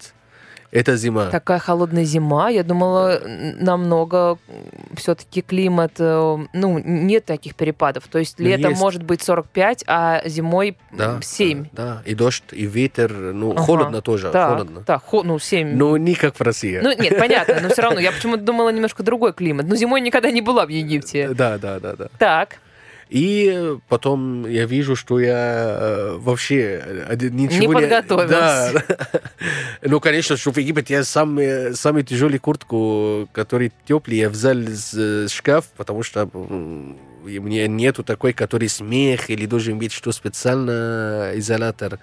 Это 0.73 0.97
зима. 0.97 1.27
Такая 1.27 1.59
холодная 1.59 2.05
зима. 2.05 2.49
Я 2.49 2.65
думала, 2.65 3.21
намного 3.61 4.39
все-таки 4.97 5.43
климат, 5.43 5.93
э, 5.99 6.39
ну, 6.55 6.79
нет 6.83 7.27
таких 7.27 7.55
перепадов. 7.55 8.09
То 8.09 8.19
есть 8.19 8.39
Ну, 8.39 8.47
летом 8.47 8.71
есть. 8.71 8.81
может 8.81 9.03
быть 9.03 9.23
45, 9.23 9.85
а 9.87 10.23
зимой 10.27 10.79
Да, 10.91 11.19
7. 11.21 11.67
Да, 11.73 12.03
и 12.07 12.15
дождь, 12.15 12.43
и 12.53 12.65
ветер, 12.65 13.13
ну, 13.13 13.53
Ага. 13.53 13.63
холодно 13.63 14.01
тоже, 14.01 14.31
Так, 14.31 14.51
холодно. 14.51 14.81
так, 14.81 15.03
хо- 15.05 15.23
ну, 15.23 15.39
7. 15.39 15.77
Ну, 15.77 15.97
не 15.97 16.15
как 16.15 16.37
в 16.37 16.41
России. 16.43 16.81
Ну, 16.83 16.91
нет, 16.99 17.19
понятно, 17.19 17.61
но 17.63 17.69
все 17.69 17.83
равно. 17.83 18.01
Я 18.01 18.11
почему-то 18.13 18.43
думала 18.43 18.71
немножко 18.71 19.03
другой 19.03 19.35
климат. 19.35 19.67
Но 19.69 19.77
зимой 19.77 20.01
никогда 20.01 20.31
не 20.31 20.41
была 20.41 20.65
в 20.65 20.71
Египте. 20.71 21.29
Да, 21.35 21.59
да, 21.59 21.81
да, 21.81 21.97
да. 21.97 22.07
Так. 22.19 22.57
И 23.13 23.77
потом 23.91 24.49
я 24.49 24.65
вижу, 24.65 24.97
что 24.97 25.21
я 25.21 25.37
э, 25.37 26.17
вообще 26.19 26.83
э, 26.83 27.17
ничего 27.21 27.75
Не 27.75 27.81
подготовился. 27.81 28.85
Да. 28.89 29.21
Ну, 29.83 30.01
конечно, 30.01 30.39
что 30.39 30.51
в 30.51 30.57
Египет 30.57 30.89
я 30.89 31.05
сам, 31.05 31.39
э, 31.39 31.75
самую 31.75 32.05
тяжелую 32.05 32.41
куртку, 32.41 33.29
который 33.33 33.71
теплый, 33.87 34.17
я 34.17 34.31
взял 34.31 34.57
из 34.57 35.31
шкаф, 35.31 35.67
потому 35.77 36.03
что 36.03 36.31
м, 36.33 36.97
и 37.27 37.39
мне 37.39 37.69
нету 37.69 38.03
такой, 38.03 38.33
который 38.33 38.71
смех 38.71 39.29
или 39.29 39.45
должен 39.45 39.79
быть 39.79 39.93
что 39.93 40.11
специально 40.11 41.33
изолятор. 41.35 41.99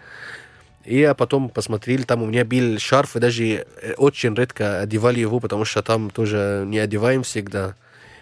И 0.85 0.99
я 0.99 1.15
потом 1.15 1.49
посмотрел, 1.49 2.03
там 2.03 2.21
у 2.21 2.27
меня 2.27 2.45
был 2.45 2.77
шарф, 2.77 3.15
и 3.15 3.19
даже 3.19 3.65
очень 3.97 4.35
редко 4.35 4.81
одевали 4.81 5.21
его, 5.21 5.39
потому 5.39 5.65
что 5.65 5.81
там 5.81 6.11
тоже 6.11 6.65
не 6.67 6.77
одеваем 6.77 7.23
всегда. 7.23 7.73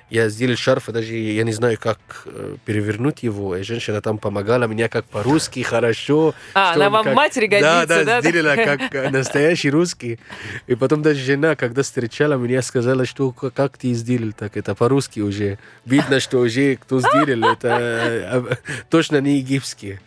Я 0.09 0.29
сделал 0.29 0.55
шарф, 0.55 0.85
даже 0.87 1.13
я 1.15 1.43
не 1.43 1.51
знаю, 1.51 1.77
как 1.77 1.97
э, 2.25 2.55
перевернуть 2.65 3.23
его. 3.23 3.57
И 3.57 3.63
женщина 3.63 4.01
там 4.01 4.17
помогала 4.19 4.65
мне 4.67 4.87
как 4.87 5.03
по-русски, 5.05 5.63
хорошо. 5.63 6.33
А, 6.53 6.73
она 6.73 6.85
он 6.87 6.91
вам 6.93 7.03
как- 7.03 7.15
матери 7.15 7.47
годится, 7.47 7.85
да? 7.87 8.03
Да, 8.03 8.21
да, 8.21 8.21
сделала 8.21 8.55
как 8.55 8.95
э, 8.95 9.09
настоящий 9.09 9.69
русский. 9.69 10.19
И 10.65 10.75
потом 10.75 11.01
даже 11.01 11.19
жена, 11.19 11.57
когда 11.57 11.83
встречала 11.83 12.35
меня, 12.35 12.61
сказала, 12.61 13.05
что 13.05 13.31
«К- 13.31 13.51
как 13.51 13.77
ты 13.77 13.91
сделал 13.93 14.31
так, 14.31 14.55
это 14.55 14.75
по-русски 14.75 15.19
уже. 15.19 15.59
Видно, 15.85 16.21
что 16.21 16.39
уже 16.39 16.77
кто 16.77 17.01
сделал, 17.01 17.51
это 17.51 17.67
э, 17.69 18.55
точно 18.89 19.19
не 19.19 19.39
египетский. 19.39 19.99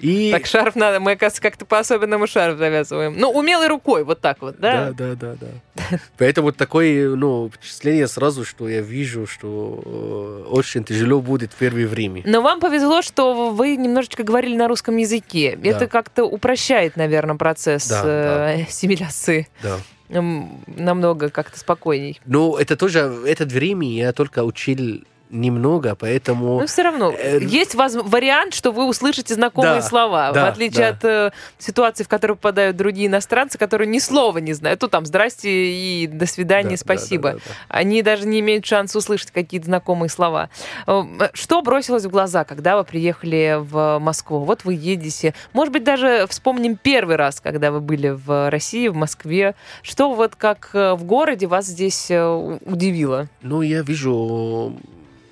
И... 0.00 0.30
Так 0.32 0.46
шарф 0.46 0.76
надо, 0.76 1.00
мы, 1.00 1.12
оказывается, 1.12 1.42
как-то 1.42 1.64
по-особенному 1.64 2.26
шарф 2.26 2.58
завязываем. 2.58 3.16
Ну, 3.16 3.30
умелой 3.30 3.68
рукой, 3.68 4.04
вот 4.04 4.20
так 4.20 4.40
вот, 4.40 4.58
да? 4.58 4.92
Да, 4.92 5.14
да, 5.14 5.34
да, 5.36 5.36
да. 5.40 5.98
Поэтому 6.18 6.52
такое, 6.52 7.14
ну, 7.14 7.50
впечатление 7.50 8.08
сразу, 8.08 8.44
что 8.44 8.68
я 8.68 8.80
вижу, 8.80 9.26
что 9.26 9.82
э, 9.84 10.50
очень 10.50 10.84
тяжело 10.84 11.20
будет 11.20 11.52
в 11.52 11.56
первое 11.56 11.86
время. 11.86 12.22
Но 12.24 12.42
вам 12.42 12.60
повезло, 12.60 13.02
что 13.02 13.50
вы 13.50 13.76
немножечко 13.76 14.22
говорили 14.22 14.56
на 14.56 14.68
русском 14.68 14.96
языке. 14.96 15.56
Да. 15.56 15.70
Это 15.70 15.86
как-то 15.86 16.24
упрощает, 16.24 16.96
наверное, 16.96 17.36
процесс 17.36 17.88
Да, 17.88 18.54
э, 18.54 18.62
ассимиляции. 18.62 19.48
Да. 19.62 19.78
Намного 20.10 21.28
как-то 21.28 21.58
спокойней. 21.58 22.20
Но 22.24 22.58
это 22.58 22.76
тоже, 22.76 23.22
это 23.26 23.44
время 23.44 23.86
я 23.88 24.12
только 24.12 24.42
учил 24.42 25.02
немного, 25.30 25.94
поэтому... 25.94 26.60
Но 26.60 26.66
все 26.66 26.82
равно 26.82 27.12
э, 27.12 27.38
есть 27.42 27.74
воз- 27.74 27.94
вариант, 27.96 28.54
что 28.54 28.70
вы 28.72 28.86
услышите 28.86 29.34
знакомые 29.34 29.76
Да, 29.76 29.82
слова, 29.82 30.32
да, 30.32 30.46
в 30.46 30.48
отличие 30.50 30.92
да. 30.92 30.96
от 30.96 31.04
э, 31.04 31.30
ситуации, 31.58 32.04
в 32.04 32.08
которую 32.08 32.36
попадают 32.36 32.76
другие 32.76 33.08
иностранцы, 33.08 33.58
которые 33.58 33.88
ни 33.88 33.98
слова 33.98 34.38
не 34.38 34.52
знают. 34.52 34.80
Ну 34.82 34.88
там, 34.88 35.04
здрасте 35.06 35.50
и 35.50 36.06
до 36.06 36.26
свидания, 36.26 36.64
Да, 36.70 36.76
да, 36.76 36.76
спасибо. 36.78 37.32
да, 37.32 37.34
да, 37.36 37.40
да. 37.46 37.52
Они 37.68 38.02
даже 38.02 38.26
не 38.26 38.40
имеют 38.40 38.64
шанса 38.66 38.98
услышать 38.98 39.30
какие-то 39.30 39.66
знакомые 39.66 40.08
слова. 40.10 40.50
Э, 40.86 41.02
Что 41.34 41.62
бросилось 41.62 42.04
в 42.04 42.10
глаза, 42.10 42.44
когда 42.44 42.76
вы 42.76 42.84
приехали 42.84 43.56
в 43.58 43.98
Москву? 43.98 44.40
Вот 44.40 44.64
вы 44.64 44.74
едете. 44.74 45.34
Может 45.52 45.72
быть, 45.72 45.84
даже 45.84 46.26
вспомним 46.28 46.76
первый 46.76 47.16
раз, 47.16 47.40
когда 47.40 47.70
вы 47.70 47.80
были 47.80 48.08
в 48.08 48.50
России, 48.50 48.88
в 48.88 48.94
Москве. 48.96 49.54
Что 49.82 50.12
вот 50.14 50.36
как 50.36 50.70
э, 50.72 50.94
в 50.94 51.04
городе 51.04 51.46
вас 51.46 51.66
здесь 51.66 52.10
э, 52.10 52.58
удивило? 52.64 53.28
Ну, 53.42 53.62
я 53.62 53.82
вижу, 53.82 54.74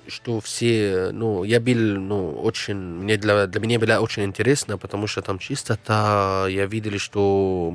что 0.07 0.39
все, 0.41 1.09
ну, 1.11 1.43
я 1.43 1.59
был, 1.59 1.99
ну, 1.99 2.31
очень, 2.41 2.75
мне 2.77 3.17
для, 3.17 3.47
для 3.47 3.61
меня 3.61 3.79
было 3.79 3.99
очень 3.99 4.23
интересно, 4.23 4.77
потому 4.77 5.07
что 5.07 5.21
там 5.21 5.39
чистота, 5.39 6.47
я 6.49 6.65
видел, 6.65 6.97
что 6.99 7.73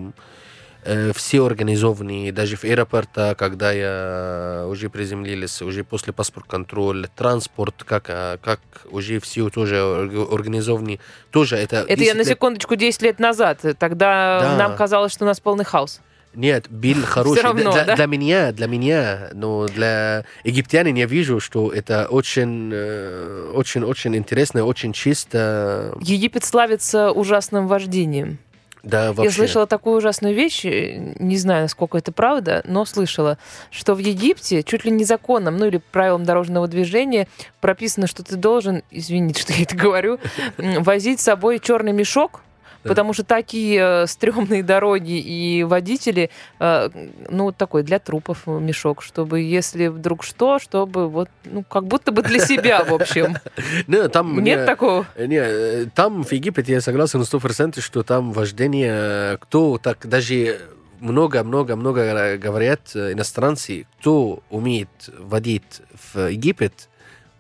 э, 0.85 1.13
все 1.15 1.45
организованы, 1.45 2.33
даже 2.33 2.57
в 2.57 2.65
аэропорту, 2.65 3.35
когда 3.37 3.73
я 3.73 4.67
уже 4.69 4.89
приземлился, 4.91 5.65
уже 5.67 5.85
после 5.85 6.13
паспорт 6.13 6.47
контроль, 6.49 7.07
транспорт, 7.15 7.85
как, 7.85 8.07
а, 8.09 8.39
как 8.39 8.61
уже 8.91 9.21
все 9.21 9.49
тоже 9.51 9.77
орг- 9.77 10.33
организованы, 10.35 11.01
тоже 11.31 11.57
это... 11.57 11.77
Это 11.89 11.91
я 12.03 12.15
10 12.15 12.17
на 12.17 12.25
секундочку 12.25 12.77
10 12.77 13.03
лет 13.03 13.19
назад. 13.19 13.61
Тогда 13.79 14.41
Да. 14.41 14.57
нам 14.57 14.77
казалось, 14.77 15.13
что 15.13 15.25
у 15.25 15.29
нас 15.29 15.41
полный 15.41 15.65
хаос. 15.65 16.01
Нет, 16.35 16.67
был 16.71 17.03
хороший. 17.05 17.43
равно, 17.43 17.73
для, 17.73 17.85
да? 17.85 17.97
для 17.97 18.07
меня, 18.07 18.53
для 18.53 18.67
меня, 18.67 19.31
но 19.33 19.67
для 19.67 20.25
египтянин 20.45 20.95
я 20.95 21.07
вижу, 21.07 21.41
что 21.41 21.73
это 21.73 22.07
очень, 22.09 22.71
э, 22.73 23.53
очень, 23.55 23.85
очень 23.85 24.17
интересно, 24.17 24.65
очень 24.65 24.93
чисто. 24.93 25.95
Египет 26.01 26.45
славится 26.45 27.11
ужасным 27.13 27.67
вождением. 27.67 28.39
Да, 28.83 29.13
вообще. 29.13 29.25
Я 29.25 29.31
слышала 29.31 29.67
такую 29.67 29.99
ужасную 29.99 30.35
вещь, 30.35 30.65
э, 30.65 31.15
не 31.21 31.37
знаю, 31.37 31.63
насколько 31.63 31.99
это 31.99 32.11
правда, 32.11 32.63
но 32.67 32.85
слышала, 32.85 33.39
что 33.71 33.95
в 33.95 33.99
Египте 33.99 34.63
чуть 34.65 34.85
ли 34.85 34.91
не 34.91 35.05
законом, 35.05 35.57
ну 35.57 35.67
или 35.67 35.81
правилам 35.93 36.25
дорожного 36.25 36.67
движения 36.67 37.29
прописано, 37.61 38.09
что 38.09 38.25
ты 38.25 38.37
должен, 38.37 38.83
извините, 38.91 39.41
что 39.43 39.53
я 39.53 39.63
это 39.63 39.77
говорю, 39.77 40.19
возить 40.57 41.21
с 41.21 41.25
собой 41.25 41.61
черный 41.61 41.93
мешок, 41.93 42.41
Да. 42.85 42.89
Потому 42.89 43.13
что 43.13 43.23
такие 43.25 44.03
э, 44.03 44.07
стрёмные 44.07 44.63
дороги 44.63 45.19
и 45.19 45.63
водители, 45.63 46.31
э, 46.59 46.89
ну, 47.31 47.53
такой 47.53 47.83
для 47.85 47.99
трупов 47.99 48.47
мешок, 48.47 49.03
чтобы, 49.03 49.41
если 49.41 49.87
вдруг 49.87 50.25
что, 50.25 50.59
чтобы 50.59 51.09
вот, 51.09 51.29
ну, 51.45 51.63
как 51.63 51.87
будто 51.87 52.11
бы 52.11 52.23
для 52.23 52.41
себя, 52.41 52.83
в 52.85 52.93
общем. 52.93 53.37
Не, 53.87 54.09
там, 54.09 54.43
Нет 54.43 54.61
не- 54.61 54.67
такого? 54.67 55.07
Не, 55.17 55.37
э, 55.41 55.87
там 55.95 56.25
в 56.25 56.33
Египте 56.33 56.73
я 56.73 56.81
согласен 56.81 57.21
на 57.21 57.25
100%, 57.25 57.81
что 57.81 58.03
там 58.03 58.33
вождение, 58.33 59.39
кто 59.39 59.79
так 59.79 60.07
даже 60.09 60.61
много-много-много 61.01 62.37
говорят 62.37 62.95
иностранцы, 62.95 63.87
кто 64.01 64.43
умеет 64.51 64.89
водить 65.19 65.83
в 66.15 66.29
Египет, 66.31 66.89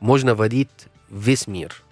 можно 0.00 0.34
водить 0.34 0.70
весь 1.10 1.46
мир. 1.46 1.82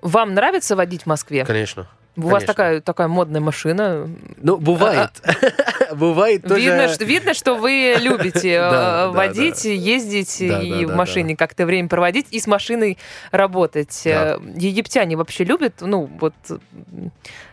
Вам 0.00 0.34
нравится 0.34 0.76
водить 0.76 1.02
в 1.02 1.06
Москве? 1.06 1.44
Конечно. 1.44 1.86
У 2.18 2.28
вас 2.28 2.44
такая, 2.44 2.80
такая 2.80 3.08
модная 3.08 3.40
машина. 3.40 4.08
Ну, 4.38 4.56
бывает. 4.56 5.10
Бывает 5.92 6.42
тоже... 6.42 6.60
Видно, 6.60 6.88
что, 6.88 7.04
видно, 7.04 7.34
что 7.34 7.54
вы 7.54 7.96
любите 7.98 8.52
э, 8.54 9.08
водить, 9.08 9.64
ездить 9.64 10.40
и 10.40 10.84
в 10.84 10.94
машине 10.94 11.36
как-то 11.36 11.64
время 11.64 11.88
проводить, 11.88 12.26
и 12.30 12.40
с 12.40 12.46
машиной 12.46 12.98
работать. 13.30 14.06
Э, 14.06 14.38
Египтяне 14.56 15.16
вообще 15.16 15.44
любят, 15.44 15.76
ну, 15.80 16.10
вот 16.20 16.34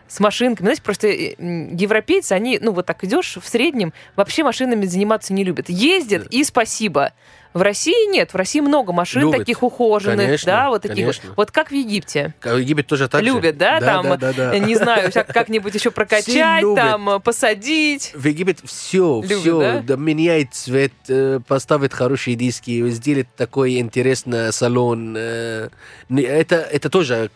с 0.08 0.20
машинками. 0.20 0.66
Знаете, 0.66 0.82
просто 0.82 1.08
э, 1.08 1.34
европейцы, 1.38 2.32
они, 2.32 2.58
ну, 2.60 2.72
вот 2.72 2.86
так 2.86 3.02
идешь 3.04 3.38
в 3.40 3.48
среднем, 3.48 3.92
вообще 4.16 4.44
машинами 4.44 4.84
заниматься 4.86 5.32
не 5.32 5.44
любят. 5.44 5.68
Ездят 5.68 6.26
и 6.30 6.44
спасибо. 6.44 7.12
В 7.56 7.62
России 7.62 8.10
нет, 8.12 8.32
в 8.34 8.36
России 8.36 8.60
много 8.60 8.92
машин 8.92 9.22
Любят. 9.22 9.38
таких 9.38 9.62
ухоженных, 9.62 10.26
Конечно, 10.26 10.46
да, 10.52 10.68
вот 10.68 10.82
таких. 10.82 11.06
вот. 11.06 11.14
конечно. 11.16 11.34
Вот 11.36 11.50
как 11.50 11.70
в 11.70 11.74
Египте. 11.74 12.34
Египет 12.44 12.86
тоже 12.86 13.08
так 13.08 13.22
же? 13.24 13.26
Любят, 13.30 13.56
да, 13.56 13.80
Да, 13.80 13.86
там, 13.86 14.06
да, 14.10 14.16
да, 14.18 14.32
да. 14.32 14.58
не 14.58 14.76
знаю, 14.76 15.10
как- 15.12 15.28
как-нибудь 15.28 15.74
еще 15.74 15.90
прокачать, 15.90 16.62
там, 16.74 17.20
посадить. 17.22 18.12
В 18.14 18.26
Египет 18.26 18.58
все, 18.64 19.22
Любят, 19.22 19.40
все, 19.40 19.80
да? 19.86 19.96
меняет 19.96 20.52
цвет, 20.52 20.92
э, 21.08 21.40
поставит 21.48 21.94
хорошие 21.94 22.36
диски, 22.36 22.86
сделает 22.90 23.28
такой 23.36 23.78
интересный 23.78 24.52
салон. 24.52 25.14
э, 25.16 25.68
Это, 26.10 26.56
это 26.56 26.90
тоже 26.90 27.30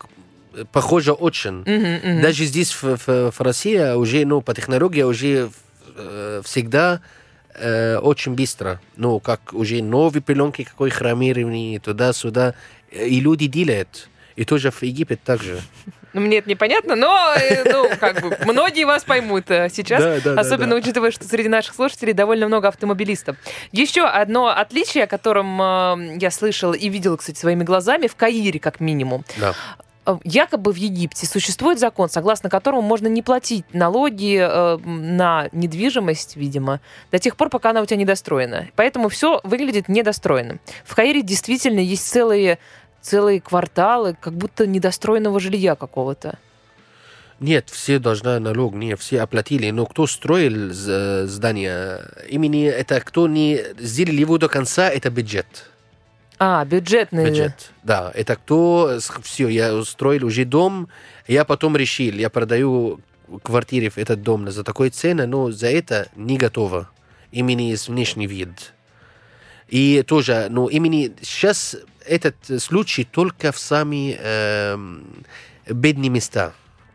похоже 0.72 1.12
очень. 1.12 1.62
Мгм. 1.64 2.20
Даже 2.22 2.44
здесь, 2.44 2.72
в, 2.72 2.96
в- 3.06 3.30
в 3.30 3.40
России, 3.40 3.94
уже, 3.94 4.24
ну, 4.26 4.42
по 4.42 4.52
технологии 4.54 5.02
уже 5.02 5.50
э, 5.96 6.42
всегда 6.44 7.00
э, 7.55 7.98
очень 7.98 8.34
быстро. 8.34 8.80
Ну, 8.96 9.20
как 9.20 9.53
уже 9.53 9.82
новые 9.82 10.22
пленки, 10.22 10.64
какой 10.64 10.90
хромирование, 10.90 11.80
туда-сюда. 11.80 12.55
И 12.90 13.20
люди 13.20 13.46
делают. 13.46 14.09
И 14.36 14.44
тоже 14.44 14.70
в 14.70 14.82
Египет 14.82 15.22
также. 15.22 15.61
Ну, 16.12 16.22
Мне 16.22 16.38
это 16.38 16.51
непонятно, 16.51 16.96
но 16.96 17.34
э, 17.36 17.70
ну, 17.70 17.88
как 18.01 18.20
бы, 18.20 18.36
многие 18.44 18.84
вас 18.84 19.05
поймут 19.05 19.51
э, 19.51 19.68
сейчас, 19.72 20.03
Да, 20.03 20.20
да, 20.20 20.34
да, 20.34 20.40
особенно 20.40 20.70
да. 20.70 20.76
учитывая, 20.76 21.11
что 21.11 21.24
среди 21.24 21.48
наших 21.48 21.74
слушателей 21.74 22.14
довольно 22.14 22.48
много 22.48 22.68
автомобилистов. 22.68 23.36
Еще 23.70 24.05
одно 24.05 24.48
отличие, 24.48 25.05
о 25.05 25.07
котором 25.07 25.61
э, 25.61 26.18
я 26.20 26.30
слышала 26.30 26.74
и 26.74 26.88
видела, 26.88 27.16
кстати, 27.16 27.38
своими 27.38 27.62
глазами, 27.62 28.09
в 28.09 28.16
Каире 28.16 28.59
как 28.59 28.80
минимум. 28.80 29.24
Да. 29.38 29.55
Э, 30.07 30.16
Якобы 30.24 30.72
в 30.72 30.76
Египте 30.76 31.26
существует 31.26 31.78
закон, 31.78 32.09
согласно 32.09 32.48
которому 32.51 32.82
можно 32.82 33.07
не 33.07 33.22
платить 33.22 33.64
налоги 33.74 34.38
э, 34.40 34.76
на 34.86 35.48
недвижимость, 35.53 36.36
видимо, 36.36 36.80
до 37.12 37.18
тех 37.18 37.36
пор, 37.36 37.51
пока 37.51 37.70
она 37.70 37.82
у 37.82 37.86
тебя 37.86 37.98
недостроена. 37.98 38.68
Поэтому 38.76 39.09
все 39.09 39.40
выглядит 39.44 39.88
недостроенным. 39.88 40.61
В 40.84 40.94
Каире 40.94 41.22
действительно 41.22 41.80
есть 41.80 42.07
целые 42.09 42.59
целые 43.03 43.40
кварталы 43.40 44.14
как 44.20 44.34
будто 44.34 44.66
недостроенного 44.66 45.40
жилья 45.40 45.74
какого-то. 45.74 46.38
Нет, 47.38 47.70
все 47.70 47.98
должны 47.98 48.38
налог, 48.38 48.74
не 48.74 48.94
все 48.96 49.22
оплатили. 49.22 49.70
Но 49.70 49.86
кто 49.86 50.07
строил 50.07 50.70
з- 50.70 51.26
здание, 51.26 52.01
имени 52.28 52.66
это 52.66 53.01
кто 53.01 53.26
не 53.26 53.59
сделали 53.78 54.20
его 54.20 54.36
до 54.36 54.48
конца, 54.51 54.90
это 54.90 55.09
бюджет. 55.09 55.70
А, 56.43 56.64
бюджетный. 56.64 57.26
Бюджет, 57.26 57.70
да. 57.82 58.11
Это 58.14 58.34
кто, 58.34 58.99
все, 59.22 59.49
я 59.49 59.74
устроил 59.74 60.24
уже 60.24 60.47
дом, 60.47 60.88
я 61.28 61.45
потом 61.45 61.76
решил, 61.76 62.14
я 62.14 62.30
продаю 62.30 63.01
квартиры 63.43 63.91
в 63.91 63.99
этот 63.99 64.22
дом 64.22 64.51
за 64.51 64.64
такой 64.64 64.88
цены, 64.88 65.26
но 65.26 65.51
за 65.51 65.68
это 65.68 66.09
не 66.16 66.38
готово. 66.38 66.88
Имени 67.30 67.74
с 67.74 67.88
внешний 67.88 68.26
вид. 68.26 68.72
И 69.68 70.03
тоже, 70.07 70.47
ну, 70.49 70.66
именно 70.68 71.12
сейчас 71.20 71.76
этот 72.07 72.34
случай 72.59 73.05
только 73.05 73.53
в 73.53 73.59
самые 73.59 74.18
эм, 74.20 75.05
бедные 75.68 76.09
места, 76.09 76.55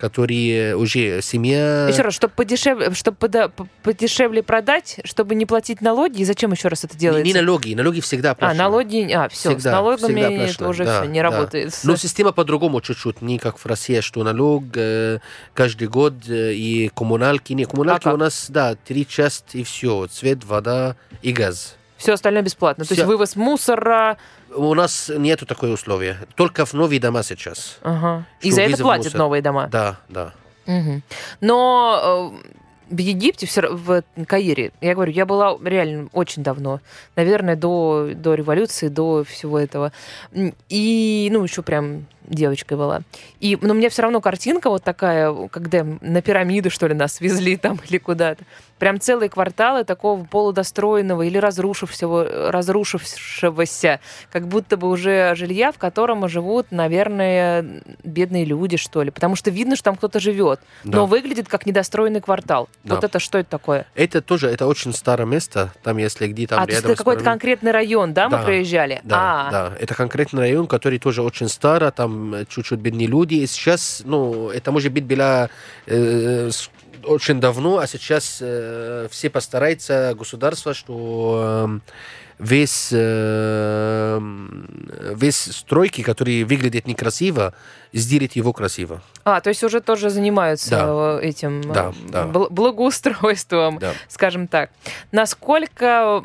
которые 0.10 0.76
уже 0.76 1.22
семья... 1.22 1.88
Еще 1.88 2.02
раз, 2.04 2.14
чтобы 2.14 2.34
подешевле, 2.36 2.94
чтобы 2.94 3.18
пода- 3.18 3.50
п- 3.50 3.66
подешевле 3.84 4.44
продать, 4.44 5.00
чтобы 5.04 5.36
не 5.36 5.46
платить 5.46 5.82
налоги, 5.82 6.22
и 6.22 6.26
зачем 6.26 6.52
еще 6.52 6.68
раз 6.68 6.84
это 6.84 6.94
Не, 6.94 7.00
делается? 7.00 7.26
не 7.26 7.34
налоги, 7.42 7.74
налоги 7.74 8.00
всегда 8.02 8.30
а, 8.30 8.32
оплачены. 8.34 8.58
налоги, 8.60 9.12
а, 9.12 9.28
все, 9.30 9.50
с 9.52 9.54
Всегда, 9.56 9.72
налогами 9.72 10.22
всегда 10.22 10.44
это 10.46 10.68
уже 10.70 10.86
да, 10.86 11.02
все 11.02 11.10
не 11.12 11.20
да. 11.22 11.24
работает. 11.30 11.74
С- 11.74 11.84
Но 11.84 11.96
система 11.96 12.32
по-другому 12.32 12.82
чуть-чуть, 12.82 13.22
не 13.22 13.40
как 13.40 13.58
в 13.58 13.66
России, 13.66 14.00
что 14.02 14.24
налог 14.24 14.64
э, 14.76 15.20
каждый 15.54 15.88
год 15.88 16.14
э, 16.30 16.54
и 16.54 16.90
коммуналки. 16.96 17.54
Не, 17.54 17.66
коммуналки 17.66 18.08
А 18.08 18.14
у 18.14 18.18
нас, 18.18 18.46
да, 18.50 18.76
три 18.76 19.08
части 19.08 19.58
и 19.58 19.64
все. 19.64 20.08
Цвет, 20.08 20.44
вода 20.44 20.96
и 21.22 21.32
газ. 21.32 21.76
Все 21.98 22.14
остальное 22.14 22.42
бесплатно. 22.44 22.84
То 22.86 22.94
есть 22.94 23.06
вывоз 23.06 23.36
мусора, 23.38 24.18
У 24.56 24.74
нас 24.74 25.12
нету 25.16 25.46
такой 25.46 25.74
условия. 25.74 26.18
Только 26.36 26.66
в 26.66 26.74
новые 26.74 27.00
дома 27.00 27.24
сейчас. 27.24 27.78
ага. 27.82 28.26
и 28.42 28.52
за 28.52 28.62
это 28.62 28.78
платят 28.78 29.06
мусор. 29.06 29.20
новые 29.20 29.42
дома. 29.42 29.68
Да, 29.68 29.98
да. 30.10 30.34
Мгм. 30.66 31.04
Но 31.42 32.32
э, 32.34 32.56
в 32.90 32.98
Египте, 32.98 33.48
в 33.48 34.04
Каире, 34.26 34.72
я 34.82 34.94
говорю, 34.94 35.12
я 35.12 35.26
была 35.26 35.58
реально 35.64 36.10
очень 36.14 36.44
давно, 36.44 36.80
наверное, 37.16 37.56
до, 37.56 38.12
до 38.16 38.34
революции, 38.34 38.88
до 38.88 39.24
всего 39.24 39.60
этого. 39.60 39.92
И, 40.70 41.30
ну, 41.32 41.44
еще 41.44 41.62
прям 41.62 42.06
девочкой 42.28 42.78
была. 42.78 43.02
И, 43.40 43.58
но 43.62 43.74
у 43.74 43.78
меня 43.78 43.90
все 43.90 44.02
равно 44.04 44.22
картинка 44.22 44.70
вот 44.70 44.84
такая, 44.84 45.34
когда 45.50 45.86
на 46.02 46.22
пирамиды, 46.22 46.70
что 46.70 46.88
ли, 46.88 46.94
нас 46.94 47.22
везли 47.22 47.58
там 47.66 47.80
или 47.90 47.98
куда-то. 47.98 48.44
Прям 48.80 49.00
целые 49.00 49.30
кварталы 49.30 49.86
такого 49.86 50.26
полудостроенного 50.26 51.22
или 51.22 51.38
разрушившегося, 51.38 52.52
разрушившегося, 52.52 54.00
как 54.32 54.48
будто 54.48 54.78
бы 54.78 54.90
уже 54.90 55.34
жилья, 55.36 55.72
в 55.72 55.78
котором 55.78 56.28
живут, 56.28 56.68
наверное, 56.72 57.66
бедные 58.04 58.46
люди, 58.46 58.78
что 58.78 59.02
ли. 59.04 59.12
Потому 59.12 59.36
что 59.36 59.50
видно, 59.52 59.76
что 59.76 59.86
там 59.86 59.96
кто-то 59.96 60.20
живет, 60.20 60.60
Да. 60.84 60.98
но 61.00 61.06
выглядит 61.06 61.48
как 61.48 61.66
недостроенный 61.66 62.22
квартал. 62.22 62.68
Да. 62.84 62.96
Вот 62.96 63.04
это 63.04 63.20
что 63.20 63.38
это 63.38 63.50
такое? 63.50 63.86
Это 63.96 64.22
тоже, 64.22 64.50
это 64.50 64.68
очень 64.68 64.94
старое 64.94 65.26
место. 65.28 65.72
Там, 65.84 65.98
если 65.98 66.28
где 66.28 66.48
там 66.48 66.60
а, 66.60 66.66
рядом 66.66 66.92
это 66.92 66.96
с 66.96 66.98
какой-то 66.98 67.24
конкретный 67.24 67.72
район, 67.72 68.14
да, 68.14 68.26
мы 68.30 68.38
Да, 68.38 68.44
проезжали? 68.44 69.00
Да, 69.04 69.18
а, 69.48 69.52
да. 69.52 69.74
Это 69.80 69.96
конкретный 69.96 70.42
район, 70.42 70.68
который 70.68 71.00
тоже 71.00 71.22
очень 71.22 71.48
старый, 71.48 71.92
там 71.92 72.15
чуть-чуть 72.50 72.80
бедные 72.80 73.08
люди. 73.08 73.36
И 73.36 73.48
сейчас, 73.48 74.02
ну, 74.06 74.50
это 74.50 74.72
может 74.72 74.92
быть 74.92 75.06
было 75.06 75.50
э, 75.88 76.50
очень 77.04 77.40
давно, 77.40 77.78
а 77.80 77.88
сейчас 77.88 78.40
э, 78.42 79.08
все 79.12 79.30
постараются, 79.30 80.14
государство, 80.18 80.74
что 80.74 81.68
э, 81.68 81.80
весь, 82.40 82.90
э, 82.92 84.20
весь 85.16 85.38
стройки, 85.38 86.02
которые 86.02 86.46
выглядят 86.46 86.88
некрасиво, 86.88 87.54
сделать 87.94 88.36
его 88.36 88.54
красиво. 88.54 89.02
А, 89.24 89.40
то 89.42 89.50
есть 89.50 89.64
уже 89.64 89.80
тоже 89.82 90.10
занимаются 90.10 90.70
Да. 90.72 91.20
этим 91.22 91.62
э, 91.62 91.74
Да, 91.74 91.94
да. 92.10 92.24
бл- 92.26 92.50
благоустройством, 92.50 93.78
Да. 93.80 93.94
скажем 94.08 94.48
так. 94.48 94.72
Насколько... 95.12 96.24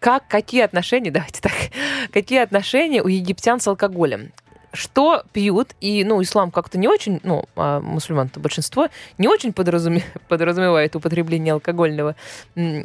Как, 0.00 0.28
какие 0.28 0.60
отношения, 0.62 1.10
давайте 1.10 1.40
так, 1.40 1.52
какие 2.14 2.38
отношения 2.38 3.02
у 3.02 3.08
египтян 3.08 3.58
с 3.58 3.66
алкоголем? 3.66 4.30
Что 4.74 5.22
пьют, 5.32 5.70
и, 5.80 6.04
ну, 6.04 6.20
ислам 6.22 6.50
как-то 6.50 6.78
не 6.78 6.88
очень, 6.88 7.20
ну, 7.22 7.44
а 7.56 7.80
мусульман-то 7.80 8.40
большинство, 8.40 8.88
не 9.18 9.28
очень 9.28 9.50
подразуме- 9.50 10.02
подразумевает 10.28 10.94
употребление 10.96 11.54
алкогольного, 11.54 12.16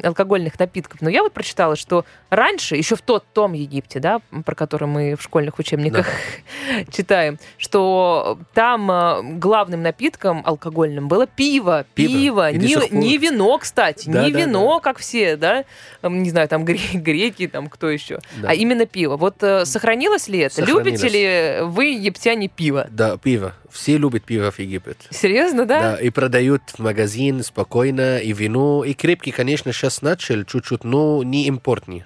алкогольных 0.02 0.58
напитков. 0.58 1.02
Но 1.02 1.10
я 1.10 1.22
вот 1.22 1.32
прочитала, 1.32 1.76
что 1.76 2.04
раньше, 2.30 2.76
еще 2.76 2.96
в 2.96 3.02
тот 3.02 3.24
том 3.32 3.52
Египте, 3.52 4.00
да, 4.00 4.20
про 4.44 4.54
который 4.54 4.88
мы 4.88 5.14
в 5.16 5.22
школьных 5.22 5.58
учебниках 5.58 6.06
читаем, 6.90 7.38
что 7.58 8.38
там 8.54 8.90
э, 8.90 9.22
главным 9.38 9.82
напитком 9.82 10.42
алкогольным 10.44 11.08
было 11.08 11.26
пиво. 11.26 11.84
Пиво. 11.94 12.52
Пиво. 12.52 12.84
Не, 12.90 12.98
не 12.98 13.18
вино, 13.18 13.58
кстати. 13.58 14.08
Да, 14.08 14.24
не 14.24 14.32
да, 14.32 14.40
вино, 14.40 14.80
как 14.80 14.98
все, 14.98 15.36
да. 15.36 15.64
Не 16.02 16.30
знаю, 16.30 16.48
там 16.48 16.64
гре- 16.64 16.78
греки, 16.94 17.48
там 17.48 17.68
кто 17.68 17.88
еще. 17.90 18.18
Да. 18.36 18.50
А 18.50 18.54
именно 18.54 18.86
пиво. 18.86 19.16
Вот 19.16 19.42
э, 19.42 19.64
сохранилось 19.64 20.28
ли 20.28 20.38
это? 20.40 20.56
Сохранилось. 20.56 20.84
Любите 21.02 21.08
ли 21.08 21.64
вы, 21.64 21.79
египтяне, 21.86 22.48
пиво? 22.48 22.86
Да, 22.90 23.16
пиво. 23.16 23.54
Все 23.70 23.96
любят 23.98 24.24
пиво 24.24 24.50
в 24.50 24.58
Египет. 24.58 24.98
Серьезно, 25.10 25.66
да? 25.66 25.92
Да, 25.92 25.96
и 25.96 26.10
продают 26.10 26.62
в 26.68 26.78
магазин 26.80 27.42
спокойно, 27.42 28.18
и 28.18 28.32
вино, 28.32 28.84
и 28.84 28.94
крепкий, 28.94 29.30
конечно, 29.30 29.72
сейчас 29.72 30.02
начал 30.02 30.44
чуть-чуть, 30.44 30.84
но 30.84 31.22
не 31.22 31.46
импортный. 31.46 32.04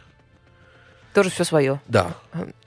Тоже 1.15 1.31
все 1.31 1.45
свое. 1.45 1.81
Да, 1.89 2.15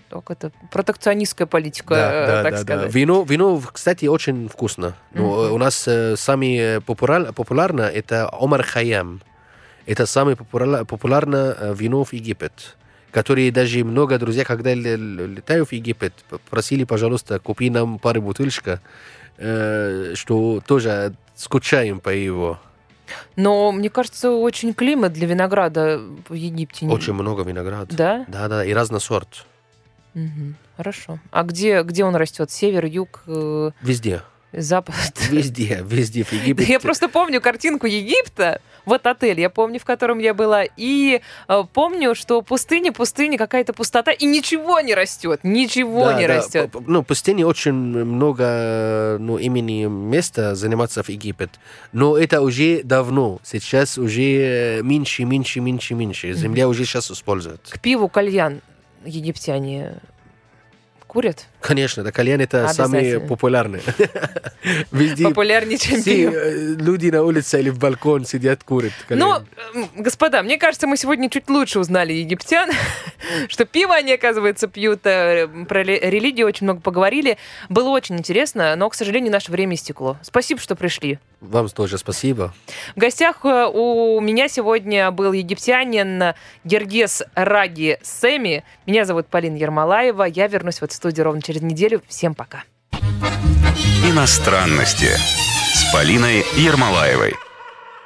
Только 0.09 0.33
это 0.33 0.51
протекционистская 0.71 1.45
политика, 1.47 1.93
да, 1.93 2.11
э, 2.13 2.27
да, 2.27 2.43
так 2.43 2.43
да, 2.43 2.57
да. 2.57 2.63
сказать. 2.63 2.93
Вино, 2.95 3.23
вино, 3.23 3.61
кстати, 3.73 4.05
очень 4.05 4.47
вкусно. 4.47 4.95
Но 5.13 5.23
Мгм. 5.43 5.51
у 5.53 5.57
нас 5.57 5.85
э, 5.87 6.15
самый 6.15 6.79
популяр, 6.81 7.33
популярно 7.33 7.81
это 7.81 8.29
Омар 8.31 8.63
Хайям. 8.63 9.21
Это 9.85 10.05
самое 10.05 10.37
популяр- 10.37 10.85
популярное 10.85 11.53
э, 11.59 11.73
вино 11.77 12.05
в 12.05 12.13
Египет. 12.13 12.77
Которые 13.11 13.51
даже 13.51 13.83
много 13.83 14.19
друзей, 14.19 14.43
когда 14.43 14.73
летаю 14.73 15.65
в 15.65 15.71
Египет, 15.71 16.13
просили, 16.49 16.83
пожалуйста, 16.83 17.39
купи 17.39 17.69
нам 17.69 17.99
пару 17.99 18.21
бутылочка, 18.21 18.81
э, 19.37 20.13
что 20.15 20.61
тоже 20.65 21.13
скучаем 21.35 21.99
по 21.99 22.09
его. 22.09 22.59
Но 23.35 23.71
мне 23.71 23.89
кажется, 23.89 24.31
очень 24.31 24.73
климат 24.73 25.13
для 25.13 25.27
винограда 25.27 26.01
в 26.27 26.33
Египте. 26.33 26.85
Очень 26.87 27.13
много 27.13 27.43
винограда. 27.43 27.95
Да? 27.95 28.25
Да, 28.27 28.47
да, 28.47 28.65
и 28.65 28.73
разный 28.73 28.99
сорт. 28.99 29.45
Мгм. 30.13 30.55
Хорошо. 30.75 31.19
А 31.31 31.43
где, 31.43 31.83
где 31.83 32.03
он 32.03 32.15
растет? 32.15 32.51
Север, 32.51 32.85
юг, 32.85 33.23
э, 33.27 33.71
Везде. 33.81 34.21
Запад? 34.61 34.95
Везде, 35.29 35.83
везде 35.87 36.23
в 36.23 36.33
Египте. 36.33 36.65
Я 36.65 36.79
просто 36.79 37.09
помню 37.09 37.41
картинку 37.41 37.87
Египта, 37.87 38.61
вот 38.85 39.05
отель, 39.05 39.39
я 39.39 39.49
помню, 39.49 39.79
в 39.79 39.85
котором 39.85 40.19
я 40.19 40.33
была, 40.33 40.63
и 40.77 41.21
э, 41.47 41.63
помню, 41.73 42.15
что 42.15 42.41
пустыня, 42.41 42.91
пустыня, 42.91 43.37
какая-то 43.37 43.73
пустота, 43.73 44.11
и 44.11 44.25
ничего 44.25 44.79
не 44.79 44.93
растет, 44.95 45.41
ничего 45.43 46.05
Да, 46.05 46.19
не 46.19 46.27
да, 46.27 46.37
растет. 46.37 46.75
Ну, 46.85 47.03
пустыне 47.03 47.45
очень 47.45 47.73
много 47.73 49.17
ну, 49.19 49.37
имени 49.37 49.85
места 49.85 50.55
заниматься 50.55 51.03
в 51.03 51.09
Египет. 51.09 51.51
Но 51.91 52.17
это 52.17 52.41
уже 52.41 52.81
давно. 52.83 53.39
Сейчас 53.43 53.97
уже 53.97 54.81
меньше, 54.83 55.25
меньше, 55.25 55.59
меньше, 55.59 55.93
меньше. 55.93 56.33
Земля 56.33 56.67
уже 56.67 56.85
сейчас 56.85 57.11
используют. 57.11 57.61
К 57.69 57.79
пиву 57.79 58.07
кальян 58.07 58.61
египтяне 59.05 59.99
курят? 61.07 61.47
Конечно, 61.67 62.01
да, 62.01 62.13
кальян 62.13 62.39
это 62.39 62.65
самый 62.69 62.99
Обязательно. 63.01 63.27
популярный. 63.27 63.81
Везде 64.93 65.25
Популярнее, 65.25 65.77
чем 65.77 66.01
все 66.01 66.29
э, 66.31 66.75
люди 66.79 67.09
на 67.09 67.23
улице 67.23 67.59
или 67.59 67.69
в 67.69 67.77
балкон 67.77 68.23
сидят, 68.25 68.63
курят. 68.63 68.93
Ну, 69.09 69.33
кальян. 69.33 69.47
м, 69.75 69.89
господа, 70.03 70.43
мне 70.43 70.57
кажется, 70.57 70.87
мы 70.87 70.95
сегодня 70.95 71.29
чуть 71.29 71.49
лучше 71.49 71.79
узнали 71.79 72.13
египтян, 72.13 72.69
что 73.49 73.65
пиво 73.65 73.95
они, 73.95 74.13
оказывается, 74.13 74.67
пьют. 74.67 75.01
э, 75.05 75.47
Про 75.67 75.83
ре- 75.83 75.99
религию 76.09 76.47
очень 76.47 76.65
много 76.65 76.79
поговорили. 76.79 77.37
Было 77.67 77.89
очень 77.89 78.17
интересно, 78.17 78.73
но, 78.77 78.89
к 78.89 78.93
сожалению, 78.95 79.31
наше 79.33 79.51
время 79.51 79.75
истекло. 79.75 80.17
Спасибо, 80.21 80.61
что 80.61 80.75
пришли. 80.77 81.19
Вам 81.41 81.67
тоже 81.69 81.97
спасибо. 81.97 82.53
В 82.95 82.99
гостях 82.99 83.43
э, 83.43 83.65
у 83.65 84.19
меня 84.21 84.47
сегодня 84.47 85.11
был 85.11 85.33
египтянин 85.33 86.33
Гергес 86.63 87.23
Раги 87.35 87.99
Семи. 88.01 88.63
Меня 88.85 89.03
зовут 89.05 89.27
Полина 89.27 89.55
Ермолаева. 89.57 90.23
Я 90.23 90.47
вернусь 90.47 90.79
в 90.79 90.83
эту 90.83 90.95
студию 90.95 91.25
ровно 91.25 91.41
через 91.57 91.61
неделю. 91.61 92.01
Всем 92.07 92.35
пока. 92.35 92.63
Иностранности 94.05 95.09
с 95.73 95.91
Полиной 95.91 96.45
Ермолаевой. 96.55 97.33